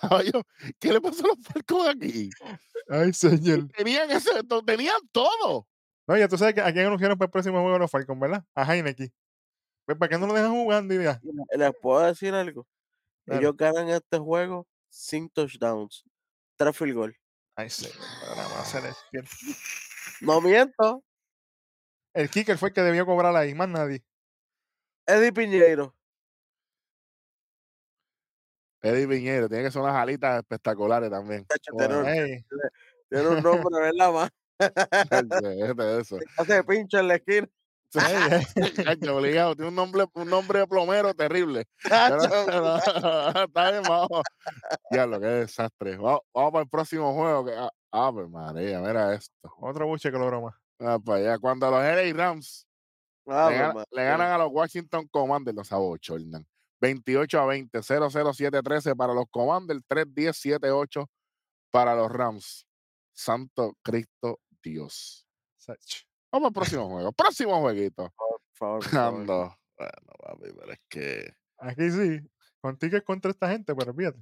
Caballo, 0.00 0.42
¿qué 0.78 0.92
le 0.92 1.00
pasó 1.00 1.24
a 1.24 1.28
los 1.28 1.38
Falcons 1.44 1.88
aquí? 1.88 2.30
Ay, 2.88 3.12
señor. 3.12 3.68
Tenían 3.76 4.10
ese, 4.10 4.30
tenían 4.64 5.00
todo. 5.10 5.66
No, 6.06 6.16
ya 6.16 6.28
tú 6.28 6.38
sabes 6.38 6.54
que 6.54 6.60
a 6.60 6.72
quién 6.72 6.86
anunciaron 6.86 7.18
para 7.18 7.26
el 7.26 7.32
próximo 7.32 7.56
juego 7.60 7.72
de 7.72 7.78
los 7.80 7.90
Falcons, 7.90 8.20
¿verdad? 8.20 8.44
A 8.54 8.62
Heineken. 8.72 9.12
Pues, 9.84 9.98
¿para 9.98 10.08
qué 10.08 10.18
no 10.18 10.26
lo 10.26 10.34
dejan 10.34 10.52
jugando 10.52 10.94
y 10.94 11.02
ya? 11.02 11.20
Les 11.56 11.72
puedo 11.80 12.00
decir 12.00 12.34
algo. 12.34 12.66
Ellos 13.26 13.56
ganan 13.56 13.88
este 13.88 14.18
juego 14.18 14.66
sin 14.90 15.30
touchdowns. 15.30 16.04
Tres 16.56 16.76
field 16.76 16.94
goal. 16.94 17.16
Ay, 17.56 17.70
señor. 17.70 17.96
Nada 18.36 18.48
más 18.48 18.70
celestial. 18.70 19.24
No 20.20 20.40
miento. 20.40 21.02
El 22.12 22.28
kicker 22.28 22.58
fue 22.58 22.68
el 22.68 22.74
que 22.74 22.82
debió 22.82 23.06
cobrar 23.06 23.34
ahí, 23.36 23.54
más 23.54 23.68
nadie. 23.68 24.04
Eddie 25.06 25.32
Piñeiro. 25.32 25.94
Eddie 28.82 29.06
Viñero, 29.06 29.48
tiene 29.48 29.64
que 29.64 29.70
ser 29.70 29.82
unas 29.82 29.94
alitas 29.94 30.38
espectaculares 30.38 31.10
también. 31.10 31.46
Tiene, 31.76 31.96
un, 31.96 32.04
tiene 33.10 33.28
un 33.28 33.42
nombre, 33.42 33.80
¿verdad, 33.80 34.12
más? 34.12 34.30
Hace 36.38 36.64
pincho 36.64 36.98
en 36.98 37.08
la 37.08 37.14
esquina. 37.16 37.48
obligado, 39.12 39.56
tiene 39.56 39.68
un 39.68 39.74
nombre, 39.74 40.04
un 40.14 40.28
nombre 40.30 40.60
de 40.60 40.66
plomero 40.66 41.12
terrible. 41.14 41.66
Está 41.84 43.70
bien, 43.70 43.82
vamos. 43.82 44.22
Ya 44.90 45.06
lo 45.06 45.20
que 45.20 45.26
desastre. 45.26 45.96
Vamos, 45.96 46.20
vamos 46.32 46.52
para 46.52 46.62
el 46.62 46.68
próximo 46.68 47.12
juego. 47.14 47.44
Que, 47.44 47.52
ah, 47.56 47.70
ah, 47.92 48.10
pues 48.12 48.28
María, 48.28 48.80
mira 48.80 49.14
esto. 49.14 49.52
Otro 49.60 49.86
buche 49.86 50.10
que 50.10 50.18
lo 50.18 50.26
broma. 50.26 50.56
Ah, 50.78 50.98
para 51.04 51.18
allá. 51.18 51.38
Cuando 51.38 51.70
los 51.70 51.80
LA 51.82 52.12
Rams 52.14 52.66
le, 53.26 53.34
gana- 53.34 53.72
María. 53.74 53.84
le 53.90 54.04
ganan 54.04 54.32
a 54.32 54.38
los 54.38 54.48
Washington 54.52 55.08
Commanders, 55.10 55.56
los 55.56 55.72
abochornan. 55.72 56.46
28 56.80 57.40
a 57.40 57.44
20, 57.46 57.82
00713 57.82 58.96
para 58.96 59.12
los 59.12 59.26
Commanders, 59.30 59.80
3-10-7-8 59.88 61.06
para 61.70 61.94
los 61.94 62.10
Rams. 62.10 62.66
Santo 63.12 63.76
Cristo 63.82 64.40
Dios. 64.62 65.26
Sach. 65.58 66.09
Vamos 66.32 66.48
al 66.48 66.52
próximo 66.52 66.88
juego. 66.88 67.12
Próximo 67.12 67.60
jueguito. 67.60 68.12
Por 68.16 68.40
favor, 68.54 68.80
por 68.80 68.90
favor. 68.90 69.20
Ando. 69.20 69.58
Bueno, 69.76 70.12
papi, 70.18 70.52
pero 70.58 70.72
es 70.72 70.80
que. 70.88 71.34
Aquí 71.58 71.90
sí. 71.90 72.20
Con 72.60 72.78
tickets 72.78 73.04
contra 73.04 73.30
esta 73.30 73.48
gente, 73.50 73.74
pero 73.74 73.94
fíjate. 73.94 74.18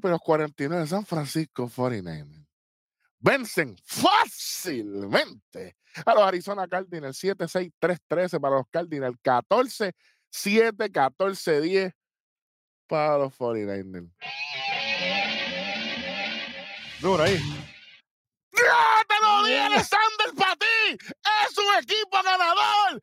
Pero 0.00 0.12
los 0.12 0.20
49 0.20 0.82
de 0.82 0.88
San 0.88 1.06
Francisco 1.06 1.70
49 1.74 2.46
vencen 3.18 3.76
fácilmente 3.84 5.76
a 6.04 6.14
los 6.14 6.24
Arizona 6.24 6.66
Cardinals 6.66 7.22
7-6-3-13 7.22 8.40
para 8.40 8.56
los 8.56 8.66
Cardinals, 8.70 9.16
14-7, 9.22 9.92
14-10 10.90 11.94
para 12.88 13.18
los 13.18 13.38
49ers. 13.38 14.10
Duro 17.00 17.22
ahí. 17.22 17.38
¡Ya 19.22 19.28
te 19.28 19.40
lo 19.40 19.44
dije, 19.46 19.60
Alexander, 19.60 20.34
para 20.36 20.56
ti! 20.56 20.98
¡Es 21.46 21.58
un 21.58 21.82
equipo 21.82 22.16
ganador! 22.24 23.02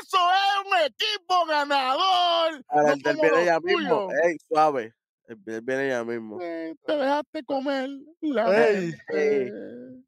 ¡Eso 0.00 0.18
es 0.30 0.66
un 0.66 0.78
equipo 0.86 1.46
ganador! 1.46 2.64
Ahora 2.68 2.82
no 2.88 2.92
el 2.92 3.02
del 3.02 3.16
como 3.16 3.28
viene 3.30 3.44
ya 3.46 3.60
mismo. 3.60 4.08
Ey, 4.24 4.36
suave. 4.48 4.94
Del 5.28 5.60
viene 5.62 5.88
ya 5.88 6.04
mismo. 6.04 6.38
Eh, 6.40 6.74
Te 6.86 6.96
dejaste 6.96 7.44
comer 7.44 7.90
la 8.20 8.68
Ey. 8.68 8.92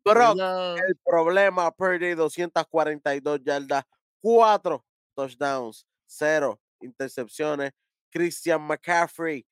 Brock, 0.04 0.36
Ya. 0.36 0.74
El 0.74 0.96
problema, 1.04 1.70
Purdy, 1.72 2.14
242 2.14 3.40
yardas, 3.42 3.84
4 4.20 4.84
touchdowns, 5.16 5.86
0 6.06 6.60
intercepciones. 6.80 7.72
Christian 8.10 8.62
McCaffrey, 8.62 9.44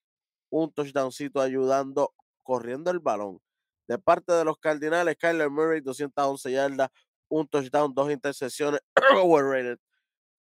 un 0.50 0.72
touchdowncito 0.72 1.40
ayudando, 1.40 2.14
corriendo 2.42 2.90
el 2.90 3.00
balón. 3.00 3.40
De 3.86 3.98
parte 3.98 4.32
de 4.32 4.44
los 4.44 4.58
Cardinales, 4.58 5.16
Kyler 5.16 5.50
Murray, 5.50 5.80
211 5.80 6.50
yardas, 6.50 6.88
un 7.28 7.46
touchdown, 7.46 7.94
dos 7.94 8.10
intercepciones, 8.10 8.80
overrated. 9.22 9.78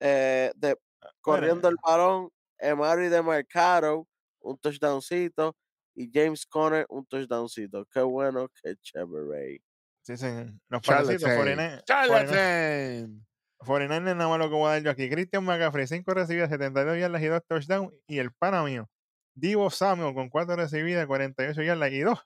Eh, 0.01 0.53
de, 0.57 0.77
corriendo 1.21 1.69
el 1.69 1.77
balón, 1.83 2.31
Emari 2.59 3.09
de 3.09 3.23
Mercado, 3.23 4.07
un 4.41 4.59
touchdowncito, 4.59 5.57
y 5.95 6.11
James 6.13 6.47
Conner, 6.47 6.87
un 6.89 7.07
touchdowncito. 7.07 7.87
Qué 7.87 8.01
bueno, 8.01 8.49
qué 8.63 8.77
chévere. 8.77 9.61
Sí, 10.03 10.17
señor. 10.17 10.53
Los 10.69 10.83
panecitos, 10.83 11.23
Charlatan. 11.23 11.57
49 11.57 11.83
Charlatan. 11.87 13.27
49 13.59 14.19
nada 14.19 14.29
más 14.29 14.39
lo 14.39 14.49
que 14.49 14.55
voy 14.55 14.69
a 14.69 14.73
dar 14.73 14.83
yo 14.83 14.91
aquí. 14.91 15.09
Christian 15.09 15.45
McCaffrey, 15.45 15.87
5 15.87 16.13
recibidas, 16.13 16.51
72 16.51 16.99
yardas 16.99 17.23
y 17.23 17.27
2 17.27 17.43
touchdowns. 17.47 17.93
Y 18.07 18.19
el 18.19 18.33
pana 18.33 18.63
mío, 18.63 18.89
Divo 19.35 19.71
Samuel, 19.71 20.15
con 20.15 20.29
4 20.29 20.57
recibidas, 20.57 21.07
48 21.07 21.63
yardas 21.63 21.93
y 21.93 22.01
2 22.01 22.19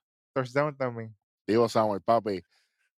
touchdowns 0.42 0.77
también. 0.77 1.16
Digo 1.46 1.68
Samuel, 1.68 2.03
papi. 2.03 2.42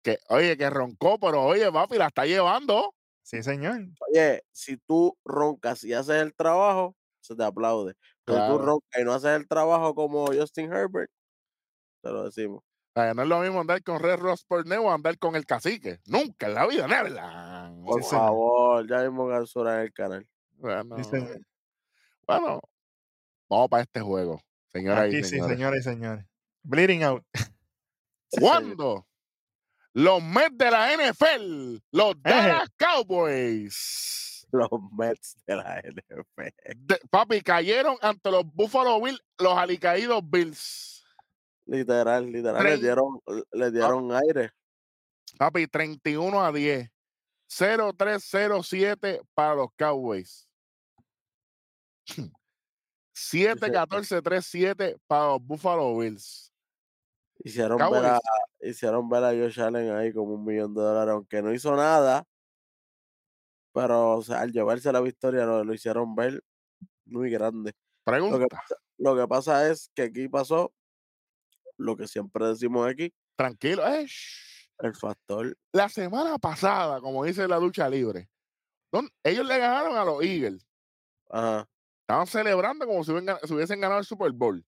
Que, 0.02 0.18
oye, 0.28 0.56
que 0.56 0.70
roncó, 0.70 1.18
pero 1.18 1.42
oye, 1.44 1.70
papi, 1.72 1.96
la 1.98 2.06
está 2.06 2.24
llevando. 2.26 2.94
Sí, 3.22 3.42
señor. 3.42 3.80
Oye, 4.10 4.42
si 4.52 4.76
tú 4.78 5.16
roncas 5.24 5.84
y 5.84 5.92
haces 5.92 6.22
el 6.22 6.34
trabajo, 6.34 6.96
se 7.20 7.36
te 7.36 7.44
aplaude. 7.44 7.94
Pero 8.24 8.38
si 8.38 8.44
Claro. 8.44 8.58
tú 8.58 8.64
roncas 8.64 9.00
y 9.00 9.04
no 9.04 9.12
haces 9.12 9.30
el 9.36 9.46
trabajo 9.48 9.94
como 9.94 10.26
Justin 10.26 10.72
Herbert, 10.72 11.10
te 12.02 12.10
lo 12.10 12.24
decimos. 12.24 12.62
O 12.96 13.00
sea, 13.00 13.14
no 13.14 13.22
es 13.22 13.28
lo 13.28 13.40
mismo 13.40 13.60
andar 13.60 13.82
con 13.82 14.00
Red 14.00 14.18
Ross 14.18 14.44
por 14.44 14.64
o 14.70 14.90
andar 14.92 15.16
con 15.18 15.36
el 15.36 15.46
cacique. 15.46 16.00
Nunca 16.06 16.48
en 16.48 16.54
la 16.54 16.66
vida, 16.66 16.88
never. 16.88 17.12
Por 17.84 18.02
Sí, 18.02 18.10
señor. 18.10 18.24
favor, 18.26 18.88
ya 18.88 19.02
mismo 19.02 19.26
Gansura 19.26 19.76
en 19.76 19.80
el 19.82 19.92
canal. 19.92 20.26
Bueno, 20.56 20.96
Sí, 20.96 21.04
señor. 21.04 21.40
bueno, 22.26 22.60
vamos 23.48 23.68
para 23.70 23.82
este 23.84 24.00
juego, 24.00 24.40
señoras 24.72 25.06
Aquí 25.06 25.18
y 25.18 25.24
sí, 25.24 25.30
señores. 25.30 25.56
señoras 25.56 25.80
y 25.80 25.82
señores. 25.82 26.26
Bleeding 26.62 27.02
out. 27.02 27.24
¿Cuándo? 28.30 29.06
Los 29.92 30.22
Mets 30.22 30.56
de 30.56 30.70
la 30.70 30.96
NFL, 30.96 31.78
los 31.90 32.14
Dallas 32.22 32.68
Cowboys. 32.76 34.46
Los 34.52 34.68
Mets 34.96 35.36
de 35.46 35.56
la 35.56 35.82
NFL. 35.82 36.48
de- 36.76 37.00
papi, 37.10 37.40
cayeron 37.40 37.96
ante 38.00 38.30
los 38.30 38.44
Buffalo 38.54 39.00
Bills, 39.00 39.20
los 39.38 39.56
alicaídos 39.56 40.22
Bills. 40.24 41.04
Literal, 41.66 42.30
literal. 42.30 42.62
Le 42.62 42.76
dieron, 42.78 43.20
le 43.52 43.70
dieron 43.70 44.12
aire. 44.12 44.52
Papi, 45.38 45.66
31 45.66 46.44
a 46.44 46.52
10. 46.52 46.90
0-3-0-7 47.48 49.26
para 49.34 49.54
los 49.56 49.68
Cowboys. 49.76 50.48
7-14-3-7 53.14 55.00
para 55.06 55.28
los 55.30 55.42
Buffalo 55.42 55.96
Bills. 55.98 56.49
Hicieron 57.42 57.78
ver, 57.78 58.04
a, 58.04 58.20
hicieron 58.60 59.08
ver 59.08 59.24
a 59.24 59.30
Josh 59.30 59.60
Allen 59.60 59.90
ahí 59.92 60.12
como 60.12 60.34
un 60.34 60.44
millón 60.44 60.74
de 60.74 60.82
dólares, 60.82 61.12
aunque 61.14 61.40
no 61.42 61.52
hizo 61.54 61.74
nada. 61.74 62.24
Pero 63.72 64.16
o 64.16 64.22
sea, 64.22 64.40
al 64.40 64.52
llevarse 64.52 64.92
la 64.92 65.00
victoria 65.00 65.44
lo, 65.46 65.64
lo 65.64 65.72
hicieron 65.74 66.14
ver 66.14 66.42
muy 67.06 67.30
grande. 67.30 67.72
Lo 67.72 68.12
que, 68.12 68.18
Pregunta. 68.18 68.46
pasa, 68.48 68.74
lo 68.98 69.16
que 69.16 69.28
pasa 69.28 69.70
es 69.70 69.90
que 69.94 70.02
aquí 70.02 70.28
pasó 70.28 70.72
lo 71.76 71.96
que 71.96 72.06
siempre 72.08 72.46
decimos 72.46 72.86
aquí, 72.88 73.12
Tranquilo. 73.36 73.86
eh, 73.86 74.06
el 74.78 74.94
factor. 74.94 75.56
La 75.72 75.88
semana 75.88 76.36
pasada, 76.38 77.00
como 77.00 77.24
dice 77.24 77.46
la 77.48 77.58
lucha 77.58 77.88
libre, 77.88 78.28
don- 78.92 79.08
ellos 79.22 79.46
le 79.46 79.56
ganaron 79.58 79.96
a 79.96 80.04
los 80.04 80.22
Eagles. 80.22 80.66
Ajá. 81.30 81.66
Estaban 82.02 82.26
celebrando 82.26 82.86
como 82.86 83.04
si, 83.04 83.12
hubiesen 83.12 83.80
ganado 83.80 84.00
el 84.00 84.04
Super 84.06 84.32
Bowl. 84.32 84.64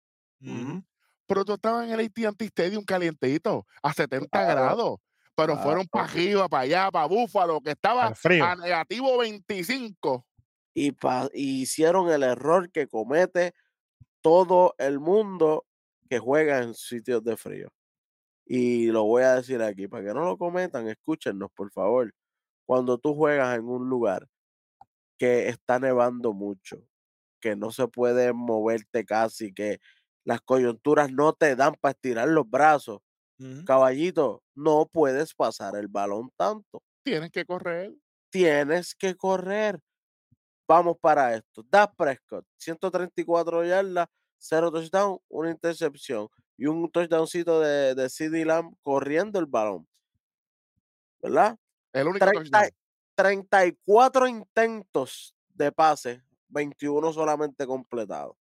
Pero 1.30 1.44
tú 1.44 1.54
estabas 1.54 1.86
en 1.86 1.92
el 1.92 2.00
AT&T 2.00 2.44
Stadium 2.46 2.84
calientito, 2.84 3.64
a 3.84 3.92
70 3.94 4.28
Claro, 4.30 4.60
grados. 4.62 4.96
Pero 5.36 5.56
fueron 5.56 5.86
para 5.88 6.06
arriba, 6.06 6.48
para 6.48 6.62
allá, 6.64 6.90
para 6.90 7.06
Búfalo, 7.06 7.60
que 7.60 7.70
estaba 7.70 8.14
frío. 8.16 8.44
a 8.44 8.56
negativo 8.56 9.16
25. 9.18 10.26
Y, 10.74 10.92
pa- 10.92 11.30
y 11.32 11.62
hicieron 11.62 12.10
el 12.10 12.24
error 12.24 12.72
que 12.72 12.88
comete 12.88 13.54
todo 14.22 14.74
el 14.78 15.00
mundo 15.00 15.66
que 16.10 16.18
juega 16.18 16.62
en 16.62 16.74
sitios 16.74 17.24
de 17.24 17.36
frío. 17.36 17.70
Y 18.46 18.88
lo 18.88 19.04
voy 19.04 19.24
a 19.24 19.36
decir 19.36 19.62
aquí, 19.62 19.88
para 19.88 20.04
que 20.06 20.14
no 20.14 20.24
lo 20.24 20.38
cometan, 20.38 20.88
escúchenos, 20.88 21.50
por 21.54 21.72
favor. 21.72 22.14
Cuando 22.66 22.98
tú 22.98 23.14
juegas 23.14 23.58
en 23.58 23.66
un 23.66 23.88
lugar 23.88 24.28
que 25.18 25.48
está 25.48 25.78
nevando 25.78 26.32
mucho, 26.32 26.86
que 27.40 27.56
no 27.56 27.72
se 27.72 27.88
puede 27.88 28.32
moverte 28.32 29.04
casi, 29.04 29.52
que 29.54 29.80
las 30.30 30.40
coyunturas 30.42 31.10
no 31.10 31.32
te 31.32 31.56
dan 31.56 31.74
para 31.80 31.90
estirar 31.90 32.28
los 32.28 32.48
brazos, 32.48 33.00
caballito, 33.66 34.44
no 34.54 34.86
puedes 34.86 35.34
pasar 35.34 35.74
el 35.74 35.88
balón 35.88 36.30
tanto. 36.36 36.84
Tienes 37.02 37.32
que 37.32 37.44
correr. 37.44 37.92
Tienes 38.30 38.94
que 38.94 39.16
correr. 39.16 39.80
Vamos 40.68 40.98
para 41.00 41.34
esto. 41.34 41.64
Dak 41.68 41.96
Prescott, 41.96 42.46
134 42.58 43.64
yardas, 43.64 44.06
0 44.38 44.70
touchdown, 44.70 45.18
una 45.28 45.50
intercepción 45.50 46.28
y 46.56 46.66
un 46.66 46.88
touchdowncito 46.88 47.58
de, 47.58 47.96
de 47.96 48.08
CD 48.08 48.44
Lamb 48.44 48.76
corriendo 48.84 49.40
el 49.40 49.46
balón. 49.46 49.88
¿Verdad? 51.20 51.58
El 51.92 52.06
único 52.06 52.24
30 52.24 52.40
touchdown. 52.40 52.70
34 53.16 54.28
intentos 54.28 55.34
de 55.48 55.72
pase, 55.72 56.22
21 56.50 57.12
solamente 57.12 57.66
completados. 57.66 58.39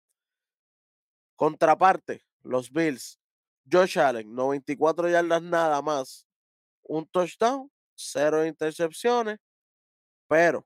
Contraparte, 1.43 2.23
los 2.43 2.71
Bills, 2.71 3.19
Josh 3.69 3.99
Allen, 3.99 4.34
94 4.34 5.10
yardas 5.10 5.41
nada 5.43 5.82
más, 5.82 6.25
un 6.84 7.06
touchdown, 7.08 7.69
cero 7.95 8.45
intercepciones, 8.45 9.39
pero 10.27 10.65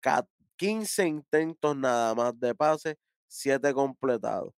ca- 0.00 0.26
15 0.56 1.06
intentos 1.06 1.76
nada 1.76 2.14
más 2.14 2.38
de 2.38 2.54
pase, 2.54 2.96
7 3.28 3.74
completados. 3.74 4.54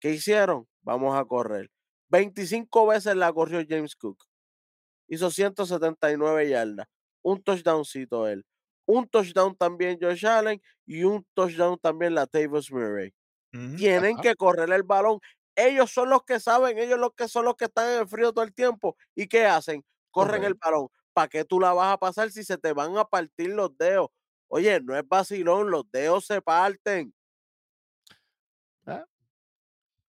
¿Qué 0.00 0.12
hicieron? 0.12 0.68
Vamos 0.82 1.16
a 1.18 1.24
correr. 1.24 1.70
25 2.10 2.86
veces 2.88 3.16
la 3.16 3.32
corrió 3.32 3.64
James 3.68 3.96
Cook. 3.96 4.24
Hizo 5.08 5.30
179 5.30 6.48
yardas. 6.50 6.86
Un 7.22 7.42
touchdowncito 7.42 8.28
él. 8.28 8.44
un 8.88 9.08
touchdown 9.08 9.56
también 9.56 9.98
Josh 10.00 10.26
Allen 10.26 10.60
y 10.86 11.04
un 11.04 11.26
touchdown 11.34 11.78
también 11.80 12.14
la 12.14 12.26
Tavis 12.26 12.72
Murray. 12.72 13.12
Tienen 13.50 14.14
Ajá. 14.14 14.22
que 14.22 14.34
correr 14.36 14.70
el 14.72 14.82
balón. 14.82 15.18
Ellos 15.54 15.90
son 15.90 16.10
los 16.10 16.22
que 16.24 16.38
saben, 16.40 16.78
ellos 16.78 16.98
los 16.98 17.10
que 17.16 17.28
son 17.28 17.44
los 17.46 17.56
que 17.56 17.64
están 17.66 17.90
en 17.92 18.00
el 18.00 18.08
frío 18.08 18.32
todo 18.32 18.44
el 18.44 18.54
tiempo. 18.54 18.96
¿Y 19.14 19.26
qué 19.26 19.46
hacen? 19.46 19.84
Corren 20.10 20.44
el 20.44 20.54
balón. 20.54 20.88
¿Para 21.14 21.28
qué 21.28 21.44
tú 21.44 21.58
la 21.60 21.72
vas 21.72 21.94
a 21.94 21.98
pasar 21.98 22.30
si 22.30 22.44
se 22.44 22.58
te 22.58 22.72
van 22.74 22.96
a 22.98 23.04
partir 23.06 23.50
los 23.50 23.76
dedos? 23.78 24.08
Oye, 24.48 24.80
no 24.80 24.96
es 24.96 25.06
vacilón, 25.08 25.70
los 25.70 25.90
dedos 25.90 26.26
se 26.26 26.42
parten. 26.42 27.14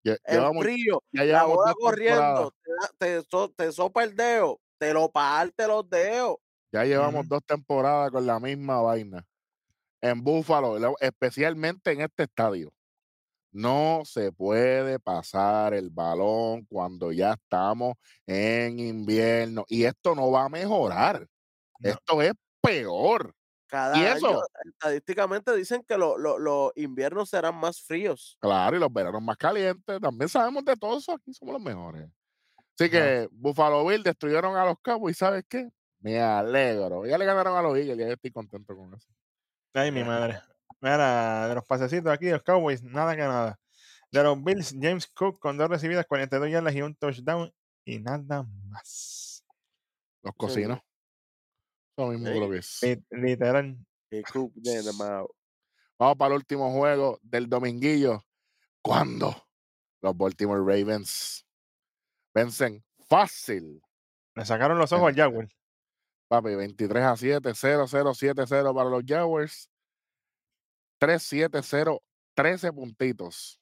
En 0.03 0.15
Llevamos, 0.25 0.63
frío, 0.63 1.03
ya 1.11 1.25
la 1.25 1.43
bola 1.43 1.73
corriendo, 1.73 2.53
te, 2.63 2.71
te, 2.97 3.21
so- 3.29 3.49
te 3.51 3.71
sopa 3.73 4.03
el 4.03 4.15
dedo, 4.15 4.59
te 4.77 4.93
lo 4.93 5.11
parte 5.11 5.67
los 5.67 5.89
dedos. 5.89 6.37
Ya 6.71 6.85
llevamos 6.85 7.27
dos 7.27 7.41
temporadas 7.45 8.11
con 8.11 8.25
la 8.25 8.39
misma 8.39 8.81
vaina. 8.81 9.25
En 10.01 10.23
Búfalo, 10.23 10.79
lo- 10.79 10.95
especialmente 11.01 11.91
en 11.91 12.01
este 12.01 12.23
estadio. 12.23 12.71
No 13.57 14.03
se 14.05 14.31
puede 14.31 14.99
pasar 14.99 15.73
el 15.73 15.89
balón 15.89 16.65
cuando 16.65 17.11
ya 17.11 17.33
estamos 17.33 17.95
en 18.27 18.79
invierno. 18.79 19.65
Y 19.67 19.85
esto 19.85 20.13
no 20.13 20.29
va 20.29 20.45
a 20.45 20.49
mejorar. 20.49 21.27
No. 21.79 21.89
Esto 21.89 22.21
es 22.21 22.33
peor. 22.61 23.33
Cada 23.67 23.97
¿Y 23.97 24.05
año, 24.05 24.15
eso? 24.15 24.41
estadísticamente 24.63 25.55
dicen 25.55 25.83
que 25.87 25.97
lo- 25.97 26.17
lo- 26.17 26.37
los 26.39 26.71
inviernos 26.75 27.29
serán 27.31 27.55
más 27.55 27.81
fríos. 27.81 28.37
Claro, 28.39 28.77
y 28.77 28.79
los 28.79 28.93
veranos 28.93 29.21
más 29.23 29.37
calientes. 29.37 29.99
También 29.99 30.29
sabemos 30.29 30.63
de 30.63 30.77
todo 30.77 30.99
eso. 30.99 31.13
Aquí 31.13 31.33
somos 31.33 31.53
los 31.53 31.61
mejores. 31.61 32.07
Así 32.79 32.89
que 32.91 33.27
Buffalo 33.31 33.85
Bill 33.87 34.03
destruyeron 34.03 34.55
a 34.55 34.65
los 34.65 34.75
Cowboys. 34.83 35.17
¿Sabes 35.17 35.43
qué? 35.49 35.69
Me 35.99 36.19
alegro. 36.21 37.07
Ya 37.07 37.17
le 37.17 37.25
ganaron 37.25 37.57
a 37.57 37.61
los 37.63 37.75
Eagles. 37.75 37.97
Ya 37.97 38.13
estoy 38.13 38.31
contento 38.31 38.75
con 38.75 38.93
eso. 38.93 39.07
Ay, 39.73 39.91
mi 39.91 40.03
madre. 40.03 40.41
Mira, 40.81 41.47
de 41.47 41.55
los 41.55 41.65
pasecitos 41.65 42.11
aquí, 42.11 42.25
de 42.27 42.33
los 42.33 42.43
Cowboys, 42.43 42.83
nada 42.83 43.15
que 43.15 43.21
nada. 43.21 43.59
De 44.11 44.23
los 44.23 44.41
Bills, 44.43 44.75
James 44.79 45.07
Cook 45.07 45.39
con 45.39 45.57
dos 45.57 45.69
recibidas, 45.69 46.05
42 46.05 46.49
yardas 46.49 46.75
y 46.75 46.81
un 46.81 46.95
touchdown 46.95 47.51
y 47.85 47.99
nada 47.99 48.43
más. 48.69 49.43
Los 50.23 50.31
Sí, 50.33 50.37
cocinos. 50.37 50.79
Eso 51.97 52.07
mismo 52.09 52.27
Sí. 52.27 52.39
lo 52.39 52.49
que 52.49 52.57
es. 52.57 52.83
Lit- 52.83 53.05
Literal. 53.11 53.77
Cook 54.31 54.53
de. 54.55 54.81
Vamos 55.99 56.15
para 56.17 56.27
el 56.27 56.37
último 56.37 56.71
juego 56.71 57.19
del 57.23 57.49
dominguillo. 57.49 58.23
¿Cuándo? 58.81 59.35
Los 60.01 60.15
Baltimore 60.15 60.59
Ravens 60.59 61.45
vencen 62.33 62.85
fácil. 63.09 63.81
Le 64.35 64.45
sacaron 64.45 64.77
los 64.77 64.91
ojos 64.93 65.07
al 65.09 65.15
Jaguar. 65.15 65.49
Papi, 66.29 66.55
23 66.55 67.03
a 67.03 67.17
7, 67.17 67.51
0, 67.55 67.85
0, 67.87 68.13
7, 68.13 68.43
0 68.47 68.73
para 68.75 68.89
los 68.89 69.03
Jaguars. 69.05 69.69
3, 70.99 71.21
7, 71.21 71.61
0, 71.63 72.01
13 72.35 72.73
puntitos. 72.73 73.59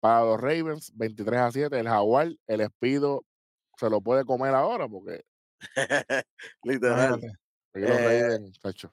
Para 0.00 0.24
los 0.24 0.40
Ravens, 0.40 0.92
23 0.94 1.40
a 1.40 1.50
7. 1.50 1.78
El 1.80 1.88
Jaguar, 1.88 2.28
el 2.46 2.60
Espido, 2.60 3.24
se 3.76 3.90
lo 3.90 4.00
puede 4.00 4.24
comer 4.24 4.54
ahora 4.54 4.88
porque 4.88 5.24
Literal. 6.62 7.14
Aquí 7.14 7.84
los 7.86 7.90
Eh, 7.90 8.22
Ravens, 8.22 8.58
chacho. 8.60 8.92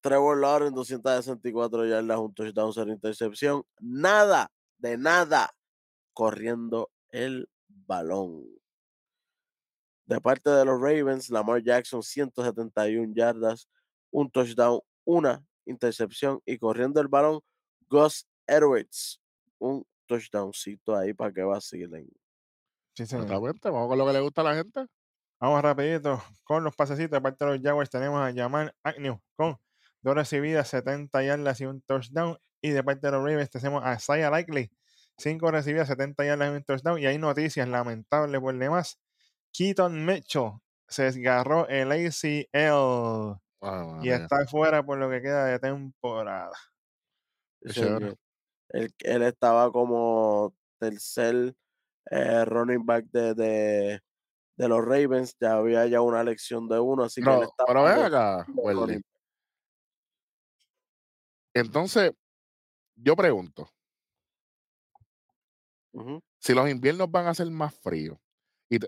Trevor 0.00 0.38
Lawrence, 0.38 0.74
264 0.74 1.84
yardas, 1.86 2.18
un 2.18 2.32
touchdown, 2.32 2.72
cero 2.72 2.92
intercepción. 2.92 3.64
Nada, 3.80 4.52
de 4.78 4.96
nada, 4.96 5.50
corriendo 6.12 6.90
el 7.08 7.48
balón. 7.68 8.44
De 10.06 10.20
parte 10.20 10.50
de 10.50 10.64
los 10.64 10.80
Ravens, 10.80 11.30
Lamar 11.30 11.60
Jackson, 11.62 12.02
171 12.04 13.14
yardas, 13.14 13.68
un 14.12 14.30
touchdown, 14.30 14.80
una 15.04 15.44
intercepción 15.66 16.40
y 16.46 16.58
corriendo 16.58 17.00
el 17.00 17.08
balón, 17.08 17.40
Gus 17.88 18.26
Edwards, 18.46 19.20
un 19.58 19.84
touchdowncito 20.06 20.96
ahí 20.96 21.12
para 21.12 21.32
que 21.32 21.42
vacilen. 21.42 22.08
Sí, 22.94 23.06
señor. 23.06 23.28
Vamos 23.28 23.88
con 23.88 23.98
lo 23.98 24.06
que 24.06 24.12
le 24.12 24.20
gusta 24.20 24.40
a 24.40 24.44
la 24.44 24.54
gente. 24.54 24.86
Vamos 25.38 25.60
rapidito 25.60 26.22
con 26.44 26.64
los 26.64 26.74
pasecitos. 26.74 27.10
De 27.10 27.20
parte 27.20 27.44
de 27.44 27.52
los 27.52 27.62
Jaguars 27.62 27.90
tenemos 27.90 28.20
a 28.20 28.32
Jamal 28.32 28.74
Agnew 28.82 29.20
con 29.36 29.58
dos 30.00 30.14
recibidas, 30.14 30.68
70 30.68 31.22
yardas 31.22 31.60
y 31.60 31.66
un 31.66 31.82
touchdown. 31.82 32.38
Y 32.62 32.70
de 32.70 32.82
parte 32.82 33.06
de 33.06 33.12
los 33.12 33.22
Ravens 33.22 33.50
tenemos 33.50 33.84
a 33.84 33.94
Isaiah 33.94 34.30
Likely, 34.30 34.70
cinco 35.18 35.50
recibidas, 35.50 35.88
70 35.88 36.24
yardas 36.24 36.48
y 36.48 36.56
un 36.56 36.64
touchdown. 36.64 36.98
Y 36.98 37.06
hay 37.06 37.18
noticias 37.18 37.68
lamentables 37.68 38.40
por 38.40 38.56
demás. 38.56 38.98
Keaton 39.52 40.04
Mitchell 40.06 40.52
se 40.88 41.04
desgarró 41.04 41.68
el 41.68 41.92
ACL 41.92 43.38
Ah, 43.68 43.98
y 44.00 44.10
está 44.10 44.46
fuera 44.46 44.84
por 44.84 44.96
lo 44.96 45.10
que 45.10 45.20
queda 45.20 45.46
de 45.46 45.58
temporada. 45.58 46.52
Sí, 47.64 47.80
Él, 48.68 48.94
él 49.00 49.22
estaba 49.22 49.72
como 49.72 50.54
tercer 50.78 51.56
eh, 52.10 52.44
running 52.44 52.86
back 52.86 53.06
de, 53.10 53.34
de, 53.34 54.00
de 54.56 54.68
los 54.68 54.84
Ravens. 54.84 55.36
Ya 55.40 55.54
había 55.54 55.84
ya 55.86 56.00
una 56.00 56.22
lección 56.22 56.68
de 56.68 56.78
uno, 56.78 57.02
así 57.02 57.20
que 57.20 57.28
él 57.28 57.42
estaba 57.42 57.66
pero 57.66 57.82
ven 57.82 57.98
acá, 57.98 58.46
Welly. 58.54 59.02
Entonces, 61.52 62.12
yo 62.94 63.16
pregunto, 63.16 63.68
si 66.38 66.54
los 66.54 66.68
inviernos 66.68 67.10
van 67.10 67.26
a 67.26 67.34
ser 67.34 67.50
más 67.50 67.74
fríos, 67.74 68.16
y 68.68 68.78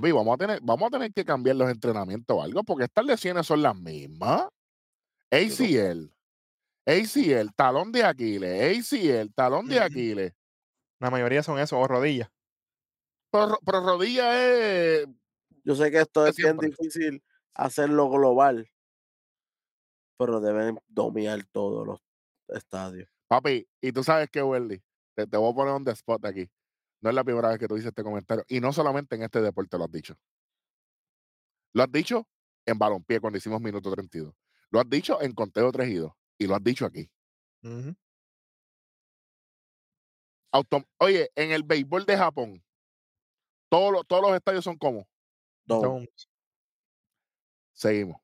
papi, 0.00 0.12
vamos 0.12 0.34
a 0.34 0.38
tener, 0.38 0.60
vamos 0.62 0.86
a 0.86 0.90
tener 0.90 1.12
que 1.12 1.24
cambiar 1.24 1.56
los 1.56 1.70
entrenamientos 1.70 2.36
o 2.36 2.42
algo, 2.42 2.62
porque 2.62 2.84
estas 2.84 3.04
lesiones 3.04 3.46
son 3.46 3.62
las 3.62 3.74
mismas. 3.74 4.46
ACL, 5.30 6.10
ACL, 6.86 7.50
talón 7.54 7.92
de 7.92 8.04
Aquiles, 8.04 8.78
ACL, 8.92 9.32
talón 9.34 9.66
de. 9.66 9.80
Aquiles. 9.80 10.32
La 11.00 11.10
mayoría 11.10 11.42
son 11.42 11.58
eso, 11.58 11.78
o 11.78 11.86
rodillas. 11.86 12.30
Pero, 13.30 13.48
ro- 13.50 13.58
pero 13.64 13.80
rodilla 13.84 14.32
es 14.42 15.06
Yo 15.64 15.74
sé 15.74 15.90
que 15.90 16.00
esto 16.00 16.26
es 16.26 16.34
bien 16.36 16.56
difícil 16.56 17.22
hacerlo 17.54 18.08
global, 18.08 18.68
pero 20.16 20.40
deben 20.40 20.78
dominar 20.88 21.44
todos 21.52 21.86
los 21.86 22.00
estadios. 22.48 23.08
Papi, 23.28 23.68
y 23.80 23.92
tú 23.92 24.02
sabes 24.02 24.30
que, 24.30 24.42
Welly, 24.42 24.82
te, 25.14 25.26
te 25.26 25.36
voy 25.36 25.52
a 25.52 25.54
poner 25.54 25.74
on 25.74 25.84
the 25.84 25.90
spot 25.92 26.24
aquí. 26.24 26.48
No 27.00 27.10
es 27.10 27.14
la 27.14 27.22
primera 27.24 27.48
vez 27.48 27.58
que 27.58 27.68
tú 27.68 27.74
dices 27.76 27.88
este 27.88 28.02
comentario. 28.02 28.44
Y 28.48 28.60
no 28.60 28.72
solamente 28.72 29.14
en 29.16 29.22
este 29.22 29.40
deporte 29.40 29.78
lo 29.78 29.84
has 29.84 29.90
dicho. 29.92 30.16
Lo 31.72 31.82
has 31.82 31.92
dicho 31.92 32.26
en 32.66 32.78
balompié 32.78 33.20
cuando 33.20 33.36
hicimos 33.38 33.60
minuto 33.60 33.90
32. 33.90 34.34
Lo 34.70 34.80
has 34.80 34.88
dicho 34.90 35.20
en 35.22 35.32
conteo 35.32 35.70
3 35.70 35.88
y 35.90 35.94
2. 35.94 36.12
Y 36.38 36.46
lo 36.46 36.54
has 36.56 36.62
dicho 36.64 36.84
aquí. 36.86 37.10
Autom- 40.52 40.86
Oye, 40.98 41.30
en 41.36 41.52
el 41.52 41.62
béisbol 41.62 42.04
de 42.06 42.16
Japón, 42.16 42.64
todos 43.70 43.92
los, 43.92 44.06
todos 44.06 44.22
los 44.22 44.34
estadios 44.34 44.64
son 44.64 44.76
como. 44.76 45.06
Domes. 45.82 46.28
Seguimos. 47.74 48.20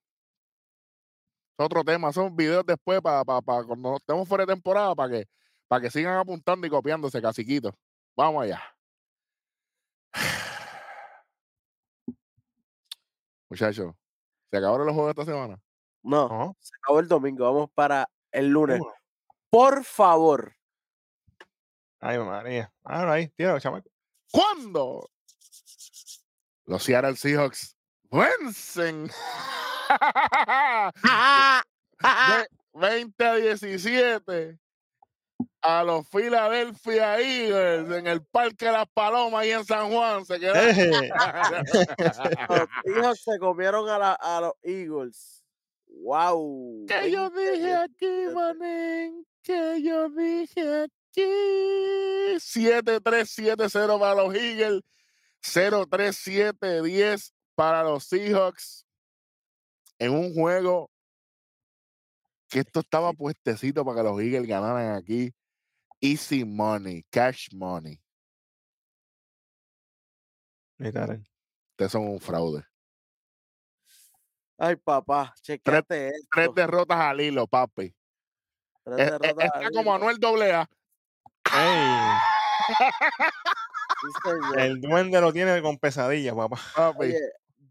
Otro 1.57 1.85
tema, 1.85 2.13
son 2.13 2.35
videos 2.35 2.65
después 2.67 3.01
para 3.01 3.23
cuando 3.25 3.77
nos 3.77 4.01
estemos 4.01 4.27
fuera 4.27 4.45
de 4.45 4.53
temporada 4.55 4.95
para 4.97 5.11
que, 5.13 5.29
para 5.69 5.83
que 5.83 5.91
sigan 5.91 6.17
apuntando 6.19 6.67
y 6.67 6.71
copiándose, 6.71 7.23
caciquitos. 7.23 7.73
Vamos 8.17 8.45
allá. 8.45 8.63
Muchachos, 13.51 13.95
¿se 14.51 14.57
acabaron 14.59 14.87
los 14.87 14.95
juegos 14.95 15.11
esta 15.11 15.25
semana? 15.25 15.61
No, 16.03 16.57
se 16.61 16.73
acabó 16.83 17.01
el 17.01 17.09
domingo, 17.09 17.45
vamos 17.45 17.71
para 17.75 18.09
el 18.31 18.49
lunes. 18.49 18.81
Por 19.51 19.85
favor, 19.85 20.55
Ay, 22.01 22.19
María. 22.19 22.71
Ahora 22.83 23.15
ahí, 23.15 23.29
tíralo, 23.29 23.59
chamaco. 23.59 23.89
¿Cuándo? 24.31 25.09
Los 26.67 26.83
Seattle 26.83 27.17
Seahawks 27.17 27.79
vencen. 28.11 29.11
Ve- 32.03 32.49
20 32.75 33.25
a 33.27 33.35
17 33.37 34.59
a 35.67 35.83
los 35.83 36.07
Philadelphia 36.09 37.19
Eagles 37.21 37.91
en 37.99 38.07
el 38.07 38.23
Parque 38.23 38.67
de 38.67 38.73
las 38.73 38.87
Palomas 38.93 39.41
ahí 39.43 39.51
en 39.53 39.65
San 39.65 39.91
Juan. 39.91 40.25
Se 40.27 40.39
quedaron. 40.39 40.77
Los 42.49 42.69
hijos 42.99 43.21
se 43.23 43.39
comieron 43.39 43.89
a, 43.89 43.99
la- 43.99 44.13
a 44.13 44.41
los 44.43 44.53
Eagles. 44.63 45.43
Wow. 45.89 46.85
que 46.87 47.11
yo 47.11 47.31
20 47.31 47.53
dije 47.53 47.75
aquí, 47.75 48.07
17. 48.07 48.35
manín, 48.35 49.27
que 49.43 49.83
yo 49.83 50.09
dije 50.11 50.83
aquí. 50.83 51.23
7-3-7-0 52.37 53.99
para 54.01 54.15
los 54.23 54.35
Eagles, 54.35 54.83
0-3-7-10 55.43 57.33
para 57.55 57.83
los 57.85 58.05
Seahawks. 58.05 58.85
En 59.99 60.13
un 60.13 60.35
juego 60.35 60.91
que 62.49 62.59
esto 62.61 62.81
estaba 62.81 63.13
puestecito 63.13 63.85
para 63.85 63.99
que 63.99 64.03
los 64.09 64.21
Eagles 64.21 64.47
ganaran 64.47 64.97
aquí. 64.97 65.33
Easy 66.05 66.45
money, 66.45 67.03
cash 67.11 67.49
money. 67.55 67.99
Literal. 70.79 71.25
Ustedes 71.71 71.93
son 71.93 72.09
un 72.09 72.21
fraude. 72.21 72.63
Ay, 74.59 74.77
papá, 74.77 75.33
chequeate 75.41 76.11
Tres 76.31 76.45
esto. 76.49 76.53
derrotas 76.53 76.99
al 76.99 77.21
hilo, 77.23 77.47
papi. 77.47 77.95
Tres 78.85 78.99
Eh, 78.99 79.03
eh, 79.03 79.11
derrotas 79.19 79.45
está 79.47 79.59
al 79.61 79.71
como 79.73 79.81
hilo. 79.83 79.93
Anuel 79.95 80.19
AA. 80.53 80.69
Ey, 81.55 82.19
Sí, 84.03 84.09
señor. 84.25 84.59
el 84.61 84.81
duende 84.83 85.21
lo 85.23 85.33
tiene 85.33 85.63
con 85.63 85.79
pesadillas, 85.79 86.35
papá. 86.35 86.61
Papi. 86.77 86.99
Oye, 87.07 87.19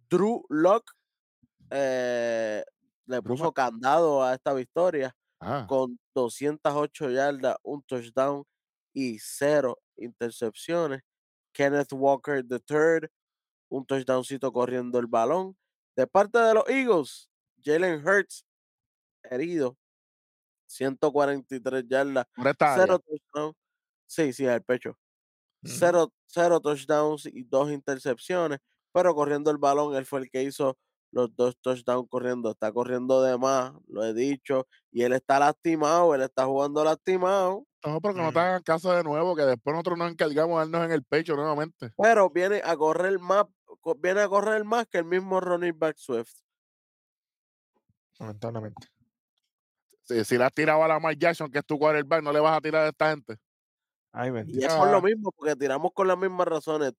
Drew 0.10 0.43
Lock 0.50 0.91
eh, 1.69 2.63
le 3.06 3.15
Drew 3.22 3.36
puso 3.36 3.52
candado 3.54 4.24
a 4.24 4.34
esta 4.34 4.54
victoria 4.54 5.15
Ah, 5.45 5.67
con 5.67 5.99
208 6.15 7.10
yardas, 7.12 7.58
un 7.63 7.84
touchdown 7.84 8.43
y 8.93 9.19
cero 9.19 9.79
intercepciones. 9.97 11.01
Kenneth 11.53 11.93
Walker 11.93 12.43
III, 12.45 13.10
un 13.69 13.86
touchdowncito 13.86 14.51
corriendo 14.53 14.99
el 14.99 15.08
balón. 15.08 15.58
De 15.95 16.08
parte 16.08 16.39
de 16.39 16.53
los 16.56 16.69
Eagles, 16.69 17.29
Jalen 17.63 18.06
Hurts, 18.08 18.45
herido, 19.23 19.77
143 20.67 21.86
yardas, 21.88 22.25
cero 22.65 22.99
touchdowns. 22.99 23.56
Sí, 24.08 24.34
sí, 24.34 24.47
al 24.47 24.63
pecho. 24.63 24.97
Ujú. 25.63 25.89
Cero, 25.89 26.13
cero 26.27 26.60
touchdowns 26.62 27.27
y 27.27 27.43
dos 27.45 27.71
intercepciones, 27.71 28.60
pero 28.93 29.15
corriendo 29.15 29.51
el 29.51 29.58
balón, 29.60 29.95
él 29.95 30.06
fue 30.06 30.21
el 30.21 30.29
que 30.32 30.43
hizo 30.43 30.77
los 31.13 31.36
dos 31.36 31.58
touchdowns 31.62 32.10
corriendo. 32.10 32.52
Está 32.52 32.71
corriendo 32.73 33.21
de 33.21 33.38
más, 33.38 33.73
lo 33.88 34.04
he 34.04 34.13
dicho, 34.13 34.67
y 34.91 35.04
él 35.04 35.13
está 35.13 35.39
lastimado, 35.39 36.13
él 36.15 36.21
está 36.23 36.45
jugando 36.45 36.84
lastimado, 36.84 37.65
No, 37.86 37.99
pero 38.02 38.13
que 38.15 38.21
no 38.21 38.32
te 38.32 38.39
Mm. 38.39 38.41
hagan 38.41 38.63
caso 38.63 38.91
de 38.93 39.04
nuevo, 39.04 39.36
que 39.36 39.43
después 39.43 39.73
nosotros 39.73 39.97
nos 39.97 40.12
encargamos 40.12 40.56
de 40.65 40.71
darnos 40.71 40.86
en 40.88 40.91
el 40.93 41.04
pecho 41.04 41.36
nuevamente. 41.36 41.91
pero 41.97 42.30
viene 42.30 42.62
a 42.63 42.76
correr 42.78 43.19
más, 43.19 43.45
viene 43.99 44.21
a 44.21 44.28
correr 44.30 44.63
más 44.63 44.88
que 44.88 44.99
el 44.99 45.06
mismo 45.06 45.39
Ronnie 45.39 45.71
Back 45.73 45.97
Swift. 45.97 46.32
Lamentablemente. 48.19 48.88
Si, 50.04 50.23
si 50.26 50.38
le 50.38 50.43
has 50.45 50.54
tirado 50.54 50.84
a 50.84 50.88
la 50.88 50.99
Mike 50.99 51.17
Jackson, 51.19 51.49
que 51.52 51.60
es 51.60 51.65
tu 51.65 51.78
quarterback, 51.80 52.23
no 52.23 52.32
le 52.34 52.39
vas 52.39 52.58
a 52.58 52.62
tirar 52.62 52.86
a 52.86 52.89
esta 52.89 53.10
gente. 53.12 53.38
Ay, 54.12 54.30
Y 54.30 54.32
bendito. 54.32 54.67
es 54.67 54.73
por 54.76 54.89
lo 54.89 55.02
mismo, 55.02 55.32
porque 55.36 55.56
tiramos 55.56 55.91
con 55.93 56.08
las 56.08 56.17
mismas 56.17 56.47
razones. 56.47 56.93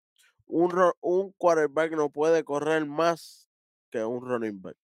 Un, 0.46 0.72
un 1.00 1.33
quarterback 1.33 1.92
no 1.92 2.11
puede 2.11 2.44
correr 2.44 2.85
más 2.87 3.48
que 3.94 4.04
un 4.04 4.26
running 4.26 4.61
back. 4.61 4.76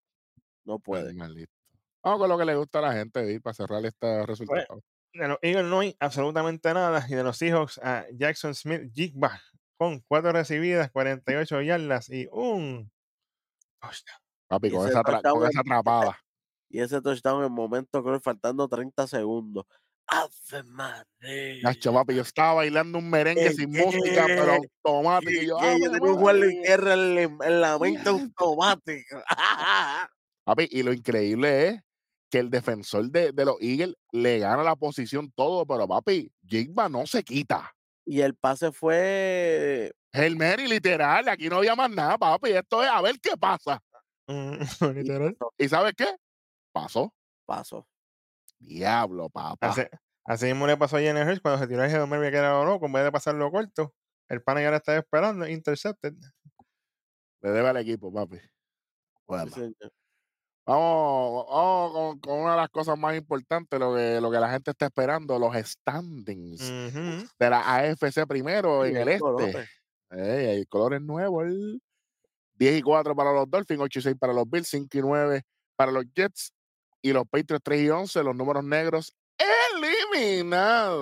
No 0.65 0.79
puede. 0.79 1.13
Vamos 1.13 2.19
con 2.19 2.29
lo 2.29 2.37
que 2.37 2.45
le 2.45 2.55
gusta 2.55 2.79
a 2.79 2.81
la 2.83 2.93
gente, 2.93 3.39
para 3.41 3.53
cerrar 3.53 3.85
este 3.85 4.25
resultado. 4.25 4.81
De 5.13 5.27
los 5.27 5.37
Eagles 5.41 5.65
no 5.65 5.81
hay 5.81 5.95
absolutamente 5.99 6.73
nada. 6.73 7.05
Y 7.09 7.15
de 7.15 7.23
los 7.23 7.37
Seahawks 7.37 7.77
a 7.79 8.05
Jackson 8.13 8.55
Smith 8.55 8.91
Jigba 8.93 9.41
con 9.77 9.99
cuatro 10.07 10.31
recibidas, 10.31 10.91
48 10.91 11.61
yardas 11.61 12.09
y 12.09 12.27
un 12.31 12.89
touchdown. 13.81 14.21
Papi, 14.47 14.67
y 14.67 14.71
con 14.71 14.87
esa, 14.87 15.03
con 15.03 15.49
esa 15.49 15.59
atrapada. 15.59 16.17
Y 16.73 16.79
ese 16.79 17.01
touchdown 17.01 17.43
en 17.43 17.51
momento, 17.51 18.01
creo, 18.01 18.17
faltando 18.21 18.65
30 18.65 19.05
segundos. 19.05 19.65
¡Ave 20.07 20.63
madre! 20.65 21.61
Nacho, 21.63 21.93
papi, 21.93 22.15
yo 22.15 22.21
estaba 22.23 22.55
bailando 22.55 22.97
un 22.97 23.09
merengue 23.09 23.43
¿Qué, 23.45 23.53
sin 23.53 23.69
música, 23.71 24.25
pero 24.27 24.53
automático. 24.55 25.31
Y 25.31 25.45
yo, 25.47 25.57
yo 25.57 25.59
¡Ave 25.59 25.79
tenía 25.79 26.11
un 26.11 26.17
juego 26.19 26.21
María! 26.23 26.75
en, 26.75 27.15
la- 27.15 27.45
en 27.47 27.61
la 27.61 27.79
mente 27.79 28.09
automática. 28.09 29.23
Papi, 30.43 30.67
y 30.71 30.83
lo 30.83 30.91
increíble 30.91 31.67
es 31.69 31.81
que 32.29 32.39
el 32.39 32.49
defensor 32.49 33.09
de, 33.09 33.31
de 33.31 33.45
los 33.45 33.55
Eagles 33.61 33.95
le 34.11 34.39
gana 34.39 34.63
la 34.63 34.75
posición 34.75 35.31
todo, 35.35 35.65
pero 35.65 35.87
papi, 35.87 36.31
Jigba 36.45 36.89
no 36.89 37.05
se 37.05 37.23
quita. 37.23 37.71
y 38.05 38.21
el 38.21 38.35
pase 38.35 38.71
fue. 38.71 39.91
El 40.13 40.35
Mary, 40.35 40.67
literal, 40.67 41.29
aquí 41.29 41.47
no 41.47 41.57
había 41.57 41.75
más 41.75 41.89
nada, 41.89 42.17
papi. 42.17 42.51
Esto 42.51 42.83
es 42.83 42.89
a 42.89 43.01
ver 43.01 43.17
qué 43.21 43.37
pasa. 43.37 43.81
Mm, 44.27 44.55
Literal. 44.95 45.37
¿Y 45.57 45.69
sabes 45.69 45.93
qué? 45.95 46.07
Pasó. 46.73 47.13
pasó. 47.45 47.85
Diablo, 48.61 49.29
papá. 49.29 49.69
Así, 49.69 49.81
así 50.25 50.45
mismo 50.47 50.67
le 50.67 50.77
pasó 50.77 50.97
a 50.97 51.01
Hurts 51.01 51.41
cuando 51.41 51.59
se 51.59 51.67
tiró 51.67 51.83
el 51.83 52.07
Mary 52.07 52.31
que 52.31 52.37
era 52.37 52.63
loco, 52.63 52.85
en 52.85 52.93
vez 52.93 53.03
de 53.03 53.11
pasarlo 53.11 53.51
corto. 53.51 53.93
El 54.29 54.41
pana 54.41 54.61
ya 54.61 54.69
lo 54.71 54.77
estaba 54.77 54.97
esperando, 54.99 55.47
intercepted. 55.47 56.13
Le 57.41 57.51
debe 57.51 57.69
al 57.69 57.77
equipo, 57.77 58.13
papi. 58.13 58.37
Sí, 58.37 58.47
Bueno, 59.27 59.47
señor. 59.49 59.91
vamos, 60.65 61.45
vamos 61.49 61.93
con, 61.93 62.19
con 62.19 62.39
una 62.41 62.51
de 62.51 62.57
las 62.57 62.69
cosas 62.69 62.97
más 62.97 63.15
importantes, 63.17 63.79
lo 63.79 63.95
que, 63.95 64.21
lo 64.21 64.31
que 64.31 64.39
la 64.39 64.51
gente 64.51 64.71
está 64.71 64.85
esperando, 64.87 65.39
los 65.39 65.55
standings 65.55 66.61
Ujú. 66.61 67.27
de 67.39 67.49
la 67.49 67.75
AFC 67.75 68.27
primero 68.27 68.85
Y 68.87 68.91
en 68.91 68.97
el 68.97 69.07
este. 69.09 69.19
colores. 69.19 69.69
Ey, 70.11 70.45
hay 70.47 70.65
colores 70.65 71.01
nuevos. 71.01 71.45
el 71.45 71.81
10 72.55 72.79
y 72.79 72.81
4 72.81 73.15
para 73.15 73.33
los 73.33 73.49
Dolphins, 73.49 73.81
8 73.81 73.99
y 73.99 74.01
6 74.03 74.15
para 74.19 74.33
los 74.33 74.49
Bills, 74.49 74.67
5 74.69 74.97
y 74.97 75.01
9 75.01 75.43
para 75.75 75.91
los 75.91 76.05
Jets 76.13 76.53
y 77.01 77.13
los 77.13 77.27
Patriots 77.27 77.63
3 77.63 77.81
y 77.81 77.89
11, 77.89 78.23
los 78.23 78.35
números 78.35 78.63
negros 78.63 79.15
eliminados 79.37 80.97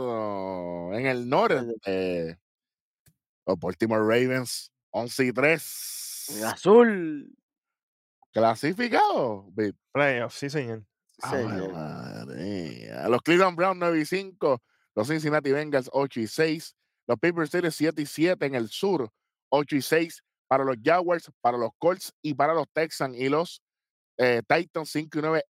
en 0.96 1.06
el 1.06 1.30
norte. 1.30 2.38
Los 3.46 3.60
Baltimore 3.60 4.02
Ravens 4.02 4.72
11 4.92 5.26
y 5.26 5.34
3 5.34 6.26
En 6.38 6.44
azul. 6.46 7.36
Playoffs, 9.92 10.36
sí, 10.36 10.50
señor. 10.50 10.86
Sí, 11.14 11.20
Ave 11.24 11.44
señor. 11.44 11.74
María. 11.74 13.10
Los 13.10 13.22
Cleveland 13.22 13.58
Browns 13.58 13.80
9 13.80 14.00
y 14.00 14.06
5, 14.06 14.62
los 14.96 15.08
Cincinnati 15.08 15.52
Bengals 15.52 15.90
8 15.92 16.20
y 16.22 16.28
6, 16.28 16.76
los 17.08 17.20
Pittsburgh 17.20 17.48
Steelers 17.48 17.76
7 17.76 18.02
y 18.02 18.06
7 18.06 18.46
en 18.46 18.56
el 18.56 18.70
sur, 18.70 19.12
8 19.50 19.76
y 19.76 19.82
6 19.82 20.24
para 20.48 20.64
los 20.64 20.78
Jaguars, 20.82 21.30
para 21.42 21.58
los 21.58 21.72
Colts 21.78 22.14
y 22.22 22.34
para 22.36 22.54
los 22.54 22.68
Texans 22.72 23.18
y 23.18 23.28
los 23.30 23.62
eh, 24.18 24.42
Titans 24.48 24.90
5 24.92 25.20
y 25.20 25.22
9 25.22 25.44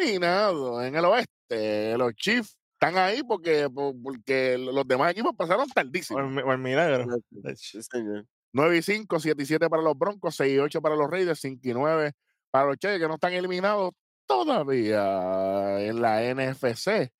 eliminados 0.00 0.84
en 0.84 0.94
el 0.96 1.04
oeste. 1.04 1.96
Los 1.98 2.14
Chiefs 2.14 2.56
están 2.74 2.96
ahí 2.98 3.22
porque, 3.22 3.68
por- 3.70 3.94
porque 4.02 4.56
los 4.58 4.86
demás 4.86 5.12
equipos 5.12 5.32
pasaron 5.36 5.68
tardísimo. 5.68 6.20
mi- 6.28 6.42
o 6.42 6.52
el 6.52 6.58
milagro. 6.58 7.06
de 7.30 7.56
Sí, 7.56 7.78
hecho. 7.78 7.82
señor. 7.90 8.26
9 8.52 8.78
y 8.78 8.82
5, 8.82 9.20
7 9.20 9.42
y 9.42 9.46
7 9.46 9.68
para 9.68 9.82
los 9.82 9.96
Broncos, 9.98 10.36
6 10.36 10.54
y 10.54 10.58
8 10.58 10.80
para 10.80 10.96
los 10.96 11.10
Raiders, 11.10 11.40
5 11.40 11.60
y 11.68 11.72
9 11.74 12.12
para 12.50 12.66
los 12.66 12.78
Chargers, 12.78 13.02
que 13.02 13.08
no 13.08 13.14
están 13.14 13.32
eliminados 13.34 13.92
todavía 14.26 15.80
en 15.80 16.00
la 16.00 16.22
NFC. 16.22 17.10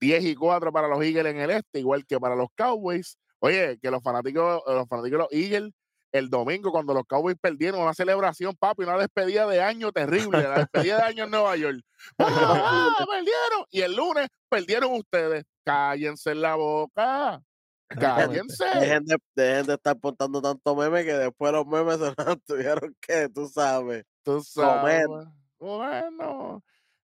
10 0.00 0.24
y 0.24 0.34
4 0.34 0.72
para 0.72 0.88
los 0.88 1.02
Eagles 1.02 1.26
en 1.34 1.40
el 1.40 1.50
este, 1.50 1.80
igual 1.80 2.06
que 2.06 2.18
para 2.18 2.34
los 2.36 2.48
Cowboys. 2.56 3.18
Oye, 3.40 3.78
que 3.80 3.90
los 3.90 4.02
fanáticos, 4.02 4.62
los 4.66 4.88
fanáticos 4.88 5.10
de 5.10 5.18
los 5.18 5.28
Eagles, 5.32 5.72
el 6.12 6.30
domingo, 6.30 6.72
cuando 6.72 6.94
los 6.94 7.04
Cowboys 7.06 7.36
perdieron, 7.40 7.80
una 7.80 7.94
celebración, 7.94 8.56
papi, 8.56 8.84
una 8.84 8.98
despedida 8.98 9.46
de 9.46 9.62
año 9.62 9.92
terrible, 9.92 10.42
la 10.42 10.58
despedida 10.58 10.96
de 10.98 11.02
año 11.02 11.24
en 11.24 11.30
Nueva 11.30 11.56
York. 11.56 11.80
¡Ah, 12.18 12.94
perdieron! 12.98 13.66
Y 13.70 13.82
el 13.82 13.94
lunes 13.94 14.28
perdieron 14.48 14.92
ustedes. 14.92 15.44
Cállense 15.64 16.32
en 16.32 16.42
la 16.42 16.54
boca. 16.54 17.42
Cállense. 17.88 18.64
Dejen 18.80 19.04
de, 19.04 19.16
dejen 19.34 19.66
de 19.66 19.74
estar 19.74 19.98
portando 19.98 20.40
tanto 20.40 20.76
meme 20.76 21.04
que 21.04 21.14
después 21.14 21.52
los 21.52 21.66
memes 21.66 21.98
se 21.98 22.14
los 22.24 22.44
tuvieron 22.44 22.96
que, 23.00 23.28
tú 23.28 23.48
sabes. 23.48 24.04
Tú 24.22 24.42
Comer. 24.54 25.06
sabes. 25.06 25.28
Bueno. 25.58 26.62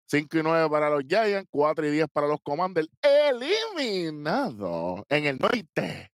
5 0.08 0.38
y 0.38 0.42
9 0.42 0.70
para 0.70 0.88
los 0.88 1.02
Giants, 1.02 1.48
4 1.50 1.86
y 1.86 1.90
10 1.90 2.06
para 2.12 2.28
los 2.28 2.38
Commanders. 2.42 2.88
Eliminado 3.02 5.04
en 5.08 5.26
el 5.26 5.38
norte. 5.38 6.12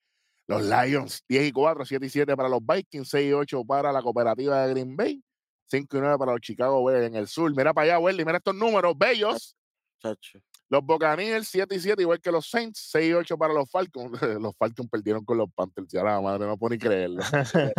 Los 0.49 0.63
Lions, 0.63 1.23
10 1.29 1.47
y 1.47 1.51
4, 1.51 1.85
7 1.85 2.05
y 2.07 2.09
7 2.09 2.35
para 2.35 2.49
los 2.49 2.59
Vikings, 2.65 3.07
6 3.07 3.29
y 3.29 3.33
8 3.33 3.63
para 3.65 3.91
la 3.91 4.01
cooperativa 4.01 4.65
de 4.65 4.73
Green 4.73 4.97
Bay, 4.97 5.23
5 5.67 5.95
y 5.95 5.99
9 5.99 6.17
para 6.17 6.31
los 6.31 6.41
Chicago 6.41 6.83
Bears 6.83 7.05
en 7.05 7.15
el 7.15 7.27
sur. 7.27 7.55
Mira 7.55 7.71
para 7.71 7.85
allá, 7.85 7.99
Welly, 7.99 8.25
mira 8.25 8.39
estos 8.39 8.55
números 8.55 8.97
bellos. 8.97 9.55
Chacho. 10.01 10.39
Los 10.67 10.83
Buccaneers 10.83 11.47
7 11.49 11.75
y 11.75 11.79
7, 11.79 12.01
igual 12.01 12.19
que 12.19 12.31
los 12.31 12.49
Saints, 12.49 12.89
6 12.91 13.09
y 13.11 13.13
8 13.13 13.37
para 13.37 13.53
los 13.53 13.69
Falcons. 13.69 14.11
Los 14.41 14.55
Falcons 14.57 14.89
perdieron 14.89 15.23
con 15.23 15.37
los 15.37 15.49
Panthers, 15.53 15.87
ya 15.89 16.03
la 16.03 16.19
madre, 16.19 16.47
no 16.47 16.57
puedo 16.57 16.71
ni 16.71 16.79
creerlo. 16.79 17.21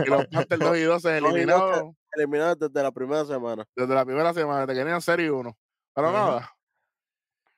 Y 0.07 0.09
los 0.09 0.27
Panthers 0.29 0.61
2 0.61 0.77
y 0.77 0.83
12 0.83 1.19
y 1.19 1.45
12. 1.45 1.93
eliminados 2.15 2.59
desde 2.61 2.83
la 2.85 2.93
primera 2.93 3.25
semana. 3.25 3.65
desde 3.75 3.95
la 3.95 4.05
primera 4.05 4.33
semana, 4.33 4.65
te 4.65 4.75
querían 4.75 5.03
0 5.03 5.23
y 5.25 5.29
1. 5.29 5.59
Pero 5.93 6.09
Ujú. 6.09 6.17
nada, 6.17 6.57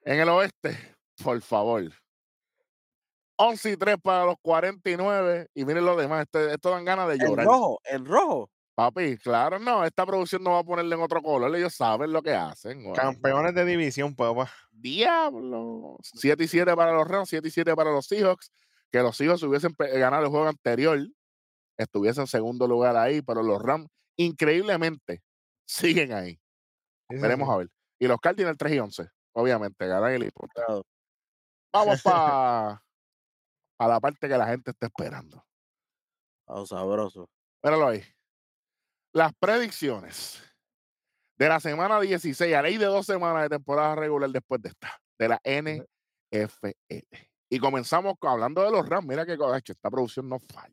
en 0.05 0.21
el 0.21 0.29
oeste, 0.31 0.97
por 1.23 1.39
favor. 1.43 2.02
11 3.37 3.71
y 3.73 3.77
3 3.77 3.97
para 4.03 4.25
los 4.27 4.37
49. 4.43 5.49
Y 5.55 5.65
miren 5.65 5.85
los 5.85 5.97
demás, 5.97 6.23
este- 6.23 6.53
esto 6.55 6.71
dan 6.71 6.85
ganas 6.85 7.09
de 7.09 7.19
llorar. 7.19 7.47
rojo, 7.47 7.81
en 7.85 8.05
rojo. 8.05 8.51
Papi, 8.75 9.19
claro, 9.19 9.59
no, 9.59 9.85
esta 9.85 10.07
producción 10.07 10.43
no 10.43 10.53
va 10.53 10.61
a 10.61 10.65
ponerle 10.65 10.95
en 10.95 11.03
otro 11.03 11.21
color, 11.21 11.55
ellos 11.55 11.75
saben 11.75 12.11
lo 12.11 12.23
que 12.23 12.33
hacen. 12.33 12.83
güey. 12.83 12.95
Campeones 12.95 13.55
de 13.55 13.67
división, 13.67 14.15
papá. 14.17 14.51
Diablo. 14.71 15.99
7 16.03 16.45
y 16.45 16.49
7 16.49 16.75
para 16.75 16.93
los 16.93 17.07
Rams, 17.07 17.29
7 17.29 17.47
y 17.49 17.51
7 17.51 17.75
para 17.77 17.91
los 17.93 18.07
Seahawks. 18.07 18.51
Que 18.91 19.01
los 19.01 19.17
Seahawks 19.17 19.43
hubiesen 19.43 19.75
ganado 19.79 20.23
el 20.25 20.29
juego 20.31 20.49
anterior, 20.49 20.99
estuviesen 21.79 22.23
en 22.23 22.27
segundo 22.27 22.67
lugar 22.67 22.97
ahí, 22.97 23.21
pero 23.23 23.43
los 23.43 23.61
Rams, 23.61 23.89
increíblemente, 24.17 25.23
siguen 25.67 26.13
ahí. 26.13 26.41
Sí, 27.11 27.17
Veremos 27.19 27.49
a 27.51 27.57
ver. 27.59 27.69
Y 27.99 28.07
los 28.07 28.19
Cardinals 28.21 28.57
3 28.59 28.73
y 28.75 28.79
11, 28.79 29.09
obviamente, 29.33 29.87
ganan 29.87 30.13
el 30.13 30.25
importa. 30.25 30.65
Claro. 30.67 30.83
Vamos 31.73 32.03
para 32.03 32.83
la 33.79 34.01
parte 34.01 34.29
que 34.29 34.37
la 34.37 34.47
gente 34.47 34.71
está 34.71 34.87
esperando. 34.87 35.45
Ah, 36.47 36.65
sabroso. 36.67 37.29
Míralo 37.63 37.89
ahí. 37.89 38.05
Las 39.13 39.33
predicciones 39.35 40.43
de 41.37 41.49
la 41.49 41.61
semana 41.61 42.01
16 42.01 42.55
a 42.55 42.63
ley 42.63 42.77
de 42.77 42.87
dos 42.87 43.07
semanas 43.07 43.43
de 43.43 43.49
temporada 43.51 43.95
regular 43.95 44.31
después 44.31 44.63
de 44.63 44.71
esta, 44.71 45.01
de 45.19 45.29
la 45.29 45.41
NFL. 45.45 46.69
Y 47.49 47.59
comenzamos 47.59 48.15
hablando 48.23 48.63
de 48.63 48.71
los 48.71 48.89
Rams. 48.89 49.07
Mira 49.07 49.27
que 49.27 49.37
codacho, 49.37 49.73
esta 49.73 49.91
producción 49.91 50.29
no 50.29 50.39
falla. 50.39 50.73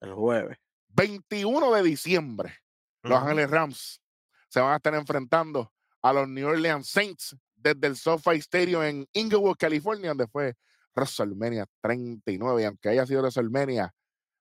El 0.00 0.14
jueves. 0.14 0.58
21 0.88 1.72
de 1.72 1.82
diciembre, 1.82 2.58
los. 3.02 3.18
Ángeles 3.18 3.50
Rams 3.50 4.00
se 4.48 4.60
van 4.60 4.72
a 4.72 4.76
estar 4.76 4.94
enfrentando 4.94 5.72
a 6.02 6.12
los 6.12 6.28
New 6.28 6.46
Orleans 6.46 6.88
Saints 6.88 7.36
desde 7.56 7.86
el 7.86 7.96
SoFi 7.96 8.36
Stadium 8.36 8.82
en 8.82 9.08
Inglewood, 9.12 9.56
California, 9.56 10.10
donde 10.10 10.28
fue 10.28 10.54
WrestleMania 10.94 11.66
39. 11.80 12.62
Y 12.62 12.64
aunque 12.64 12.88
haya 12.90 13.06
sido 13.06 13.20
WrestleMania, 13.22 13.92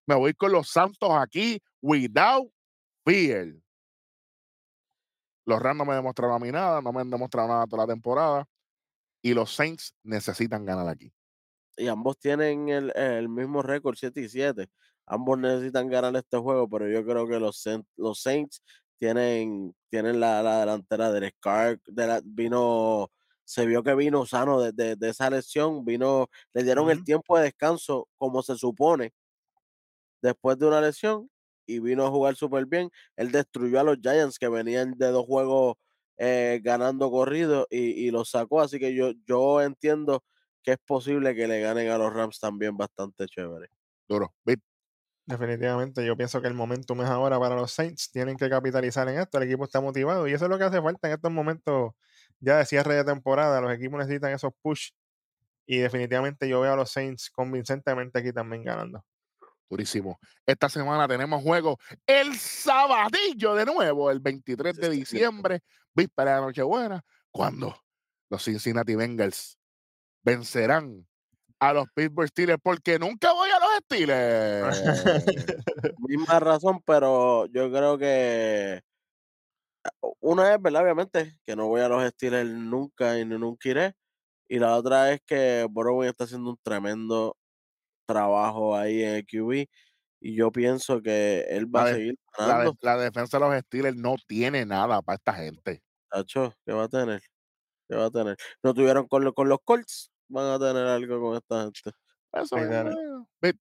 me 0.08 0.16
voy 0.16 0.34
con 0.34 0.52
los 0.52 0.70
Santos 0.70 1.10
aquí, 1.12 1.62
without 1.82 2.52
fear. 3.06 3.54
Los 5.46 5.62
Rams 5.62 5.78
no 5.78 5.86
me 5.86 5.96
demostraron 5.96 6.36
a 6.36 6.40
mí 6.40 6.52
nada, 6.52 6.82
no 6.82 6.94
me 6.94 7.02
han 7.02 7.10
demostrado 7.10 7.48
nada 7.50 7.68
toda 7.68 7.86
la 7.86 7.94
temporada. 7.94 8.46
Y 9.22 9.34
los 9.34 9.54
Saints 9.54 9.96
necesitan 10.04 10.66
ganar 10.66 10.88
aquí. 10.88 11.12
Y 11.78 11.88
ambos 11.88 12.18
tienen 12.20 12.70
el, 12.70 12.92
el 12.96 13.30
mismo 13.30 13.62
récord, 13.62 13.96
7 13.98 14.22
y 14.22 14.30
7. 14.30 14.70
Ambos 15.06 15.40
necesitan 15.40 15.90
ganar 15.90 16.16
este 16.16 16.38
juego, 16.38 16.70
pero 16.70 16.88
yo 16.88 17.04
creo 17.06 17.28
que 17.28 17.40
los, 17.40 17.58
Saint- 17.66 17.88
los 17.98 18.22
Saints 18.22 18.62
tienen, 18.98 19.76
tienen 19.90 20.20
la, 20.20 20.42
la 20.44 20.60
delantera 20.60 21.12
del 21.12 21.30
Scar. 21.32 21.80
De 21.88 22.08
la, 22.08 22.22
vino, 22.24 23.12
se 23.46 23.66
vio 23.66 23.84
que 23.84 23.96
vino 23.96 24.26
sano 24.26 24.62
de, 24.62 24.72
de- 24.72 24.96
de 24.96 25.10
esa 25.10 25.30
lesión. 25.30 25.86
Vino, 25.86 26.28
le 26.54 26.64
dieron 26.64 26.90
el 26.90 27.04
tiempo 27.04 27.38
de 27.38 27.46
descanso 27.46 28.08
como 28.18 28.42
se 28.44 28.56
supone 28.56 29.14
después 30.22 30.58
de 30.58 30.68
una 30.68 30.82
lesión 30.82 31.30
y 31.66 31.80
vino 31.80 32.06
a 32.06 32.10
jugar 32.10 32.36
súper 32.36 32.66
bien. 32.66 32.90
Él 33.16 33.32
destruyó 33.32 33.80
a 33.80 33.84
los 33.84 33.98
Giants 34.02 34.38
que 34.40 34.50
venían 34.50 34.94
de 34.98 35.08
dos 35.08 35.26
juegos 35.26 35.76
eh, 36.18 36.60
ganando 36.64 37.10
corrido 37.12 37.68
y, 37.70 38.08
y 38.08 38.12
los 38.12 38.30
sacó. 38.30 38.62
Así 38.62 38.80
que 38.80 38.94
yo, 38.94 39.12
yo 39.26 39.62
entiendo 39.62 40.24
que 40.62 40.74
es 40.74 40.78
posible 40.86 41.36
que 41.36 41.48
le 41.48 41.60
ganen 41.62 41.90
a 41.90 41.98
los 41.98 42.14
Rams 42.14 42.40
también 42.40 42.78
bastante 42.78 43.26
chévere. 43.28 43.68
Duro. 44.08 44.34
Definitivamente, 45.26 46.06
yo 46.06 46.18
pienso 46.18 46.42
que 46.42 46.48
el 46.50 46.54
momentum 46.54 47.02
es 47.02 47.08
ahora 47.08 47.40
para 47.40 47.56
los 47.56 47.72
Saints. 47.72 48.12
Tienen 48.12 48.36
que 48.36 48.50
capitalizar 48.50 49.08
en 49.08 49.20
esto. 49.20 49.38
El 49.38 49.46
equipo 49.46 49.64
está 49.64 49.80
motivado 49.80 50.28
y 50.28 50.34
eso 50.34 50.46
es 50.46 50.52
lo 50.52 50.58
que 50.58 50.66
hace 50.66 50.82
falta 50.82 51.08
en 51.08 51.14
estos 51.14 51.32
momentos 51.32 51.94
ya 52.44 52.58
de 52.58 52.66
cierre 52.66 52.96
de 52.96 53.04
temporada. 53.04 53.62
Los 53.62 53.74
equipos 53.74 54.00
necesitan 54.00 54.32
esos 54.32 54.52
push 54.62 54.90
y 55.66 55.78
definitivamente 55.78 56.48
yo 56.48 56.62
veo 56.62 56.74
a 56.74 56.76
los 56.76 56.92
Saints 56.92 57.30
convincentemente 57.30 58.20
aquí 58.20 58.34
también 58.34 58.64
ganando. 58.64 59.04
Durísimo. 59.70 60.20
Esta 60.46 60.70
semana 60.70 61.08
tenemos 61.08 61.42
juego 61.42 61.80
el 62.06 62.38
sabadillo 62.38 63.56
de 63.56 63.66
nuevo, 63.66 64.12
el 64.12 64.20
23 64.20 64.76
de 64.76 64.90
diciembre, 64.90 65.62
víspera 65.96 66.36
de 66.36 66.42
Nochebuena, 66.42 67.02
cuando 67.32 67.76
los 68.30 68.44
Cincinnati 68.44 68.96
Bengals 68.96 69.58
vencerán 70.22 71.08
a 71.60 71.74
los 71.74 71.88
Pittsburgh 71.96 72.28
Steelers, 72.28 72.60
porque 72.62 73.00
nunca 73.00 73.32
voy 73.32 73.50
a 73.50 73.60
los 73.60 73.70
Steelers. 73.86 74.84
Misma 76.00 76.40
razón, 76.40 76.82
pero 76.86 77.46
yo 77.48 77.72
creo 77.72 77.98
que 77.98 78.82
una 80.20 80.54
es, 80.56 80.62
¿verdad? 80.62 80.84
Obviamente, 80.84 81.38
que 81.46 81.56
no 81.56 81.68
voy 81.68 81.82
a 81.82 81.90
los 81.90 82.04
Steelers 82.12 82.50
nunca 82.50 83.20
y 83.20 83.26
ni 83.26 83.38
nunca 83.38 83.70
iré. 83.70 83.94
Y 84.48 84.60
la 84.60 84.76
otra 84.78 85.12
es 85.12 85.22
que 85.26 85.68
Borough 85.70 86.04
está 86.06 86.26
haciendo 86.26 86.52
un 86.52 86.58
tremendo 86.64 87.38
trabajo 88.08 88.76
ahí 88.76 89.04
en 89.04 89.16
el 89.16 89.26
QB. 89.26 89.68
Y 90.22 90.36
yo 90.36 90.52
pienso 90.52 91.02
que 91.02 91.42
él 91.50 91.66
va 91.74 91.82
La 91.84 91.86
a 91.86 91.90
de- 91.90 91.96
seguir 91.96 92.16
la, 92.38 92.46
de- 92.46 92.52
ganando. 92.52 92.78
la 92.82 92.98
defensa 92.98 93.40
de 93.40 93.46
los 93.46 93.60
Steelers 93.66 93.98
no 93.98 94.16
tiene 94.28 94.66
nada 94.66 95.02
para 95.02 95.16
esta 95.18 95.34
gente. 95.34 95.84
Tacho, 96.10 96.54
¿qué 96.66 96.72
va 96.74 96.84
a 96.84 96.90
tener? 96.90 97.22
¿Qué 97.90 97.96
va 97.96 98.06
a 98.06 98.12
tener? 98.12 98.38
No 98.64 98.74
tuvieron 98.74 99.08
con, 99.08 99.24
lo- 99.24 99.34
con 99.34 99.50
los 99.50 99.60
Colts, 99.64 100.12
van 100.30 100.46
a 100.52 100.60
tener 100.60 100.88
algo 100.88 101.20
con 101.22 101.36
esta 101.36 101.64
gente. 101.64 101.92
Eso 102.32 102.58
Literal. 102.58 102.98
es. 103.42 103.56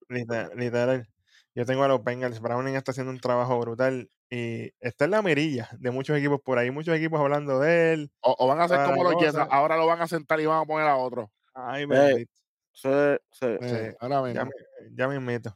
Literal. 0.56 1.08
Yo 1.54 1.66
tengo 1.66 1.82
a 1.84 1.88
los 1.88 2.02
Bengals. 2.04 2.40
Browning 2.40 2.76
está 2.76 2.92
haciendo 2.92 3.10
un 3.12 3.20
trabajo 3.20 3.58
brutal 3.60 4.08
y 4.34 4.72
está 4.80 5.04
en 5.04 5.10
la 5.10 5.20
mirilla 5.20 5.68
de 5.78 5.90
muchos 5.90 6.16
equipos 6.16 6.40
por 6.40 6.56
ahí. 6.58 6.70
Muchos 6.70 6.96
equipos 6.96 7.20
hablando 7.20 7.60
de 7.60 7.92
él. 7.92 8.10
O, 8.22 8.34
o 8.38 8.46
van 8.46 8.60
a 8.60 8.64
hacer 8.64 8.82
como 8.86 9.04
los 9.04 9.20
Jets, 9.22 9.36
ahora 9.50 9.76
lo 9.76 9.86
van 9.86 10.00
a 10.00 10.08
sentar 10.08 10.40
y 10.40 10.46
van 10.46 10.62
a 10.62 10.64
poner 10.64 10.88
a 10.88 10.96
otro. 10.96 11.30
Ay, 11.52 11.84
bendito. 11.84 12.32
Sí, 12.72 12.88
sí. 13.30 13.44
Eh, 13.46 13.58
Sí, 13.90 13.96
ahora 14.00 14.32
Ya 14.32 14.44
mismo. 14.44 14.44
me, 14.46 14.96
ya 14.96 15.08
me 15.08 15.20
meto. 15.20 15.54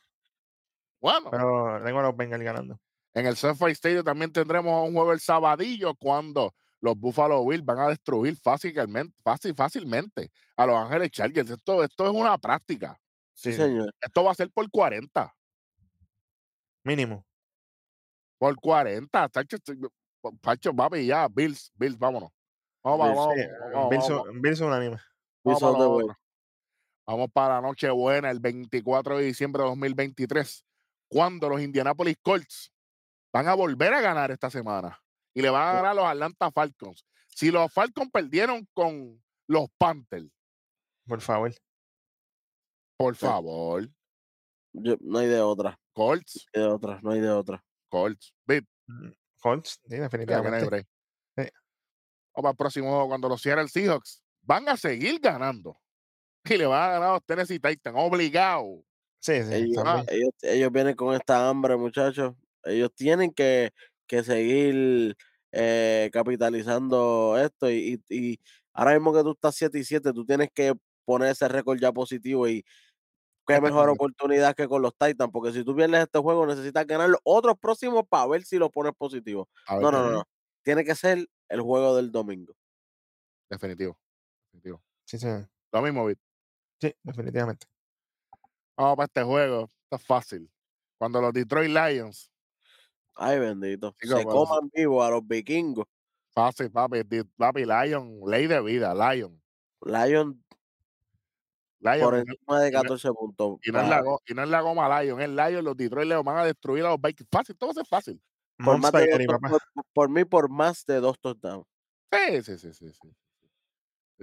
Bueno, 1.01 1.31
Pero 1.31 1.81
tengo 1.83 2.01
a 2.01 2.03
los 2.03 2.17
Bengals 2.19 2.45
ganando. 2.45 2.79
En 3.15 3.25
el 3.25 3.35
SoFi 3.37 3.71
Stadium 3.71 4.05
también 4.05 4.31
tendremos 4.31 4.87
un 4.87 4.95
juego 4.95 5.13
el 5.15 5.21
sabadillo 5.21 5.95
cuando 5.95 6.55
los 6.83 6.99
Buffalo 6.99 7.47
Bills 7.47 7.65
van 7.65 7.79
a 7.79 7.89
destruir 7.89 8.37
fácilmente, 8.37 9.15
fácil, 9.25 9.55
fácilmente 9.55 10.31
a 10.55 10.67
los 10.67 10.77
Ángeles 10.77 11.11
Chargers. 11.13 11.49
Esto, 11.49 11.83
esto 11.83 12.05
es 12.05 12.11
una 12.11 12.37
práctica. 12.37 13.01
Sí, 13.33 13.53
Sí, 13.53 13.57
señor. 13.57 13.91
Esto 14.03 14.23
va 14.23 14.33
a 14.33 14.35
ser 14.35 14.51
por 14.51 14.71
40. 14.71 15.35
Mínimo. 16.85 17.25
Por 18.39 18.57
40. 18.57 19.29
Tacho, 19.29 19.57
estoy- 19.57 19.79
Pacho, 20.41 20.75
papi, 20.75 21.07
ya. 21.07 21.29
Bills, 21.29 21.71
Bills, 21.75 21.99
vámonos. 21.99 22.31
Vamos, 22.83 23.07
Bills, 23.07 23.17
vamos, 23.17 23.27
vamos, 23.37 23.73
vamos, 23.73 23.91
Bills, 23.91 24.09
vamos, 24.09 24.41
Bills 24.43 24.59
son 24.59 24.69
unánime. 24.69 24.97
vamos 25.45 25.61
Bills 25.63 25.63
otro. 25.63 26.19
Vamos 27.07 27.31
para 27.33 27.55
la 27.55 27.61
Nochebuena, 27.61 28.31
el 28.31 28.41
24 28.41 29.19
de 29.19 29.25
diciembre 29.27 29.63
de 29.63 29.69
2023, 29.69 30.65
cuando 31.09 31.49
los 31.49 31.61
Indianapolis 31.61 32.17
Colts 32.21 32.73
van 33.33 33.47
a 33.47 33.55
volver 33.55 33.95
a 33.95 34.01
ganar 34.01 34.33
esta 34.33 34.51
semana 34.51 35.01
y 35.33 35.41
le 35.43 35.51
van 35.51 35.63
a 35.69 35.73
ganar 35.75 35.91
a 35.93 35.95
los 35.95 36.05
Atlanta 36.05 36.51
Falcons. 36.51 37.05
Si 37.29 37.51
los 37.53 37.73
Falcons 37.73 38.11
perdieron 38.11 38.67
con 38.75 39.23
los 39.49 39.69
Panthers, 39.79 40.29
Por 41.07 41.21
favor. 41.21 41.53
por 42.99 43.15
Sí. 43.15 43.25
favor, 43.25 43.89
Yo- 44.73 44.97
no 45.01 45.19
hay 45.21 45.29
de 45.29 45.41
otra. 45.41 45.79
Colts, 45.93 46.47
No 46.55 46.61
hay 46.61 46.67
de 46.67 46.73
otra. 46.75 47.01
No 47.03 47.11
hay 47.13 47.21
de 47.21 47.31
otra. 47.31 47.65
Colts, 48.01 48.35
bit, 48.47 48.65
Mm, 48.89 49.11
Colts, 49.41 49.81
sí, 49.89 49.97
definitivamente. 49.97 50.87
Sí. 51.37 51.43
Vamos 52.35 52.43
para 52.43 52.51
el 52.51 52.57
próximo 52.57 52.89
juego, 52.91 53.09
cuando 53.09 53.29
los 53.29 53.41
Seattle 53.43 53.69
Seahawks 53.69 54.23
van 54.43 54.69
a 54.69 54.77
seguir 54.77 55.19
ganando 55.21 55.81
y 56.45 56.57
le 56.57 56.67
van 56.67 56.83
a 56.83 56.93
ganar 56.93 57.09
a 57.11 57.13
los 57.15 57.25
Tennessee 57.25 57.59
Titans, 57.59 57.97
obligado. 57.99 58.85
Sí, 59.21 59.43
sí, 59.43 59.55
Ellos, 59.55 59.83
también. 59.85 60.07
ellos, 60.11 60.31
ellos 60.43 60.73
vienen 60.73 60.95
con 60.95 61.15
esta 61.15 61.49
hambre, 61.49 61.77
muchachos. 61.77 62.35
Ellos 62.65 62.91
tienen 62.95 63.33
que, 63.33 63.71
que 64.07 64.23
seguir 64.23 65.17
eh, 65.53 66.11
capitalizando 66.13 67.37
esto. 67.39 67.71
Y, 67.71 68.01
y- 68.09 68.33
y 68.33 68.41
ahora 68.73 68.93
mismo 68.95 69.13
que 69.15 69.23
tú 69.23 69.33
estás 69.33 69.55
7 69.57 69.79
y 69.79 69.85
7, 69.85 70.13
tú 70.13 70.25
tienes 70.25 70.49
que 70.55 70.75
poner 71.05 71.31
ese 71.31 71.49
récord 71.49 71.79
ya 71.81 71.93
positivo. 71.93 72.47
Y 72.49 72.65
qué 73.47 73.61
mejor 73.61 73.89
oportunidad 74.01 74.55
que 74.55 74.69
con 74.69 74.83
los 74.83 74.93
Titans. 74.97 75.31
Porque 75.33 75.53
si 75.53 75.65
tú 75.65 75.75
pierdes 75.75 76.03
este 76.03 76.19
juego, 76.19 76.47
necesitas 76.47 76.87
ganar 76.87 77.09
los 77.09 77.21
otros 77.25 77.57
próximos 77.59 78.05
para 78.09 78.27
ver 78.27 78.45
si 78.45 78.59
lo 78.59 78.71
pones 78.71 78.93
positivo. 78.97 79.49
Ver 79.71 79.81
No, 79.81 79.91
no, 79.91 80.03
no, 80.05 80.11
no. 80.11 80.25
Tiene 80.63 80.85
que 80.85 80.95
ser 80.95 81.27
el 81.49 81.61
juego 81.61 81.97
del 81.97 82.11
domingo. 82.11 82.55
Definitivo. 83.49 83.97
definitivo. 84.53 84.83
Sí, 85.05 85.19
sí, 85.19 85.29
Lo 85.73 85.83
mismo, 85.83 86.05
bit. 86.07 86.19
sí, 86.81 86.93
definitivamente. 87.03 87.67
Vamos 88.77 88.97
para 88.97 89.07
este 89.07 89.23
juego. 89.23 89.71
Está 89.85 89.99
fácil. 89.99 90.51
Cuando 90.99 91.21
los 91.21 91.33
Detroit 91.33 91.71
Lions, 91.71 92.31
Ay, 93.19 93.39
bendito. 93.39 93.95
Se 94.01 94.25
coman 94.25 94.69
vivo 94.75 95.03
a 95.03 95.11
los 95.11 95.27
vikingos. 95.27 95.87
fácil, 96.35 96.71
papi. 96.71 97.03
Papi, 97.37 97.65
Lion, 97.65 98.21
ley 98.27 98.47
de 98.47 98.61
vida, 98.61 98.93
Lion. 98.95 99.41
Lion 99.83 100.45
Lion. 101.81 102.01
por 102.01 102.13
no- 102.15 102.19
encima 102.21 102.61
de 102.61 102.69
y 102.69 102.73
no- 102.73 102.83
14 102.83 103.13
puntos. 103.13 103.59
Y 103.63 103.71
no, 103.71 103.81
es 103.83 103.89
la, 103.89 104.03
y 104.27 104.35
no 104.35 104.43
es 104.43 104.49
la 104.49 104.61
goma 104.61 105.03
Lion, 105.03 105.21
es 105.21 105.29
Lion. 105.29 105.65
Los 105.65 105.77
Detroit 105.77 106.09
Lions 106.09 106.25
van 106.25 106.39
a 106.39 106.45
destruir 106.45 106.85
a 106.85 106.91
los 106.91 107.01
Vikings. 107.01 107.29
Fácil, 107.31 107.57
todo 107.57 107.71
eso 107.71 107.81
es 107.83 107.89
fácil. 107.89 108.21
por, 108.65 108.79
más 108.79 108.93
de 108.93 109.07
dos- 109.27 109.37
por, 109.75 109.85
por 109.93 110.09
mí, 110.11 110.25
por 110.25 110.49
más 110.51 110.85
de 110.87 111.01
dos 111.01 111.19
touchdowns. 111.21 111.67
Sí, 112.13 112.43
sí, 112.43 112.59
sí, 112.59 112.73
sí. 112.73 112.91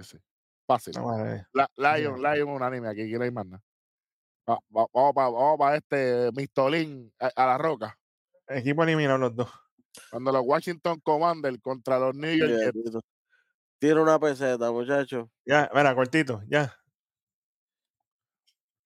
sí. 0.02 0.18
Fácil. 0.66 0.94
A 0.98 1.22
ver. 1.22 1.46
La-. 1.52 1.70
Lion, 1.98 2.20
Lion 2.20 2.48
unánime. 2.48 2.88
Aquí 2.88 3.02
aquí 3.02 3.12
no 3.12 3.22
hay 3.24 3.30
más 3.30 3.46
nada. 3.46 3.62
Va- 4.48 4.58
va- 4.76 4.86
Vamos 4.92 5.14
para 5.14 5.28
vamos 5.28 5.58
pa 5.58 5.76
este 5.76 6.30
Mistolín 6.32 7.12
a, 7.20 7.30
a 7.36 7.46
la 7.46 7.58
roca. 7.58 7.96
Equipo 8.48 8.82
eliminado 8.82 9.18
los 9.18 9.36
dos. 9.36 9.48
Cuando 10.10 10.32
los 10.32 10.42
Washington 10.44 11.00
Commanders 11.00 11.58
contra 11.62 11.98
los 11.98 12.14
New 12.14 12.34
York. 12.34 12.74
Tira 13.78 14.02
una 14.02 14.18
peseta, 14.18 14.72
muchacho. 14.72 15.30
Ya, 15.46 15.70
mira, 15.74 15.94
cortito, 15.94 16.42
ya. 16.48 16.74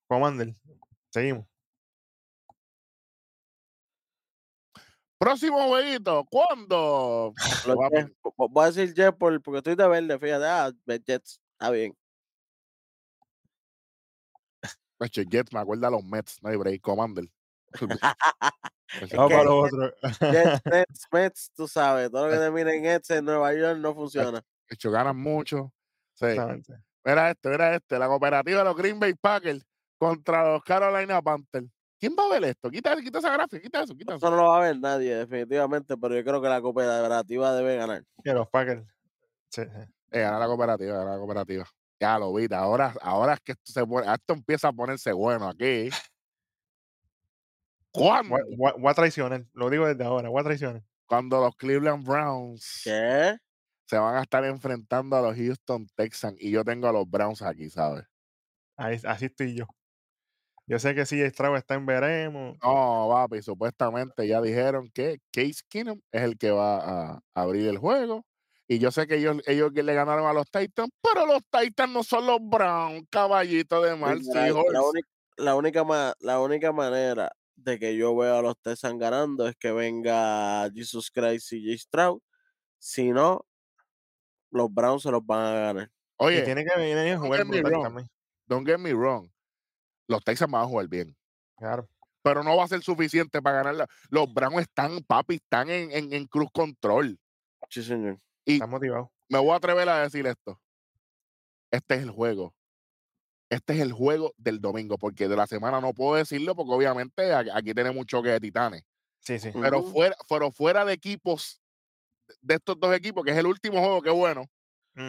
Commander. 0.09 0.55
Seguimos. 1.11 1.47
Próximo 5.19 5.67
jueguito, 5.69 6.25
¿cuándo? 6.31 7.35
Los 7.67 7.77
Jets, 7.91 8.13
voy 8.37 8.65
a 8.65 8.67
decir 8.69 8.95
Jets 8.95 9.17
por- 9.19 9.43
porque 9.43 9.59
estoy 9.59 9.75
de 9.75 9.89
verde, 9.89 10.19
fíjate. 10.19 10.45
Ah, 10.45 10.71
Jets, 11.05 11.41
está 11.53 11.71
bien. 11.71 11.97
Jets, 15.01 15.53
me 15.53 15.61
acuerda 15.61 15.89
a 15.89 15.91
los 15.91 16.05
Mets, 16.05 16.43
no 16.43 16.49
hay 16.51 16.57
break, 16.57 16.81
Commander. 16.81 17.25
Vamos 17.81 17.99
para 19.31 19.45
lo 19.45 19.59
otro. 19.61 19.93
Jets, 20.21 20.61
Nets, 20.67 21.07
Mets, 21.13 21.53
tú 21.55 21.67
sabes, 21.69 22.11
todo 22.11 22.27
lo 22.27 22.33
que 22.33 22.39
termine 22.39 22.75
en 22.77 22.83
Nets 22.83 23.11
en 23.11 23.25
Nueva 23.25 23.53
York 23.55 23.79
no 23.79 23.95
funciona. 23.95 24.41
de 24.41 24.75
hecho, 24.75 24.91
ganan 24.91 25.17
mucho. 25.17 25.73
Sí. 26.15 26.27
Mira 27.05 27.31
este, 27.31 27.49
mira 27.49 27.75
este. 27.75 27.99
La 27.99 28.07
cooperativa 28.07 28.59
de 28.59 28.65
los 28.65 28.77
Green 28.77 28.99
Bay 29.01 29.15
Packers 29.15 29.65
contra 29.99 30.51
los 30.53 30.63
Carolina 30.63 31.21
Panthers. 31.21 31.67
¿Quién 32.01 32.15
va 32.17 32.25
a 32.27 32.29
ver 32.29 32.45
esto? 32.51 32.71
Quita, 32.71 32.97
quita 33.01 33.19
esa 33.19 33.33
gráfica, 33.33 33.61
quita 33.61 33.83
eso, 33.83 33.95
quita 33.97 34.15
Eso 34.15 34.27
eso. 34.27 34.31
no 34.31 34.37
lo 34.43 34.49
va 34.51 34.59
a 34.59 34.61
ver 34.69 34.79
nadie, 34.79 35.17
definitivamente, 35.17 35.97
pero 35.97 36.15
yo 36.15 36.25
creo 36.25 36.41
que 36.41 36.49
la 36.49 36.61
cooperativa 36.63 37.53
debe 37.55 37.77
ganar. 37.77 38.05
Que 38.23 38.33
los 38.33 38.49
Packers. 38.49 38.87
Sí, 39.51 39.63
sí. 39.65 39.93
Eh, 40.13 40.21
gana 40.21 40.39
la 40.39 40.47
cooperativa, 40.47 40.97
gana 40.99 41.13
la 41.13 41.19
cooperativa. 41.19 41.67
Ya 42.01 42.17
lo 42.19 42.33
vi, 42.33 42.47
ahora, 42.55 42.95
ahora 43.03 43.35
es 43.35 43.41
que 43.41 43.53
esto, 43.53 43.73
se 43.73 43.85
pone, 43.85 44.07
esto 44.13 44.33
empieza 44.35 44.69
a 44.69 44.73
ponerse 44.73 45.13
bueno 45.13 45.49
aquí. 45.49 45.91
¿Cuándo? 47.91 48.37
Voy, 48.37 48.57
voy- 48.57 48.73
voy 48.79 48.91
a 48.91 48.95
traicionar. 48.95 49.45
Lo 49.55 49.69
digo 49.71 49.87
desde 49.87 50.05
ahora. 50.05 50.29
Voy 50.29 50.41
a 50.41 50.45
traicionar. 50.45 50.83
Cuando 51.07 51.41
los 51.41 51.57
Cleveland 51.57 52.07
Browns 52.07 52.83
¿Qué? 52.85 53.37
se 53.87 53.99
van 53.99 54.17
a 54.17 54.23
estar 54.23 54.45
enfrentando 54.45 55.17
a 55.17 55.23
los 55.23 55.35
Houston 55.37 55.87
Texans 55.97 56.37
y 56.39 56.51
yo 56.51 56.63
tengo 56.65 56.87
a 56.87 56.93
los 56.93 57.09
Browns 57.11 57.43
aquí, 57.43 57.71
¿sabes? 57.71 58.05
Ahí- 58.77 59.01
así 59.05 59.25
estoy 59.25 59.55
yo. 59.57 59.67
Yo 60.69 60.79
sé 60.79 60.95
que 60.95 61.07
sí, 61.07 61.19
Stroud 61.31 61.57
está 61.57 61.75
en 61.75 61.87
veremos. 61.87 62.59
No, 62.63 63.09
papi, 63.11 63.41
supuestamente 63.41 64.29
ya 64.29 64.43
dijeron 64.43 64.91
que 64.93 65.19
Case 65.33 65.63
Keenum 65.69 65.99
es 66.13 66.23
el 66.23 66.37
que 66.37 66.51
va 66.51 67.15
a 67.15 67.21
abrir 67.35 67.67
el 67.67 67.79
juego. 67.79 68.27
Y 68.69 68.79
yo 68.79 68.91
sé 68.91 69.07
que 69.07 69.17
ellos, 69.17 69.39
ellos 69.47 69.73
le 69.73 69.95
ganaron 69.95 70.27
a 70.27 70.35
los 70.35 70.51
Titans, 70.51 70.91
pero 71.01 71.25
los 71.25 71.41
Titans 71.51 71.91
no 71.91 72.05
son 72.05 72.27
los 72.27 72.39
Browns, 72.43 73.07
caballito 73.09 73.81
de 73.81 73.97
mal 73.97 74.21
Mira, 74.21 74.47
la, 74.47 74.83
única, 74.83 75.09
la, 75.39 75.55
única 75.55 76.15
la 76.21 76.41
única 76.41 76.71
manera 76.71 77.33
de 77.57 77.79
que 77.79 77.97
yo 77.97 78.15
vea 78.15 78.39
a 78.39 78.43
los 78.43 78.59
Texans 78.61 78.99
ganando 78.99 79.49
es 79.49 79.57
que 79.57 79.73
venga 79.73 80.71
Jesus 80.75 81.11
Christ 81.11 81.55
y 81.55 81.65
J. 81.65 81.79
Stroud. 81.79 82.21
Si 82.79 83.11
no, 83.11 83.47
los 84.51 84.73
Browns 84.73 85.03
se 85.03 85.11
los 85.11 85.25
van 85.25 85.47
a 85.47 85.59
ganar. 85.59 85.91
Y 85.91 86.25
Oye, 86.25 86.43
tiene 86.43 86.63
que 86.63 86.79
venir 86.79 87.15
a 87.15 87.19
jugar 87.19 87.47
don't 88.49 88.67
get 88.67 88.79
me 88.79 88.93
wrong, 88.93 89.31
los 90.09 90.25
Texans 90.25 90.51
van 90.51 90.63
a 90.63 90.67
jugar 90.67 90.89
bien, 90.89 91.17
Claro. 91.57 91.89
pero 92.23 92.43
no 92.43 92.57
va 92.57 92.65
a 92.65 92.69
ser 92.69 92.83
suficiente 92.83 93.41
para 93.43 93.59
ganar. 93.59 93.75
la- 93.75 93.89
Los 94.11 94.33
Browns 94.33 94.63
están, 94.63 95.03
papi, 95.05 95.37
están 95.37 95.71
en, 95.71 95.91
en, 95.93 96.13
en 96.13 96.27
cruz 96.27 96.49
control. 96.53 97.19
Sí, 97.71 97.83
señor. 97.83 98.19
Y 98.45 98.55
Está 98.55 98.67
motivado. 98.67 99.13
me 99.29 99.39
voy 99.39 99.51
a 99.51 99.57
atrever 99.57 99.89
a 99.89 100.03
decir 100.03 100.27
esto. 100.27 100.61
Este 101.71 101.97
es 101.97 102.03
el 102.03 102.11
juego. 102.11 102.55
Este 103.51 103.75
es 103.75 103.81
el 103.81 103.93
juego 103.93 104.35
del 104.37 104.61
domingo, 104.61 104.99
porque 104.99 105.29
de 105.29 105.37
la 105.37 105.47
semana 105.47 105.81
no 105.81 105.93
puedo 105.95 106.17
decirlo, 106.17 106.55
porque 106.55 106.73
obviamente 106.73 107.33
aquí 107.33 107.73
tenemos 107.75 107.99
un 108.01 108.07
choque 108.07 108.29
de 108.31 108.41
titanes. 108.41 108.83
Sí, 109.21 109.39
sí. 109.39 109.51
Pero 109.53 109.83
fuera, 109.83 110.17
pero 110.29 110.51
fuera 110.51 110.85
de 110.85 110.93
equipos, 110.95 111.61
de 112.41 112.55
estos 112.57 112.79
dos 112.79 112.95
equipos, 112.95 113.25
que 113.25 113.31
es 113.33 113.37
el 113.39 113.47
último 113.47 113.79
juego, 113.81 114.01
qué 114.03 114.11
bueno, 114.11 114.45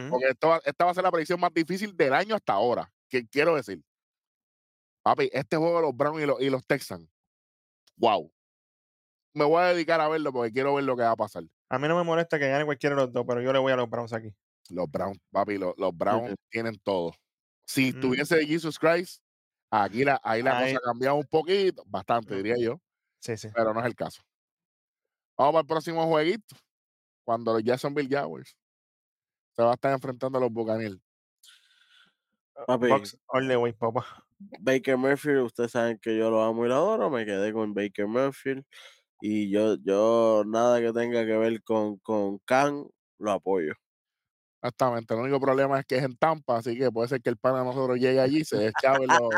porque 0.09 0.27
esto 0.29 0.61
esta 0.65 0.85
va 0.85 0.91
a 0.91 0.93
ser 0.93 1.03
la 1.03 1.11
predicción 1.11 1.39
más 1.39 1.53
difícil 1.53 1.95
del 1.97 2.13
año 2.13 2.35
hasta 2.35 2.53
ahora. 2.53 2.91
Que 3.09 3.25
quiero 3.27 3.55
decir, 3.55 3.81
papi, 5.09 5.29
este 5.33 5.57
juego 5.57 5.77
de 5.77 5.81
los 5.81 5.95
Browns 5.97 6.21
y 6.21 6.25
los, 6.25 6.41
y 6.41 6.49
los 6.49 6.65
Texans, 6.67 7.09
wow. 7.97 8.31
Me 9.33 9.43
voy 9.45 9.61
a 9.61 9.67
dedicar 9.73 9.99
a 10.01 10.07
verlo 10.07 10.31
porque 10.31 10.51
quiero 10.51 10.75
ver 10.75 10.83
lo 10.83 10.95
que 10.95 11.03
va 11.03 11.11
a 11.11 11.15
pasar. 11.15 11.43
A 11.69 11.79
mí 11.79 11.87
no 11.87 11.95
me 11.95 12.03
molesta 12.03 12.37
que 12.39 12.47
gane 12.49 12.65
cualquiera 12.65 12.95
de 12.95 13.01
los 13.03 13.11
dos, 13.13 13.25
pero 13.27 13.41
yo 13.41 13.51
le 13.53 13.59
voy 13.59 13.71
a 13.71 13.75
los 13.75 13.89
Browns 13.89 14.13
aquí. 14.13 14.33
Los 14.69 14.89
Browns, 14.89 15.19
papi, 15.31 15.57
los, 15.57 15.73
los 15.77 15.95
Browns 15.97 16.35
tienen 16.49 16.77
todo. 16.83 17.13
Si 17.65 17.89
Ujú. 17.91 17.99
tuviese 18.01 18.45
Jesus 18.45 18.77
Christ, 18.77 19.23
aquí 19.71 20.03
la, 20.03 20.19
ahí 20.23 20.41
la 20.43 20.57
Ahí- 20.59 20.73
cosa 20.73 20.83
ha 20.83 20.89
cambiado 20.91 21.15
un 21.15 21.25
poquito, 21.27 21.83
bastante, 21.87 22.33
Ujú. 22.33 22.43
diría 22.43 22.55
yo, 22.63 22.79
Sí, 23.19 23.35
sí. 23.37 23.47
pero 23.53 23.73
no 23.73 23.79
es 23.79 23.85
el 23.87 23.95
caso. 23.95 24.21
Vamos 25.37 25.53
para 25.53 25.61
el 25.61 25.67
próximo 25.67 26.05
jueguito, 26.07 26.55
cuando 27.23 27.53
los 27.53 27.63
Jacksonville 27.63 28.09
Jaguars 28.09 28.55
se 29.55 29.63
va 29.63 29.71
a 29.71 29.73
estar 29.73 29.91
enfrentando 29.93 30.37
a 30.37 30.41
los 30.41 30.51
Buccaneers. 30.51 30.99
Papi, 32.67 32.87
Bucks 32.89 33.17
all 33.27 33.47
the 33.47 33.55
way, 33.57 33.71
papá. 33.73 34.25
Baker 34.59 34.97
Mayfield, 34.97 35.43
ustedes 35.45 35.71
saben 35.71 35.99
que 35.99 36.17
yo 36.17 36.29
lo 36.29 36.43
amo 36.43 36.65
y 36.65 36.69
lo 36.69 36.75
adoro, 36.75 37.09
me 37.09 37.25
quedé 37.25 37.51
con 37.53 37.73
Baker 37.73 38.07
Mayfield 38.07 38.63
y 39.21 39.49
yo, 39.51 39.75
yo 39.83 40.43
nada 40.47 40.79
que 40.79 40.93
tenga 40.93 41.25
que 41.25 41.37
ver 41.37 41.63
con, 41.63 41.97
con 41.99 42.39
Khan, 42.45 42.87
lo 43.19 43.31
apoyo. 43.31 43.73
Exactamente, 44.61 45.13
el 45.13 45.21
único 45.21 45.39
problema 45.39 45.79
es 45.79 45.85
que 45.85 45.97
es 45.97 46.03
en 46.03 46.17
Tampa, 46.17 46.57
así 46.57 46.77
que 46.77 46.91
puede 46.91 47.07
ser 47.07 47.21
que 47.21 47.29
el 47.29 47.37
pana 47.37 47.59
de 47.59 47.65
nosotros 47.65 47.97
llegue 47.97 48.19
allí 48.19 48.39
y 48.41 48.43
se 48.45 48.57
los, 48.57 48.73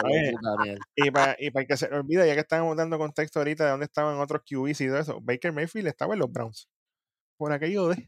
Oye, 0.03 0.31
Buccaneers. 0.31 0.81
Y 0.95 1.11
para, 1.11 1.35
y 1.37 1.51
para 1.51 1.65
que 1.65 1.77
se 1.77 1.85
olvide, 1.93 2.25
ya 2.25 2.33
que 2.33 2.39
estábamos 2.39 2.75
dando 2.75 2.97
contexto 2.97 3.39
ahorita 3.39 3.65
de 3.65 3.69
dónde 3.71 3.85
estaban 3.85 4.19
otros 4.19 4.41
QBs 4.43 4.81
y 4.81 4.87
todo 4.87 4.97
eso, 4.97 5.19
Baker 5.21 5.53
Mayfield 5.53 5.87
estaba 5.87 6.13
en 6.15 6.19
los 6.21 6.31
Browns. 6.31 6.67
Por 7.37 7.51
aquello 7.51 7.89
de. 7.89 7.95
Tú 7.97 8.07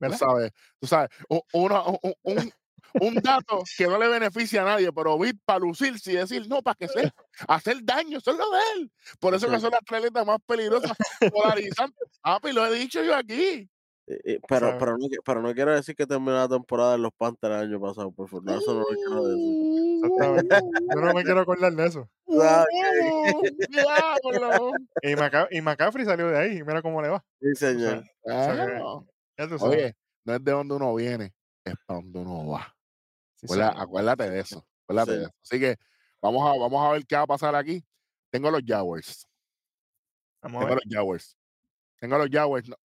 ¿Verdad? 0.00 0.18
sabes, 0.18 0.52
tú 0.80 0.86
sabes, 0.88 1.10
u- 1.28 1.40
uno- 1.54 1.84
u- 2.02 2.08
u- 2.10 2.14
un, 2.24 2.52
un 3.00 3.14
dato 3.16 3.62
que 3.76 3.86
no 3.86 3.98
le 3.98 4.08
beneficia 4.08 4.62
a 4.62 4.64
nadie, 4.64 4.92
pero 4.92 5.18
Bit 5.18 5.38
para 5.44 5.58
lucirse 5.60 6.12
y 6.12 6.16
decir, 6.16 6.48
no, 6.48 6.62
para 6.62 6.74
que 6.76 6.88
sea, 6.88 7.12
hacer 7.48 7.78
daño, 7.82 8.18
eso 8.18 8.30
es 8.30 8.36
lo 8.38 8.50
de 8.50 8.58
él. 8.76 8.92
Por 9.18 9.34
eso 9.34 9.48
que 9.50 9.58
son 9.60 9.70
las 9.70 9.80
tres 9.86 10.02
letras 10.02 10.26
más 10.26 10.38
peligrosas, 10.46 10.92
polarizantes. 11.32 12.08
Ah, 12.26 12.38
pues 12.40 12.54
lo 12.54 12.64
he 12.66 12.74
dicho 12.78 13.02
yo 13.04 13.14
aquí. 13.14 13.68
Eh, 14.06 14.20
eh, 14.24 14.40
pero, 14.48 14.68
sea- 14.68 14.78
pero, 14.78 14.96
no, 14.98 15.06
pero 15.24 15.42
no 15.42 15.52
quiero 15.54 15.74
decir 15.74 15.94
que 15.94 16.06
terminó 16.06 16.32
la 16.34 16.48
temporada 16.48 16.94
en 16.94 17.02
los 17.02 17.12
Panthers 17.16 17.54
el 17.54 17.60
año 17.70 17.80
pasado, 17.80 18.10
por 18.12 18.28
favor. 18.28 18.44
No, 18.44 18.58
eso 18.58 18.74
no 18.74 18.80
lo 18.80 18.86
quiero 18.86 19.26
decir. 19.26 20.04
Exactamente. 20.04 20.56
Yo 20.94 21.00
no 21.02 21.12
me 21.14 21.22
quiero 21.24 21.40
acordar 21.40 21.72
de 21.72 21.86
eso. 21.86 22.08
Y, 25.02 25.16
Maca- 25.16 25.48
y 25.50 25.60
McCaffrey 25.60 26.04
salió 26.04 26.28
de 26.28 26.38
ahí. 26.38 26.56
y 26.58 26.62
Mira 26.62 26.82
cómo 26.82 27.00
le 27.02 27.08
va. 27.08 27.24
Sí, 27.40 27.48
O 27.52 27.56
sea, 27.56 27.70
señor. 27.72 28.04
sea 28.24 28.80
Ah, 28.80 29.00
ya 29.38 29.48
tú 29.48 29.58
sabes. 29.58 29.76
Oye, 29.76 29.96
no 30.24 30.34
es 30.34 30.44
de 30.44 30.52
donde 30.52 30.74
uno 30.74 30.94
viene, 30.94 31.32
es 31.64 31.74
para 31.86 32.00
donde 32.00 32.18
uno 32.18 32.46
va. 32.48 32.74
Sí, 33.34 33.46
Acuérdate, 33.46 33.80
acuérdate 33.80 34.30
de 34.30 34.40
eso. 34.40 34.66
Acuérdate 34.84 35.12
Sí. 35.12 35.16
de 35.18 35.22
eso. 35.24 35.32
Así 35.42 35.60
que 35.60 35.76
vamos 36.22 36.42
a, 36.48 36.58
vamos 36.58 36.86
a 36.86 36.92
ver 36.92 37.06
qué 37.06 37.16
va 37.16 37.22
a 37.22 37.26
pasar 37.26 37.54
aquí. 37.54 37.84
Tengo 38.30 38.50
los 38.50 38.62
Jaguars. 38.66 39.26
Vamos 40.42 40.58
a 40.62 40.66
Tengo 40.66 40.74
ver. 40.76 40.84
los 40.84 40.94
Jaguars. 40.94 41.36
Tengo 42.00 42.18
los 42.18 42.28
Jaguars. 42.30 42.68
No. 42.68 42.76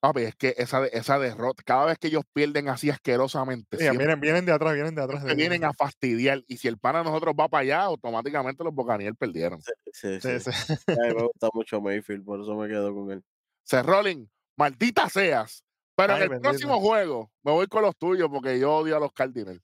Papi, 0.00 0.22
es 0.22 0.34
que 0.34 0.54
esa, 0.56 0.86
esa 0.86 1.18
derrota, 1.18 1.62
cada 1.62 1.84
vez 1.84 1.98
que 1.98 2.06
ellos 2.08 2.22
pierden 2.32 2.70
así 2.70 2.88
asquerosamente, 2.88 3.76
Mira, 3.76 3.90
siempre 3.90 4.06
vienen, 4.06 4.20
vienen 4.20 4.46
de 4.46 4.52
atrás, 4.52 4.72
vienen 4.72 4.94
de 4.94 5.02
atrás. 5.02 5.22
vienen 5.36 5.62
a 5.62 5.74
fastidiar. 5.74 6.42
Y 6.46 6.56
si 6.56 6.68
el 6.68 6.78
pana 6.78 7.02
nosotros 7.02 7.34
va 7.38 7.48
para 7.48 7.60
allá, 7.60 7.82
automáticamente 7.82 8.64
los 8.64 8.74
Bocaniel 8.74 9.14
perdieron. 9.14 9.60
Sí, 9.60 9.72
sí, 9.92 10.20
Sí, 10.22 10.40
sí. 10.40 10.52
sí. 10.52 10.72
A 10.88 11.06
mí 11.06 11.14
me 11.14 11.22
gusta 11.30 11.50
mucho 11.52 11.82
Mayfield, 11.82 12.24
por 12.24 12.40
eso 12.40 12.54
me 12.56 12.66
quedo 12.66 12.94
con 12.94 13.10
él. 13.10 13.22
Se 13.62 13.82
rolling, 13.82 14.26
maldita 14.56 15.06
seas. 15.10 15.62
Pero 16.00 16.12
Ay, 16.14 16.18
en 16.18 16.22
el 16.24 16.28
bendito. 16.30 16.48
próximo 16.48 16.80
juego 16.80 17.30
me 17.42 17.52
voy 17.52 17.66
con 17.66 17.82
los 17.82 17.96
tuyos 17.96 18.28
porque 18.30 18.58
yo 18.58 18.74
odio 18.76 18.96
a 18.96 19.00
los 19.00 19.12
Cardinals. 19.12 19.60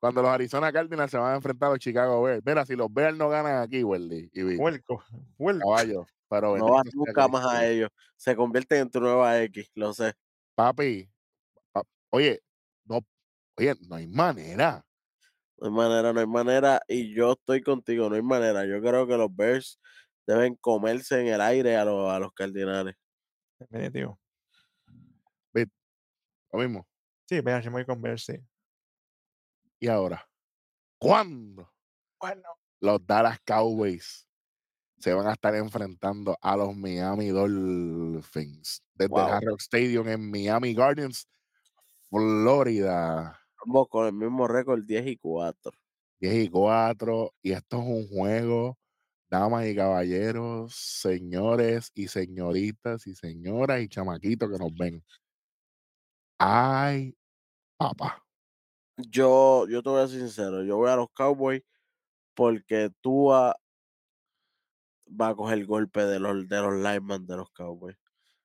Cuando 0.00 0.22
los 0.22 0.30
Arizona 0.30 0.72
Cardinals 0.72 1.10
se 1.10 1.18
van 1.18 1.32
a 1.32 1.36
enfrentar 1.36 1.68
a 1.68 1.72
los 1.72 1.80
Chicago 1.80 2.22
Bears. 2.22 2.42
Mira, 2.44 2.64
si 2.64 2.76
los 2.76 2.92
Bears 2.92 3.16
no 3.16 3.28
ganan 3.28 3.62
aquí, 3.62 3.82
Welly 3.82 4.30
y 4.32 4.42
Vic, 4.44 4.60
caballo. 5.58 6.06
Pero 6.28 6.56
No 6.56 6.70
vas 6.72 6.84
nunca 6.94 7.26
más 7.26 7.46
a 7.46 7.66
ellos. 7.66 7.90
Se 8.16 8.36
convierten 8.36 8.82
en 8.82 8.90
tu 8.90 9.00
nueva 9.00 9.40
X, 9.42 9.70
lo 9.74 9.92
sé. 9.94 10.12
Papi, 10.54 11.10
pa- 11.72 11.82
oye, 12.10 12.40
no, 12.84 13.00
oye, 13.56 13.74
no 13.88 13.96
hay 13.96 14.06
manera. 14.06 14.84
No 15.56 15.66
hay 15.68 15.72
manera, 15.72 16.12
no 16.12 16.20
hay 16.20 16.26
manera. 16.26 16.80
Y 16.86 17.14
yo 17.14 17.32
estoy 17.32 17.62
contigo, 17.62 18.08
no 18.08 18.14
hay 18.14 18.22
manera. 18.22 18.66
Yo 18.66 18.80
creo 18.80 19.06
que 19.06 19.16
los 19.16 19.34
Bears 19.34 19.80
deben 20.26 20.54
comerse 20.56 21.20
en 21.20 21.28
el 21.28 21.40
aire 21.40 21.76
a 21.76 21.84
los, 21.84 22.10
a 22.12 22.18
los 22.20 22.32
Cardinales. 22.34 22.94
Definitivo. 23.58 24.20
Lo 26.52 26.58
mismo. 26.60 26.86
Sí, 27.28 27.40
vean, 27.40 27.62
yo 27.62 27.70
me 27.70 27.76
voy 27.78 27.86
con 27.86 28.00
Bears, 28.02 28.24
sí. 28.24 28.34
Y 29.80 29.88
ahora, 29.88 30.28
¿cuándo 30.98 31.72
Bueno. 32.20 32.58
los 32.80 33.04
Dallas 33.06 33.38
Cowboys 33.44 34.28
se 34.98 35.14
van 35.14 35.28
a 35.28 35.32
estar 35.34 35.54
enfrentando 35.56 36.36
a 36.42 36.56
los 36.56 36.76
Miami 36.76 37.28
Dolphins 37.30 38.82
desde 38.94 39.10
Wow. 39.10 39.22
el 39.22 39.28
Hard 39.28 39.44
Rock 39.46 39.60
Stadium 39.62 40.08
en 40.08 40.30
Miami 40.30 40.74
Gardens, 40.74 41.28
Florida? 42.10 43.40
Ambos 43.64 43.86
con 43.88 44.06
el 44.06 44.14
mismo 44.14 44.48
récord, 44.48 44.82
10 44.84 45.06
y 45.06 45.16
4. 45.16 45.70
10 46.20 46.34
y 46.46 46.48
4. 46.50 47.32
Y 47.42 47.52
esto 47.52 47.78
es 47.80 47.84
un 47.86 48.08
juego, 48.08 48.78
damas 49.30 49.66
y 49.66 49.76
caballeros, 49.76 50.74
señores 50.74 51.90
y 51.94 52.08
señoritas 52.08 53.06
y 53.06 53.14
señoras 53.14 53.82
y 53.82 53.88
chamaquitos 53.88 54.50
que 54.50 54.58
nos 54.58 54.74
ven. 54.76 55.04
Ay, 56.38 57.16
papá. 57.78 58.24
Yo, 58.96 59.66
yo 59.68 59.82
te 59.82 59.90
voy 59.90 60.02
a 60.02 60.08
ser 60.08 60.20
sincero, 60.20 60.64
yo 60.64 60.76
voy 60.76 60.90
a 60.90 60.96
los 60.96 61.08
Cowboys 61.14 61.62
porque 62.34 62.90
Tua 63.00 63.56
va 65.08 65.28
a 65.28 65.34
coger 65.34 65.64
golpe 65.66 66.04
de 66.04 66.20
los, 66.20 66.48
de 66.48 66.60
los 66.60 66.74
linemen 66.74 67.26
de 67.26 67.36
los 67.36 67.50
Cowboys. 67.50 67.96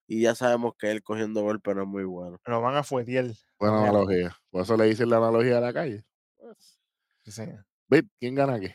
Y 0.08 0.22
ya 0.22 0.36
sabemos 0.36 0.74
que 0.78 0.92
él 0.92 1.02
cogiendo 1.02 1.42
golpe 1.42 1.74
no 1.74 1.84
es 1.84 1.88
muy 1.88 2.04
bueno. 2.04 2.38
Lo 2.46 2.62
van 2.62 2.76
a 2.76 2.84
fuetear. 2.84 3.26
Buena 3.60 3.84
analogía. 3.84 4.36
Por 4.50 4.64
eso 4.64 4.78
le 4.78 4.86
dicen 4.86 5.10
la 5.10 5.18
analogía 5.18 5.56
de 5.56 5.62
la 5.62 5.74
calle. 5.74 6.06
Pues, 6.38 6.80
Sí, 7.24 7.32
señor. 7.32 7.66
Bit, 7.88 8.10
¿quién 8.20 8.36
gana 8.36 8.56
aquí? 8.56 8.68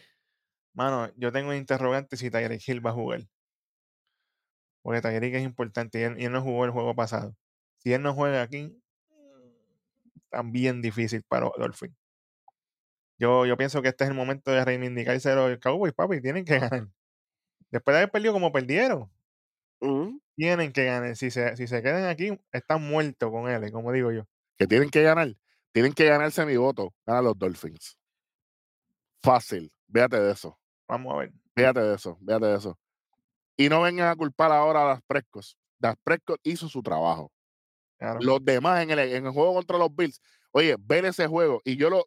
Mano, 0.72 1.12
yo 1.16 1.32
tengo 1.32 1.50
un 1.50 1.56
interrogante 1.56 2.16
si 2.16 2.30
Tyreek 2.30 2.66
Hill 2.66 2.84
va 2.84 2.90
a 2.90 2.94
jugar. 2.94 3.28
Porque 4.82 5.02
Tyreek 5.02 5.34
es 5.34 5.44
importante 5.44 6.00
y 6.00 6.02
él, 6.04 6.20
y 6.20 6.24
él 6.24 6.32
no 6.32 6.42
jugó 6.42 6.64
el 6.64 6.70
juego 6.70 6.94
pasado. 6.94 7.36
Si 7.78 7.92
él 7.92 8.02
no 8.02 8.14
juega 8.14 8.42
aquí, 8.42 8.80
también 10.30 10.82
difícil 10.82 11.22
para 11.28 11.50
Dolphin. 11.56 11.96
Yo, 13.18 13.46
yo 13.46 13.56
pienso 13.56 13.82
que 13.82 13.88
este 13.88 14.04
es 14.04 14.10
el 14.10 14.16
momento 14.16 14.50
de 14.50 14.64
reivindicarse 14.64 15.34
los 15.34 15.58
Cowboys, 15.58 15.92
papi. 15.92 16.20
Tienen 16.20 16.44
que 16.44 16.58
ganar. 16.58 16.88
Después 17.70 17.94
de 17.94 17.98
haber 17.98 18.10
perdido 18.10 18.32
como 18.32 18.52
perdieron, 18.52 19.10
Ujú. 19.80 20.20
tienen 20.36 20.72
que 20.72 20.84
ganar. 20.84 21.16
Si 21.16 21.30
se, 21.30 21.56
si 21.56 21.66
se 21.66 21.82
quedan 21.82 22.04
aquí, 22.04 22.38
están 22.52 22.82
muertos 22.88 23.30
con 23.30 23.50
él, 23.50 23.70
como 23.72 23.92
digo 23.92 24.12
yo. 24.12 24.24
Que 24.56 24.66
tienen 24.66 24.90
que 24.90 25.02
ganar. 25.02 25.34
Tienen 25.72 25.92
que 25.92 26.04
ganarse 26.06 26.44
mi 26.46 26.56
voto. 26.56 26.94
Ganan 27.06 27.24
los 27.24 27.38
Dolphins. 27.38 27.98
Fácil. 29.22 29.72
Véate 29.86 30.20
de 30.20 30.32
eso. 30.32 30.58
Vamos 30.88 31.14
a 31.14 31.18
ver. 31.18 31.32
Fíjate 31.54 31.80
de 31.80 31.94
eso, 31.94 32.16
fíjate 32.24 32.46
de 32.46 32.56
eso. 32.56 32.78
Y 33.56 33.68
no 33.68 33.82
vengan 33.82 34.08
a 34.08 34.16
culpar 34.16 34.52
ahora 34.52 34.82
a 34.84 34.88
las 34.94 35.02
Prescott. 35.02 35.44
Das 35.78 35.96
Prescott 36.04 36.40
hizo 36.44 36.68
su 36.68 36.82
trabajo. 36.82 37.32
Claro. 37.98 38.20
Los 38.22 38.44
demás 38.44 38.82
en 38.82 38.90
el, 38.90 38.98
en 39.00 39.26
el 39.26 39.32
juego 39.32 39.54
contra 39.54 39.76
los 39.78 39.94
Bills, 39.94 40.20
oye, 40.52 40.76
ver 40.78 41.04
ese 41.04 41.26
juego. 41.26 41.60
Y 41.64 41.76
yo 41.76 41.90
lo, 41.90 42.06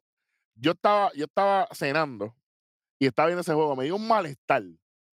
yo 0.55 0.71
estaba, 0.71 1.11
yo 1.13 1.25
estaba 1.25 1.67
cenando 1.73 2.35
y 2.99 3.07
estaba 3.07 3.27
viendo 3.27 3.41
ese 3.41 3.53
juego. 3.53 3.75
Me 3.75 3.85
dio 3.85 3.95
un 3.97 4.07
malestar. 4.07 4.63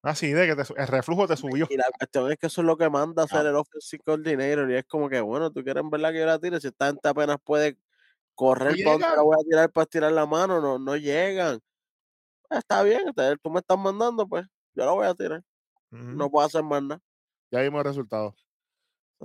Así 0.03 0.33
de 0.33 0.47
que 0.47 0.57
te 0.57 0.63
el 0.83 0.87
reflujo 0.89 1.27
te 1.27 1.37
subió. 1.37 1.67
Y 1.71 1.77
la 1.79 1.87
cuestión 1.99 2.31
es 2.31 2.37
que 2.39 2.49
eso 2.49 2.61
es 2.61 2.67
lo 2.67 2.77
que 2.77 2.91
manda 2.91 3.23
a 3.23 3.25
Ah. 3.25 3.27
hacer 3.27 3.47
el 3.47 3.57
offensive 3.57 4.03
coordinator. 4.05 4.71
Y 4.71 4.75
es 4.77 4.85
como 4.85 5.09
que, 5.09 5.21
bueno, 5.21 5.51
tú 5.51 5.65
quieres 5.65 5.83
en 5.83 5.91
verdad 5.91 6.13
que 6.13 6.19
yo 6.21 6.27
la 6.27 6.39
tire. 6.39 6.61
Si 6.61 6.67
esta 6.69 6.87
gente 6.89 7.09
apenas 7.09 7.39
puede 7.43 7.79
correr, 8.35 8.75
¿pa' 8.85 8.93
dónde 8.93 9.07
la 9.17 9.23
voy 9.23 9.37
a 9.41 9.45
tirar 9.49 9.71
para 9.73 9.85
estirar 9.85 10.13
la 10.13 10.27
mano? 10.27 10.61
No, 10.61 10.79
no 10.79 10.97
llegan. 10.97 11.61
Ah, 12.51 12.59
Está 12.59 12.83
bien, 12.83 13.01
tú 13.43 13.51
me 13.51 13.61
estás 13.61 13.79
mandando, 13.79 14.27
pues 14.29 14.47
yo 14.75 14.85
la 14.87 14.93
voy 14.93 15.07
a 15.07 15.15
tirar. 15.15 15.43
No 15.91 16.31
puedo 16.31 16.47
hacer 16.47 16.63
más 16.65 16.83
nada. 16.83 17.01
Ya 17.51 17.61
vimos 17.63 17.79
el 17.81 17.85
resultado. 17.87 18.35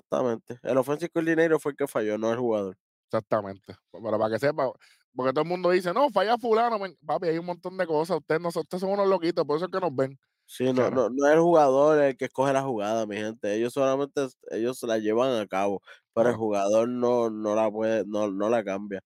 Exactamente. 0.02 0.60
El 0.64 0.78
offensive 0.78 1.10
coordinator 1.10 1.60
fue 1.62 1.72
el 1.72 1.78
que 1.78 1.88
falló, 1.88 2.18
no 2.18 2.32
el 2.32 2.38
jugador. 2.40 2.78
Exactamente. 3.08 3.76
Pero 3.92 4.18
para 4.20 4.30
que 4.30 4.40
sepa, 4.40 4.72
porque 5.16 5.34
todo 5.34 5.42
el 5.44 5.50
mundo 5.50 5.72
dice, 5.72 5.94
no, 5.94 6.10
falla 6.12 6.38
fulano. 6.38 6.78
men". 6.80 6.96
Papi, 7.06 7.28
hay 7.30 7.38
un 7.40 7.46
montón 7.46 7.78
de 7.78 7.88
cosas. 7.88 8.18
Ustedes, 8.18 8.42
no, 8.42 8.50
ustedes 8.50 8.82
son 8.82 8.92
unos 8.92 9.08
loquitos, 9.08 9.46
por 9.46 9.58
eso 9.58 9.66
es 9.66 9.72
que 9.72 9.80
nos 9.80 9.96
ven. 9.96 10.20
Sí, 10.46 10.74
no, 10.74 10.90
Claro. 10.90 10.92
no, 10.92 11.10
no 11.10 11.28
es 11.28 11.34
el 11.34 11.40
jugador 11.40 12.02
el 12.02 12.18
que 12.18 12.26
escoge 12.26 12.52
la 12.54 12.64
jugada, 12.64 13.06
mi 13.06 13.16
gente. 13.18 13.54
Ellos 13.56 13.72
solamente 13.74 14.28
ellos 14.50 14.80
se 14.80 14.88
la 14.88 14.98
llevan 14.98 15.40
a 15.40 15.48
cabo, 15.48 15.82
pero 16.14 16.30
el 16.30 16.36
jugador 16.36 16.90
no, 16.90 17.30
no 17.30 17.56
la 17.56 17.70
puede, 17.72 18.04
no, 18.08 18.32
no 18.32 18.50
la 18.50 18.64
cambia. 18.64 19.02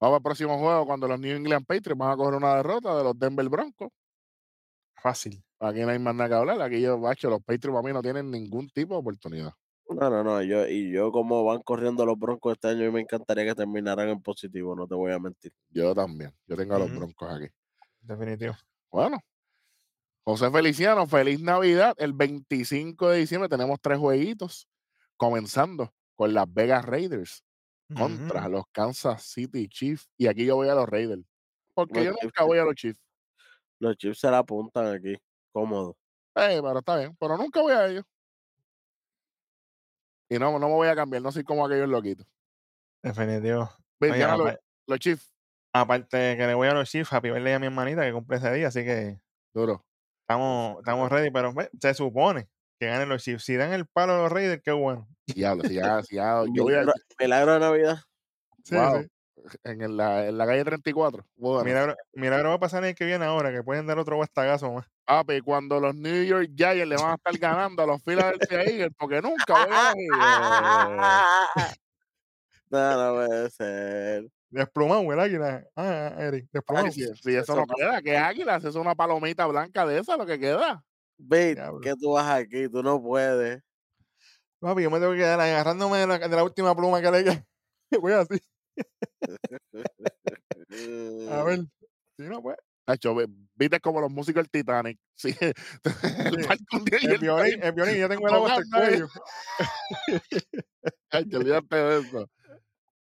Vamos 0.00 0.16
al 0.16 0.22
próximo 0.22 0.58
juego 0.58 0.86
cuando 0.86 1.06
los 1.08 1.18
New 1.20 1.36
England 1.36 1.64
Patriots 1.66 1.98
van 1.98 2.10
a 2.10 2.16
coger 2.16 2.34
una 2.34 2.56
derrota 2.56 2.96
de 2.96 3.04
los 3.04 3.18
Denver 3.18 3.48
Broncos. 3.48 3.90
Fácil. 5.02 5.42
Aquí 5.60 5.80
no 5.80 5.90
hay 5.90 5.98
más 5.98 6.14
nada 6.14 6.28
que 6.28 6.34
hablar. 6.36 6.62
Aquí 6.62 6.80
yo, 6.80 6.98
bacho, 7.00 7.28
los 7.30 7.40
Patriots 7.42 7.74
para 7.74 7.82
mí 7.86 7.92
no 7.92 8.02
tienen 8.02 8.30
ningún 8.30 8.68
tipo 8.70 8.94
de 8.94 9.00
oportunidad. 9.00 9.52
No, 9.88 10.10
no, 10.10 10.22
no. 10.22 10.42
Yo, 10.42 10.66
y 10.68 10.92
yo 10.92 11.10
como 11.10 11.44
van 11.44 11.62
corriendo 11.62 12.04
los 12.06 12.18
broncos 12.18 12.52
este 12.52 12.68
año, 12.68 12.92
me 12.92 13.00
encantaría 13.00 13.44
que 13.46 13.54
terminaran 13.54 14.08
en 14.10 14.20
positivo, 14.22 14.76
no 14.76 14.86
te 14.86 14.94
voy 14.94 15.12
a 15.12 15.18
mentir. 15.18 15.52
Yo 15.70 15.94
también. 15.94 16.32
Yo 16.46 16.56
tengo 16.56 16.74
a 16.74 16.78
los. 16.78 16.90
Broncos 16.94 17.28
aquí. 17.32 17.46
Definitivo. 18.02 18.54
Bueno. 18.90 19.18
José 20.24 20.50
Feliciano, 20.50 21.06
feliz 21.06 21.40
Navidad. 21.40 21.94
El 21.96 22.12
25 22.12 23.08
de 23.08 23.18
diciembre 23.20 23.48
tenemos 23.48 23.78
tres 23.80 23.98
jueguitos, 23.98 24.68
comenzando 25.16 25.90
con 26.16 26.34
las 26.34 26.52
Vegas 26.52 26.84
Raiders 26.84 27.42
contra 27.96 28.48
los 28.48 28.64
Kansas 28.70 29.22
City 29.22 29.68
Chiefs. 29.68 30.10
Y 30.18 30.26
aquí 30.26 30.44
yo 30.44 30.56
voy 30.56 30.68
a 30.68 30.74
los 30.74 30.86
Raiders. 30.86 31.22
Porque 31.74 32.04
Los 32.04 32.04
yo 32.04 32.10
Chiefs, 32.12 32.24
nunca 32.24 32.44
voy 32.44 32.58
a 32.58 32.64
los 32.64 32.74
Chiefs. 32.74 33.00
los 33.80 33.96
chips 33.96 34.18
se 34.20 34.30
la 34.30 34.38
apuntan 34.38 34.86
aquí, 34.94 35.14
cómodo. 35.52 35.96
Eh, 36.34 36.60
pero 36.62 36.78
está 36.78 36.96
bien. 36.98 37.16
Pero 37.18 37.36
nunca 37.36 37.60
voy 37.60 37.72
a 37.72 37.86
ellos. 37.86 38.04
Y 40.28 40.38
no, 40.38 40.52
no 40.58 40.68
me 40.68 40.74
voy 40.74 40.88
a 40.88 40.94
cambiar. 40.96 41.22
No 41.22 41.32
soy 41.32 41.44
como 41.44 41.64
aquellos 41.66 41.88
loquitos. 41.88 42.26
Definitivo. 43.02 43.70
Ven, 44.00 44.12
Oye, 44.12 44.20
ganan 44.20 44.58
los, 44.86 44.98
Chiefs. 45.00 45.32
aparte 45.72 46.36
que 46.36 46.46
le 46.46 46.54
voy 46.54 46.68
a 46.68 46.74
los 46.74 46.88
Chiefs, 46.88 47.12
happy 47.12 47.30
birthday 47.30 47.54
a 47.54 47.58
mi 47.58 47.66
hermanita 47.66 48.04
que 48.04 48.12
cumple 48.12 48.36
ese 48.36 48.52
día, 48.52 48.68
así 48.68 48.84
que 48.84 49.20
Duro. 49.52 49.84
estamos, 50.22 50.78
estamos 50.78 51.10
ready, 51.10 51.30
pero 51.30 51.52
ve, 51.52 51.70
se 51.80 51.94
supone 51.94 52.48
que 52.78 52.86
ganen 52.86 53.08
los 53.08 53.22
Chiefs. 53.22 53.44
Si 53.44 53.56
dan 53.56 53.72
el 53.72 53.86
palo 53.86 54.14
a 54.14 54.18
los 54.18 54.32
Raiders, 54.32 54.62
qué 54.62 54.72
bueno. 54.72 55.08
Diablo, 55.26 55.64
si 55.64 55.74
ya, 55.74 56.02
si 56.02 56.16
ya, 56.16 56.42
yo 56.52 56.62
voy 56.64 56.74
a, 56.74 56.84
Milagro, 57.18 57.54
de 57.54 57.60
Navidad. 57.60 57.98
Sí, 58.62 58.74
wow, 58.76 59.02
sí. 59.02 59.58
en, 59.64 59.80
el- 59.82 59.96
la, 59.96 60.26
en 60.26 60.38
la 60.38 60.46
calle 60.46 60.64
34. 60.64 61.24
Bueno, 61.36 61.64
Milagro, 61.64 61.96
milagro 62.12 62.48
va 62.50 62.54
a 62.56 62.60
pasar 62.60 62.84
el 62.84 62.94
que 62.94 63.04
viene 63.04 63.24
ahora, 63.24 63.52
que 63.52 63.62
pueden 63.62 63.86
dar 63.86 63.98
otro 63.98 64.18
bastagazo 64.18 64.72
más. 64.72 64.86
Papi, 65.08 65.40
cuando 65.40 65.80
los 65.80 65.94
New 65.94 66.22
York 66.22 66.50
Giants 66.54 66.86
le 66.86 66.96
van 66.96 67.12
a 67.12 67.14
estar 67.14 67.38
ganando 67.38 67.82
a 67.82 67.86
los 67.86 68.02
Philadelphia 68.02 68.62
Eagles, 68.62 68.92
porque 68.98 69.22
nunca 69.22 69.64
voy 69.64 69.72
a 69.72 69.94
no, 72.70 72.96
no 72.96 73.14
puede 73.14 73.48
ser. 73.50 74.28
Desplumado 74.50 75.10
el 75.12 75.20
águila. 75.20 75.66
Ah, 75.74 76.14
Eric, 76.18 76.50
desplumado. 76.52 76.90
Si, 76.90 77.02
eso 77.02 77.14
Eso 77.26 77.56
no 77.56 77.64
queda, 77.66 78.02
¿qué 78.02 78.18
águilas? 78.18 78.58
Eso 78.58 78.68
es 78.68 78.76
una 78.76 78.94
palomita 78.94 79.46
blanca 79.46 79.86
de 79.86 79.98
esa, 79.98 80.18
lo 80.18 80.26
que 80.26 80.38
queda. 80.38 80.84
Diablo. 81.16 81.80
que 81.80 81.94
tú 81.96 82.12
vas 82.12 82.28
aquí, 82.28 82.68
tú 82.68 82.82
no 82.82 83.02
puedes. 83.02 83.62
Papi, 84.60 84.82
yo 84.82 84.90
me 84.90 85.00
tengo 85.00 85.12
que 85.12 85.18
quedar 85.18 85.40
agarrándome 85.40 85.96
de 85.98 86.06
la, 86.06 86.18
de 86.18 86.36
la 86.36 86.44
última 86.44 86.76
pluma 86.76 87.00
que 87.00 87.10
le 87.10 87.24
queda. 87.24 87.42
Voy 88.02 88.12
así. 88.12 88.38
A 91.30 91.42
ver. 91.44 91.60
Si 92.18 92.24
no, 92.24 92.42
pues. 92.42 92.58
Nacho, 92.88 93.14
ve- 93.14 93.28
viste 93.54 93.78
como 93.80 94.00
los 94.00 94.10
músicos 94.10 94.42
del 94.42 94.50
Titanic. 94.50 94.98
Sí. 95.14 95.34
el 95.40 95.54
Sí. 95.54 97.06
El 97.06 97.12
él 97.12 97.18
violín, 97.18 97.62
el 97.62 97.72
violín, 97.72 97.96
ya 97.98 98.08
tengo 98.08 98.28
el 98.28 98.34
agua 98.34 98.52
hasta 98.54 98.62
el 98.62 98.88
cuello. 98.88 99.08
Nacho, 101.12 101.38
olvídate 101.38 101.76
de 101.76 101.98
eso. 102.00 102.30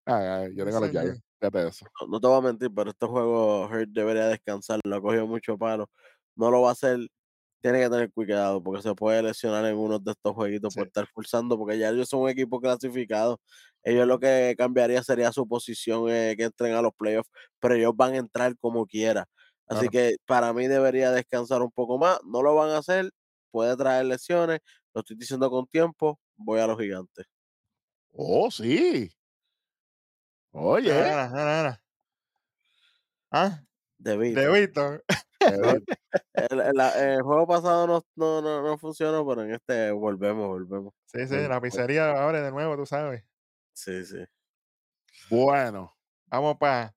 Ay, 0.05 0.25
ay, 0.25 0.55
yo 0.55 0.65
Sí, 0.65 0.69
tengo 0.71 0.79
los. 0.81 0.91
Giants. 0.91 1.21
Fíjate 1.39 1.57
de 1.59 1.69
eso. 1.69 1.85
No, 2.01 2.07
no 2.07 2.19
te 2.19 2.27
voy 2.27 2.37
a 2.37 2.41
mentir, 2.41 2.69
pero 2.75 2.89
este 2.89 3.05
juego 3.05 3.65
Hurt 3.67 3.89
debería 3.89 4.27
descansar. 4.27 4.79
Lo 4.83 4.95
ha 4.95 5.01
cogido 5.01 5.27
mucho 5.27 5.57
palo. 5.57 5.89
No 6.35 6.49
lo 6.51 6.61
va 6.61 6.69
a 6.69 6.71
hacer. 6.73 6.99
Tiene 7.61 7.79
que 7.79 7.89
tener 7.89 8.11
cuidado 8.11 8.61
porque 8.63 8.81
se 8.83 8.93
puede 8.95 9.21
lesionar 9.23 9.65
en 9.65 9.77
uno 9.77 9.99
de 9.99 10.11
estos 10.11 10.33
jueguitos 10.33 10.73
por 10.75 10.83
Sí. 10.83 10.87
estar 10.87 11.07
forzando, 11.13 11.57
porque 11.57 11.77
ya 11.77 11.89
ellos 11.89 12.09
son 12.09 12.21
un 12.21 12.29
equipo 12.29 12.59
clasificado. 12.61 13.39
Ellos 13.83 14.07
lo 14.07 14.19
que 14.19 14.55
cambiaría 14.57 15.03
sería 15.03 15.31
su 15.31 15.47
posición 15.47 16.05
eh, 16.09 16.35
que 16.37 16.43
entren 16.45 16.73
a 16.75 16.81
los 16.81 16.93
playoffs, 16.95 17.29
pero 17.59 17.75
ellos 17.75 17.93
van 17.95 18.13
a 18.13 18.17
entrar 18.17 18.55
como 18.59 18.85
quiera. 18.85 19.25
Así 19.67 19.87
Claro. 19.87 19.91
que 19.91 20.15
para 20.25 20.53
mí 20.53 20.67
debería 20.67 21.11
descansar 21.11 21.61
un 21.61 21.71
poco 21.71 21.97
más. 21.97 22.19
No 22.25 22.41
lo 22.41 22.55
van 22.55 22.69
a 22.71 22.77
hacer, 22.79 23.11
puede 23.51 23.75
traer 23.77 24.05
lesiones. 24.05 24.59
Lo 24.93 25.01
estoy 25.01 25.17
diciendo 25.17 25.49
con 25.49 25.67
tiempo. 25.67 26.19
Voy 26.37 26.59
a 26.59 26.67
los 26.67 26.79
gigantes. 26.79 27.25
Oh, 28.13 28.49
sí. 28.49 29.11
Oye, 30.51 30.91
Ana, 30.93 31.59
Ana. 31.59 31.81
Ah, 33.31 33.61
De 33.97 34.17
Vito. 34.17 34.39
de 34.39 34.47
Víctor. 34.61 35.03
El, 35.39 35.83
el- 36.33 36.71
la- 36.73 37.13
el 37.13 37.21
juego 37.21 37.45
pasado 37.47 37.85
no, 37.87 38.03
no, 38.15 38.41
no, 38.41 38.61
no 38.63 38.77
funcionó, 38.77 39.27
pero 39.27 39.43
en 39.43 39.53
este 39.53 39.91
volvemos, 39.91 40.47
volvemos. 40.47 40.93
Sí, 41.05 41.27
sí, 41.27 41.35
la 41.47 41.61
pizzería 41.61 42.11
abre 42.23 42.41
de 42.41 42.51
nuevo, 42.51 42.75
tú 42.75 42.85
sabes. 42.85 43.23
Sí, 43.73 44.03
sí. 44.05 44.23
bueno. 45.29 45.93
Vamos 46.27 46.57
para 46.57 46.93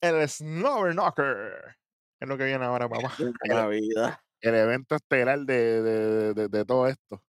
el 0.00 0.28
Snowber 0.28 0.92
Knocker. 0.94 1.76
Es 2.24 2.28
lo 2.28 2.38
que 2.38 2.44
viene 2.44 2.64
ahora, 2.64 2.88
papá. 2.88 3.12
Navidad. 3.48 4.18
El 4.40 4.54
evento 4.54 4.94
estelar 4.96 5.38
de, 5.40 5.82
de, 5.82 6.34
de- 6.34 6.48
de 6.48 6.64
todo 6.64 6.86
esto. 6.88 7.22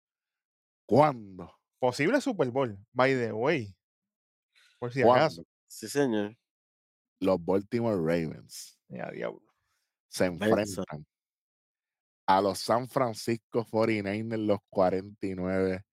¿Cuándo? 0.85 1.51
Posible 1.79 2.21
Super 2.21 2.49
Bowl, 2.51 2.77
by 2.91 3.11
the 3.13 3.31
way. 3.31 3.75
Por 4.79 4.91
si 4.93 5.01
acaso. 5.01 5.43
Sí, 5.67 5.87
señor. 5.89 6.35
Los 7.19 7.43
Baltimore 7.43 7.95
Ravens 7.97 8.79
Ya, 8.87 9.09
diablo. 9.11 9.41
se 10.09 10.29
Benson. 10.29 10.49
enfrentan 10.49 11.05
a 12.27 12.41
los 12.41 12.59
San 12.59 12.87
Francisco 12.87 13.65
49ers, 13.65 14.45
los 14.45 14.59
49. 14.69 15.83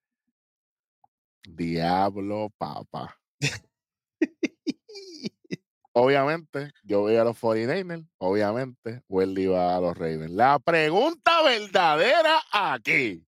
Diablo, 1.44 2.50
papá. 2.58 3.18
Obviamente, 5.92 6.70
yo 6.84 7.00
voy 7.00 7.16
a 7.16 7.24
los 7.24 7.36
49ers. 7.40 8.06
Obviamente, 8.18 9.02
Welly 9.08 9.46
va 9.46 9.76
a 9.76 9.80
los 9.80 9.96
Ravens. 9.96 10.30
La 10.30 10.58
pregunta 10.60 11.42
verdadera 11.42 12.40
aquí. 12.52 13.26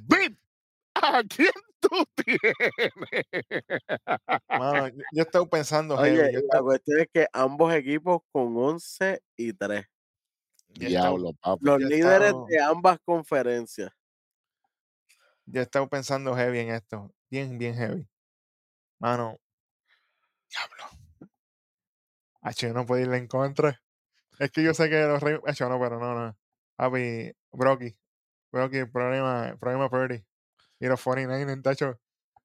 Bit, 0.00 0.38
¿a 0.94 1.22
quién 1.24 1.50
tú 1.80 1.88
tienes? 2.14 2.54
Mano, 4.48 4.88
yo, 4.88 5.02
yo 5.12 5.22
estoy 5.22 5.46
pensando, 5.48 5.96
Oye, 5.96 6.10
heavy. 6.10 6.18
Yo 6.18 6.32
la 6.32 6.38
estaba- 6.38 6.62
cuestión 6.64 7.00
es 7.00 7.08
que 7.12 7.26
ambos 7.32 7.74
equipos 7.74 8.22
con 8.30 8.56
11 8.56 9.20
y 9.36 9.52
3. 9.52 9.84
yo 10.76 10.86
estaba- 10.88 11.08
Diablo, 11.08 11.32
papá. 11.40 11.58
Los 11.60 11.80
líderes 11.80 12.28
estaba- 12.28 12.46
de 12.48 12.60
ambas 12.62 12.98
conferencias. 13.04 13.90
yo 15.46 15.60
he 15.60 15.64
estado 15.64 15.88
pensando 15.88 16.34
heavy 16.36 16.60
en 16.60 16.70
esto. 16.70 17.12
Bien, 17.30 17.58
bien 17.58 17.74
heavy. 17.74 18.08
Mano. 19.00 19.36
Diablo. 20.54 20.84
H, 22.42 22.72
no 22.72 22.86
puedo 22.86 23.00
irle 23.02 23.16
en 23.16 23.26
contra. 23.26 23.80
Es 24.38 24.50
que 24.50 24.62
yo 24.62 24.74
sé 24.74 24.88
que 24.90 25.02
los 25.06 25.22
reyes. 25.22 25.40
H, 25.46 25.64
no, 25.68 25.78
pero 25.80 25.98
no, 25.98 26.14
no. 26.14 26.36
Papi, 26.76 27.32
Brocky. 27.52 27.96
Aquí, 28.52 28.84
problema, 28.84 29.56
problema 29.58 29.88
Purdy. 29.90 30.24
Y 30.80 30.86
los 30.86 31.02
49 31.02 31.60
tacho. 31.62 31.98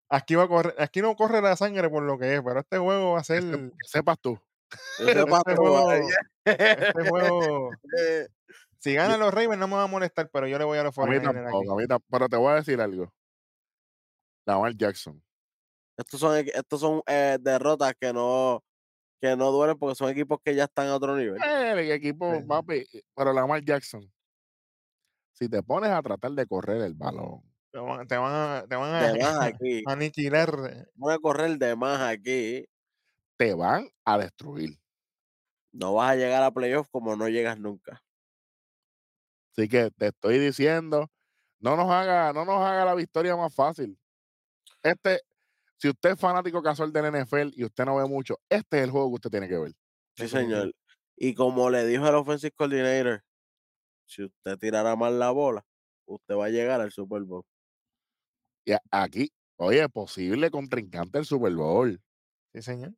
Aquí 0.09 0.33
va 0.35 0.43
a 0.43 0.47
correr, 0.47 0.73
aquí 0.79 1.01
no 1.01 1.15
corre 1.15 1.39
la 1.41 1.55
sangre 1.55 1.87
por 1.89 2.01
lo 2.01 2.17
que 2.17 2.35
es, 2.35 2.41
pero 2.41 2.59
este 2.61 2.77
juego 2.79 3.13
va 3.13 3.19
a 3.19 3.23
ser. 3.23 3.43
Que 3.43 3.51
se- 3.51 3.57
que 3.69 3.87
sepas 3.87 4.19
tú. 4.19 4.39
Este 4.99 5.25
todo, 5.25 5.37
juego, 5.37 5.91
este 6.45 7.09
juego, 7.09 7.71
Eh, 7.99 8.27
si 8.79 8.93
ganan 8.95 9.19
los 9.19 9.33
Ravens 9.33 9.57
no 9.59 9.67
me 9.67 9.75
va 9.75 9.83
a 9.83 9.87
molestar, 9.87 10.29
pero 10.31 10.47
yo 10.47 10.57
le 10.59 10.63
voy 10.65 10.77
a 10.77 10.83
los 10.83 10.97
A 10.97 11.01
mí 11.01 11.07
49 11.19 11.39
aquí. 11.39 11.51
tampoco, 11.51 11.73
a 11.73 11.77
mí 11.77 11.83
tam- 11.87 12.03
Pero 12.09 12.29
te 12.29 12.37
voy 12.37 12.51
a 12.51 12.55
decir 12.55 12.79
algo. 12.81 13.11
Lamar 14.45 14.75
Jackson. 14.75 15.21
Estos 15.99 16.19
son, 16.19 16.37
estos 16.37 16.79
son 16.79 17.01
eh, 17.07 17.37
derrotas 17.41 17.93
que 17.99 18.13
no, 18.13 18.63
que 19.21 19.35
no 19.35 19.51
duelen 19.51 19.77
porque 19.77 19.95
son 19.95 20.09
equipos 20.09 20.39
que 20.43 20.55
ya 20.55 20.65
están 20.65 20.87
a 20.87 20.95
otro 20.95 21.15
nivel. 21.17 21.39
El 21.43 21.91
equipo, 21.91 22.33
Sí. 22.35 22.43
papi. 22.47 22.85
Pero 23.15 23.33
Lamar 23.33 23.63
Jackson. 23.63 24.09
Si 25.33 25.49
te 25.49 25.63
pones 25.63 25.89
a 25.91 26.01
tratar 26.01 26.31
de 26.31 26.45
correr 26.45 26.81
el 26.81 26.93
balón, 26.93 27.41
Te 27.71 27.79
van, 27.79 28.07
te 28.07 28.17
van 28.17 28.33
a, 28.33 28.67
te 28.67 28.75
van 28.75 28.93
a 28.95 29.11
De 29.13 29.19
más 29.19 29.41
aquí. 29.41 29.83
aniquilar. 29.87 30.87
Voy 30.95 31.13
a 31.13 31.19
correr 31.19 31.57
de 31.57 31.75
más 31.75 32.01
aquí. 32.01 32.65
te 33.37 33.53
van 33.53 33.89
a 34.05 34.17
destruir. 34.17 34.77
No 35.71 35.93
vas 35.95 36.11
a 36.11 36.15
llegar 36.15 36.43
a 36.43 36.51
playoffs 36.51 36.89
como 36.91 37.15
no 37.15 37.27
llegas 37.29 37.59
nunca. 37.59 38.01
Así 39.51 39.67
que 39.67 39.91
te 39.91 40.07
estoy 40.07 40.39
diciendo, 40.39 41.11
no 41.59 41.75
nos 41.75 41.89
haga, 41.91 42.33
no 42.33 42.45
nos 42.45 42.61
haga 42.61 42.85
la 42.85 42.95
victoria 42.95 43.35
más 43.35 43.53
fácil. 43.53 43.97
Este, 44.83 45.21
si 45.79 45.89
usted 45.89 46.11
es 46.11 46.19
fanático 46.19 46.61
casual 46.61 46.91
del 46.91 47.05
NFL 47.05 47.51
y 47.53 47.63
usted 47.63 47.85
no 47.85 47.95
ve 47.95 48.05
mucho, 48.05 48.37
este 48.49 48.79
es 48.79 48.83
el 48.83 48.91
juego 48.91 49.09
que 49.09 49.15
usted 49.15 49.29
tiene 49.29 49.47
que 49.47 49.57
ver. 49.57 49.73
Sí, 50.17 50.27
señor. 50.27 50.73
Y 51.15 51.33
como 51.33 51.69
le 51.69 51.85
dijo 51.85 52.07
el 52.07 52.15
offensive 52.15 52.51
coordinator, 52.51 53.23
si 54.05 54.25
usted 54.25 54.57
tirara 54.57 54.95
mal 54.95 55.17
la 55.17 55.31
bola, 55.31 55.65
usted 56.05 56.35
va 56.35 56.45
a 56.45 56.49
llegar 56.49 56.81
al 56.81 56.91
Super 56.91 57.23
Bowl. 57.23 57.43
Y 58.65 58.73
aquí, 58.91 59.31
oye, 59.57 59.87
posible 59.87 60.51
contrincante 60.51 61.17
del 61.17 61.25
Super 61.25 61.53
Bowl. 61.53 62.01
Sí, 62.53 62.61
señor. 62.61 62.93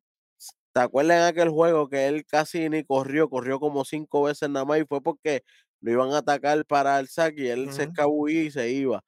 ¿Te 0.73 0.79
acuerdas 0.79 1.17
en 1.17 1.23
aquel 1.23 1.49
juego 1.49 1.87
que 1.87 2.07
él 2.07 2.25
casi 2.25 2.67
ni 2.69 2.83
corrió, 2.83 3.29
corrió 3.29 3.59
como 3.59 3.85
cinco 3.85 4.23
veces 4.23 4.49
nada 4.49 4.65
más 4.65 4.79
y 4.79 4.85
fue 4.85 5.01
porque 5.01 5.43
lo 5.81 5.91
iban 5.91 6.11
a 6.13 6.19
atacar 6.19 6.65
para 6.65 6.99
el 6.99 7.09
saque 7.09 7.43
y 7.43 7.47
él 7.49 7.71
se 7.73 7.83
escabullía 7.83 8.43
y 8.43 8.51
se 8.51 8.71
iba? 8.71 9.03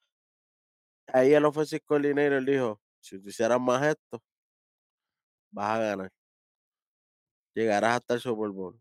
Ahí 1.07 1.33
el 1.33 1.45
offensive 1.45 1.81
coordinator 1.81 2.43
dijo, 2.45 2.81
si 3.03 3.19
tú 3.19 3.29
hicieras 3.29 3.59
más 3.61 3.83
esto, 3.83 4.21
vas 5.51 5.77
a 5.77 5.79
ganar. 5.79 6.11
Llegarás 7.55 7.95
hasta 7.97 8.13
el 8.15 8.19
Super 8.21 8.49
Bowl. 8.49 8.79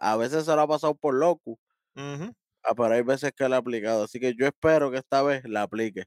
A 0.00 0.16
veces 0.16 0.44
se 0.46 0.54
lo 0.54 0.62
ha 0.62 0.68
pasado 0.68 0.94
por 0.94 1.14
loco, 1.14 1.58
ah, 2.64 2.74
pero 2.76 2.94
hay 2.94 3.02
veces 3.02 3.32
que 3.32 3.48
lo 3.48 3.54
ha 3.54 3.58
aplicado. 3.58 4.04
Así 4.04 4.20
que 4.20 4.34
yo 4.34 4.46
espero 4.46 4.90
que 4.90 4.98
esta 4.98 5.22
vez 5.22 5.44
la 5.44 5.62
aplique. 5.62 6.04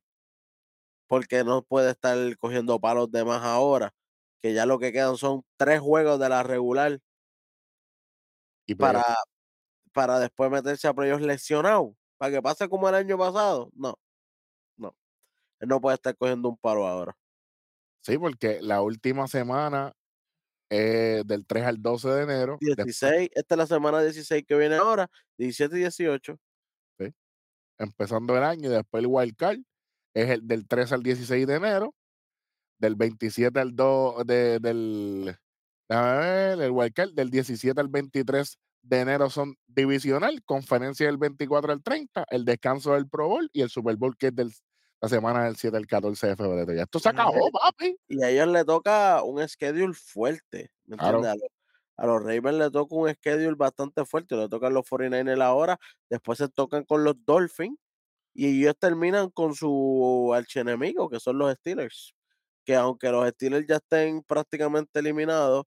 Porque 1.07 1.43
no 1.43 1.61
puede 1.63 1.91
estar 1.91 2.17
cogiendo 2.37 2.79
palos 2.79 3.11
de 3.11 3.23
más 3.25 3.43
ahora, 3.43 3.93
que 4.41 4.53
ya 4.53 4.65
lo 4.65 4.79
que 4.79 4.91
quedan 4.91 5.17
son 5.17 5.43
tres 5.57 5.79
juegos 5.79 6.19
de 6.19 6.29
la 6.29 6.43
regular 6.43 6.99
Y 8.67 8.75
para, 8.75 9.03
para 9.93 10.19
después 10.19 10.51
meterse 10.51 10.87
a 10.87 10.93
playoffs 10.93 11.23
lesionado. 11.25 11.95
Para 12.17 12.33
que 12.33 12.41
pase 12.41 12.69
como 12.69 12.89
el 12.89 12.95
año 12.95 13.17
pasado. 13.17 13.71
No, 13.75 13.95
no. 14.77 14.95
Él 15.59 15.69
no 15.69 15.81
puede 15.81 15.95
estar 15.95 16.15
cogiendo 16.17 16.49
un 16.49 16.57
palo 16.57 16.87
ahora. 16.87 17.17
Sí, 18.05 18.19
porque 18.19 18.61
la 18.61 18.83
última 18.83 19.27
semana 19.27 19.91
eh, 20.69 21.23
del 21.25 21.43
3 21.43 21.63
al 21.65 21.81
12 21.81 22.09
de 22.09 22.23
enero, 22.23 22.57
después 22.61 22.85
16, 22.85 23.29
esta 23.33 23.55
es 23.55 23.57
la 23.57 23.65
semana 23.65 24.01
16 24.03 24.43
que 24.47 24.55
viene 24.55 24.75
ahora, 24.75 25.09
17 25.39 25.75
y 25.75 25.79
18. 25.79 26.37
empezando 27.79 28.37
el 28.37 28.43
año, 28.43 28.69
y 28.69 28.73
después 28.73 29.03
el 29.03 29.07
wild 29.07 29.35
card 29.35 29.59
es 30.13 30.29
el 30.29 30.47
del 30.47 30.67
3 30.67 30.91
al 30.91 31.01
16 31.01 31.47
de 31.47 31.55
enero, 31.55 31.95
del 32.77 32.95
27 32.95 33.59
al 33.59 33.75
2 33.75 34.27
de, 34.27 34.59
del 34.59 35.35
ver, 35.89 36.61
el 36.61 36.71
wild 36.71 36.93
card 36.93 37.11
del 37.13 37.31
17 37.31 37.81
al 37.81 37.87
23 37.87 38.59
de 38.83 38.99
enero 38.99 39.31
son 39.31 39.55
divisional, 39.65 40.43
conferencia 40.43 41.07
del 41.07 41.17
24 41.17 41.73
al 41.73 41.81
30, 41.81 42.25
el 42.29 42.45
descanso 42.45 42.93
del 42.93 43.09
Pro 43.09 43.29
Bowl 43.29 43.49
y 43.51 43.61
el 43.61 43.71
Super 43.71 43.95
Bowl 43.95 44.15
que 44.15 44.27
es 44.27 44.35
del, 44.35 44.53
la 45.05 45.09
semana 45.09 45.45
del 45.45 45.55
7 45.55 45.77
al 45.77 45.87
14 45.87 46.27
de 46.27 46.35
febrero. 46.35 46.73
Ya 46.73 46.83
esto 46.83 46.99
se 46.99 47.09
acabó, 47.09 47.49
papi. 47.51 47.97
Y 48.07 48.23
a 48.23 48.29
ellos 48.29 48.47
le 48.47 48.65
toca 48.65 49.23
un 49.23 49.45
schedule 49.47 49.93
fuerte. 49.93 50.71
¿Me 50.85 50.97
Claro. 50.97 51.17
entiendes? 51.19 51.31
A 51.97 52.05
los, 52.05 52.17
a 52.19 52.19
los 52.19 52.23
Ravens 52.23 52.57
le 52.59 52.71
toca 52.71 52.95
un 52.95 53.09
schedule 53.13 53.55
bastante 53.55 54.05
fuerte. 54.05 54.35
Le 54.35 54.49
tocan 54.49 54.73
los 54.73 54.85
49ers 54.85 55.41
ahora. 55.43 55.77
Después 56.09 56.37
se 56.39 56.49
tocan 56.49 56.83
con 56.85 57.03
los 57.03 57.15
Dolphins. 57.25 57.77
Y 58.33 58.61
ellos 58.61 58.75
terminan 58.79 59.29
con 59.31 59.55
su 59.55 60.31
archienemigo, 60.35 61.09
que 61.09 61.19
son 61.19 61.37
los 61.37 61.53
Steelers. 61.55 62.13
Que 62.65 62.75
aunque 62.75 63.09
los 63.11 63.27
Steelers 63.29 63.67
ya 63.67 63.77
estén 63.77 64.23
prácticamente 64.23 64.99
eliminados, 64.99 65.65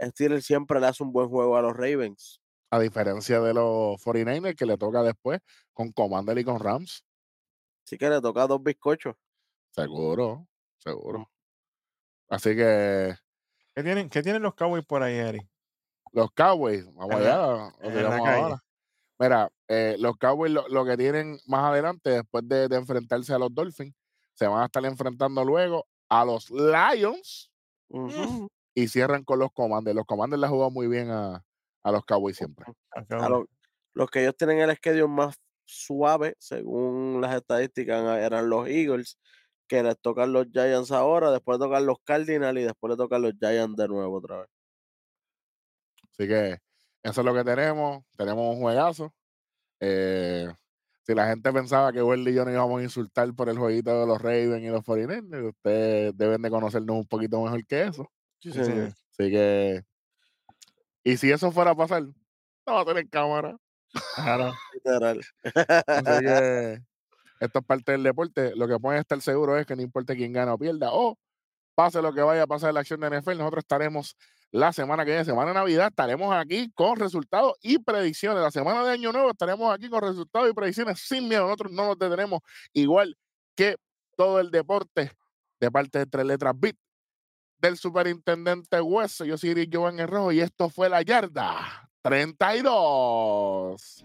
Steelers 0.00 0.44
siempre 0.46 0.80
le 0.80 0.86
hace 0.88 1.02
un 1.04 1.12
buen 1.12 1.28
juego 1.28 1.56
a 1.56 1.62
los 1.62 1.74
Ravens. 1.76 2.40
A 2.70 2.80
diferencia 2.80 3.40
de 3.40 3.54
los 3.54 4.00
49ers 4.00 4.56
que 4.56 4.66
le 4.66 4.76
toca 4.78 5.02
después 5.02 5.40
con 5.72 5.92
Commander 5.92 6.38
y 6.38 6.44
con 6.44 6.58
Rams. 6.60 7.04
Así 7.88 7.96
que 7.96 8.10
le 8.10 8.20
toca 8.20 8.46
dos 8.46 8.62
bizcochos. 8.62 9.16
Seguro, 9.70 10.46
seguro. 10.76 11.30
Así 12.28 12.54
que 12.54 13.14
¿Qué 13.74 13.82
tienen, 13.82 14.10
¿Qué 14.10 14.22
tienen 14.22 14.42
los 14.42 14.54
Cowboys 14.54 14.84
por 14.84 15.02
ahí, 15.02 15.14
Eric? 15.14 15.48
los 16.12 16.30
Cowboys, 16.32 16.84
vamos 16.94 17.14
En 17.16 17.24
la- 17.24 17.44
allá, 17.64 17.74
en 17.80 18.02
la 18.02 18.10
calle. 18.22 18.42
ahora. 18.42 18.64
Mira, 19.18 19.50
eh, 19.68 19.96
los 19.98 20.18
Cowboys 20.18 20.52
lo, 20.52 20.68
lo 20.68 20.84
que 20.84 20.98
tienen 20.98 21.38
más 21.46 21.64
adelante, 21.64 22.10
después 22.10 22.46
de, 22.46 22.68
de 22.68 22.76
enfrentarse 22.76 23.32
a 23.32 23.38
los 23.38 23.54
Dolphins, 23.54 23.94
se 24.34 24.46
van 24.46 24.60
a 24.60 24.66
estar 24.66 24.84
enfrentando 24.84 25.42
luego 25.42 25.86
a 26.10 26.26
los 26.26 26.50
Lions 26.50 27.50
Ujú. 27.88 28.48
y 28.74 28.88
cierran 28.88 29.24
con 29.24 29.38
los 29.38 29.50
Commanders. 29.52 29.96
Los 29.96 30.04
Commanders 30.04 30.40
le 30.40 30.46
han 30.46 30.52
jugado 30.52 30.70
muy 30.70 30.88
bien 30.88 31.10
a, 31.10 31.42
a 31.82 31.90
los 31.92 32.04
Cowboys 32.04 32.36
siempre. 32.36 32.66
A 32.92 33.28
los 33.94 34.10
que 34.10 34.20
ellos 34.20 34.36
tienen 34.36 34.58
el 34.58 34.76
schedule 34.76 35.08
más 35.08 35.36
suave, 35.68 36.34
según 36.38 37.20
las 37.20 37.36
estadísticas, 37.36 38.18
eran 38.18 38.48
los 38.48 38.68
Eagles, 38.68 39.18
que 39.68 39.82
les 39.82 39.98
tocan 40.00 40.32
los 40.32 40.46
Giants 40.50 40.90
ahora, 40.90 41.30
después 41.30 41.58
tocan 41.58 41.86
los 41.86 41.98
Cardinals 42.04 42.58
y 42.58 42.62
después 42.64 42.90
le 42.90 42.96
tocan 42.96 43.22
los 43.22 43.34
Giants 43.38 43.76
de 43.76 43.88
nuevo 43.88 44.16
otra 44.16 44.38
vez. 44.38 44.48
Así 46.10 46.26
que 46.26 46.58
eso 47.02 47.20
es 47.20 47.24
lo 47.24 47.34
que 47.34 47.44
tenemos. 47.44 48.04
Tenemos 48.16 48.54
un 48.54 48.60
juegazo. 48.60 49.14
Eh, 49.80 50.48
si 51.02 51.14
la 51.14 51.28
gente 51.28 51.52
pensaba 51.52 51.92
que 51.92 52.02
Welly 52.02 52.32
y 52.32 52.34
yo 52.34 52.44
nos 52.44 52.54
íbamos 52.54 52.80
a 52.80 52.82
insultar 52.82 53.32
por 53.34 53.48
el 53.48 53.58
jueguito 53.58 54.00
de 54.00 54.06
los 54.06 54.20
Ravens 54.20 54.62
y 54.62 54.68
los 54.68 54.84
49ers, 54.84 55.48
ustedes 55.48 56.16
deben 56.16 56.42
de 56.42 56.50
conocernos 56.50 56.96
un 56.96 57.06
poquito 57.06 57.40
mejor 57.42 57.64
que 57.66 57.82
eso. 57.84 58.10
Sí, 58.40 58.52
Sí. 58.52 58.60
Así 58.60 59.30
que, 59.30 59.82
y 61.02 61.16
si 61.16 61.30
eso 61.30 61.50
fuera 61.50 61.72
a 61.72 61.74
pasar, 61.74 62.02
no 62.02 62.74
va 62.74 62.82
a 62.82 62.84
tener 62.84 63.08
cámara. 63.08 63.56
Claro. 64.14 64.52
Literal. 64.74 65.20
Así 65.42 66.24
que 66.24 66.82
esto 67.40 67.58
es 67.60 67.64
parte 67.64 67.92
del 67.92 68.02
deporte. 68.02 68.54
Lo 68.56 68.68
que 68.68 68.78
pueden 68.78 69.00
estar 69.00 69.20
seguros 69.20 69.60
es 69.60 69.66
que 69.66 69.76
no 69.76 69.82
importa 69.82 70.14
quién 70.14 70.32
gana 70.32 70.54
o 70.54 70.58
pierda, 70.58 70.90
o 70.92 71.18
pase 71.74 72.02
lo 72.02 72.12
que 72.12 72.20
vaya 72.20 72.42
a 72.42 72.46
pasar 72.46 72.70
en 72.70 72.74
la 72.74 72.80
acción 72.80 73.00
de 73.00 73.08
NFL, 73.08 73.38
nosotros 73.38 73.62
estaremos 73.62 74.16
la 74.50 74.72
semana 74.72 75.04
que 75.04 75.10
viene, 75.12 75.24
semana 75.24 75.50
de 75.50 75.54
Navidad, 75.54 75.88
estaremos 75.88 76.34
aquí 76.34 76.70
con 76.74 76.96
resultados 76.96 77.52
y 77.60 77.78
predicciones. 77.78 78.42
La 78.42 78.50
semana 78.50 78.84
de 78.84 78.92
Año 78.92 79.12
Nuevo 79.12 79.30
estaremos 79.30 79.72
aquí 79.72 79.88
con 79.88 80.02
resultados 80.02 80.50
y 80.50 80.54
predicciones 80.54 81.00
sin 81.00 81.28
miedo. 81.28 81.44
Nosotros 81.44 81.70
no 81.72 81.86
nos 81.86 81.98
detenemos, 81.98 82.40
igual 82.72 83.16
que 83.54 83.76
todo 84.16 84.40
el 84.40 84.50
deporte 84.50 85.12
de 85.60 85.70
parte 85.70 86.00
de 86.00 86.06
Tres 86.06 86.26
Letras 86.26 86.54
Beat 86.56 86.76
del 87.58 87.76
superintendente 87.76 88.80
Hueso. 88.80 89.24
Yo 89.24 89.36
soy 89.36 89.50
Iris 89.50 89.68
Giovanni 89.70 90.06
Rojo 90.06 90.32
y 90.32 90.40
esto 90.40 90.70
fue 90.70 90.88
La 90.88 91.02
Yarda 91.02 91.87
32. 92.04 94.04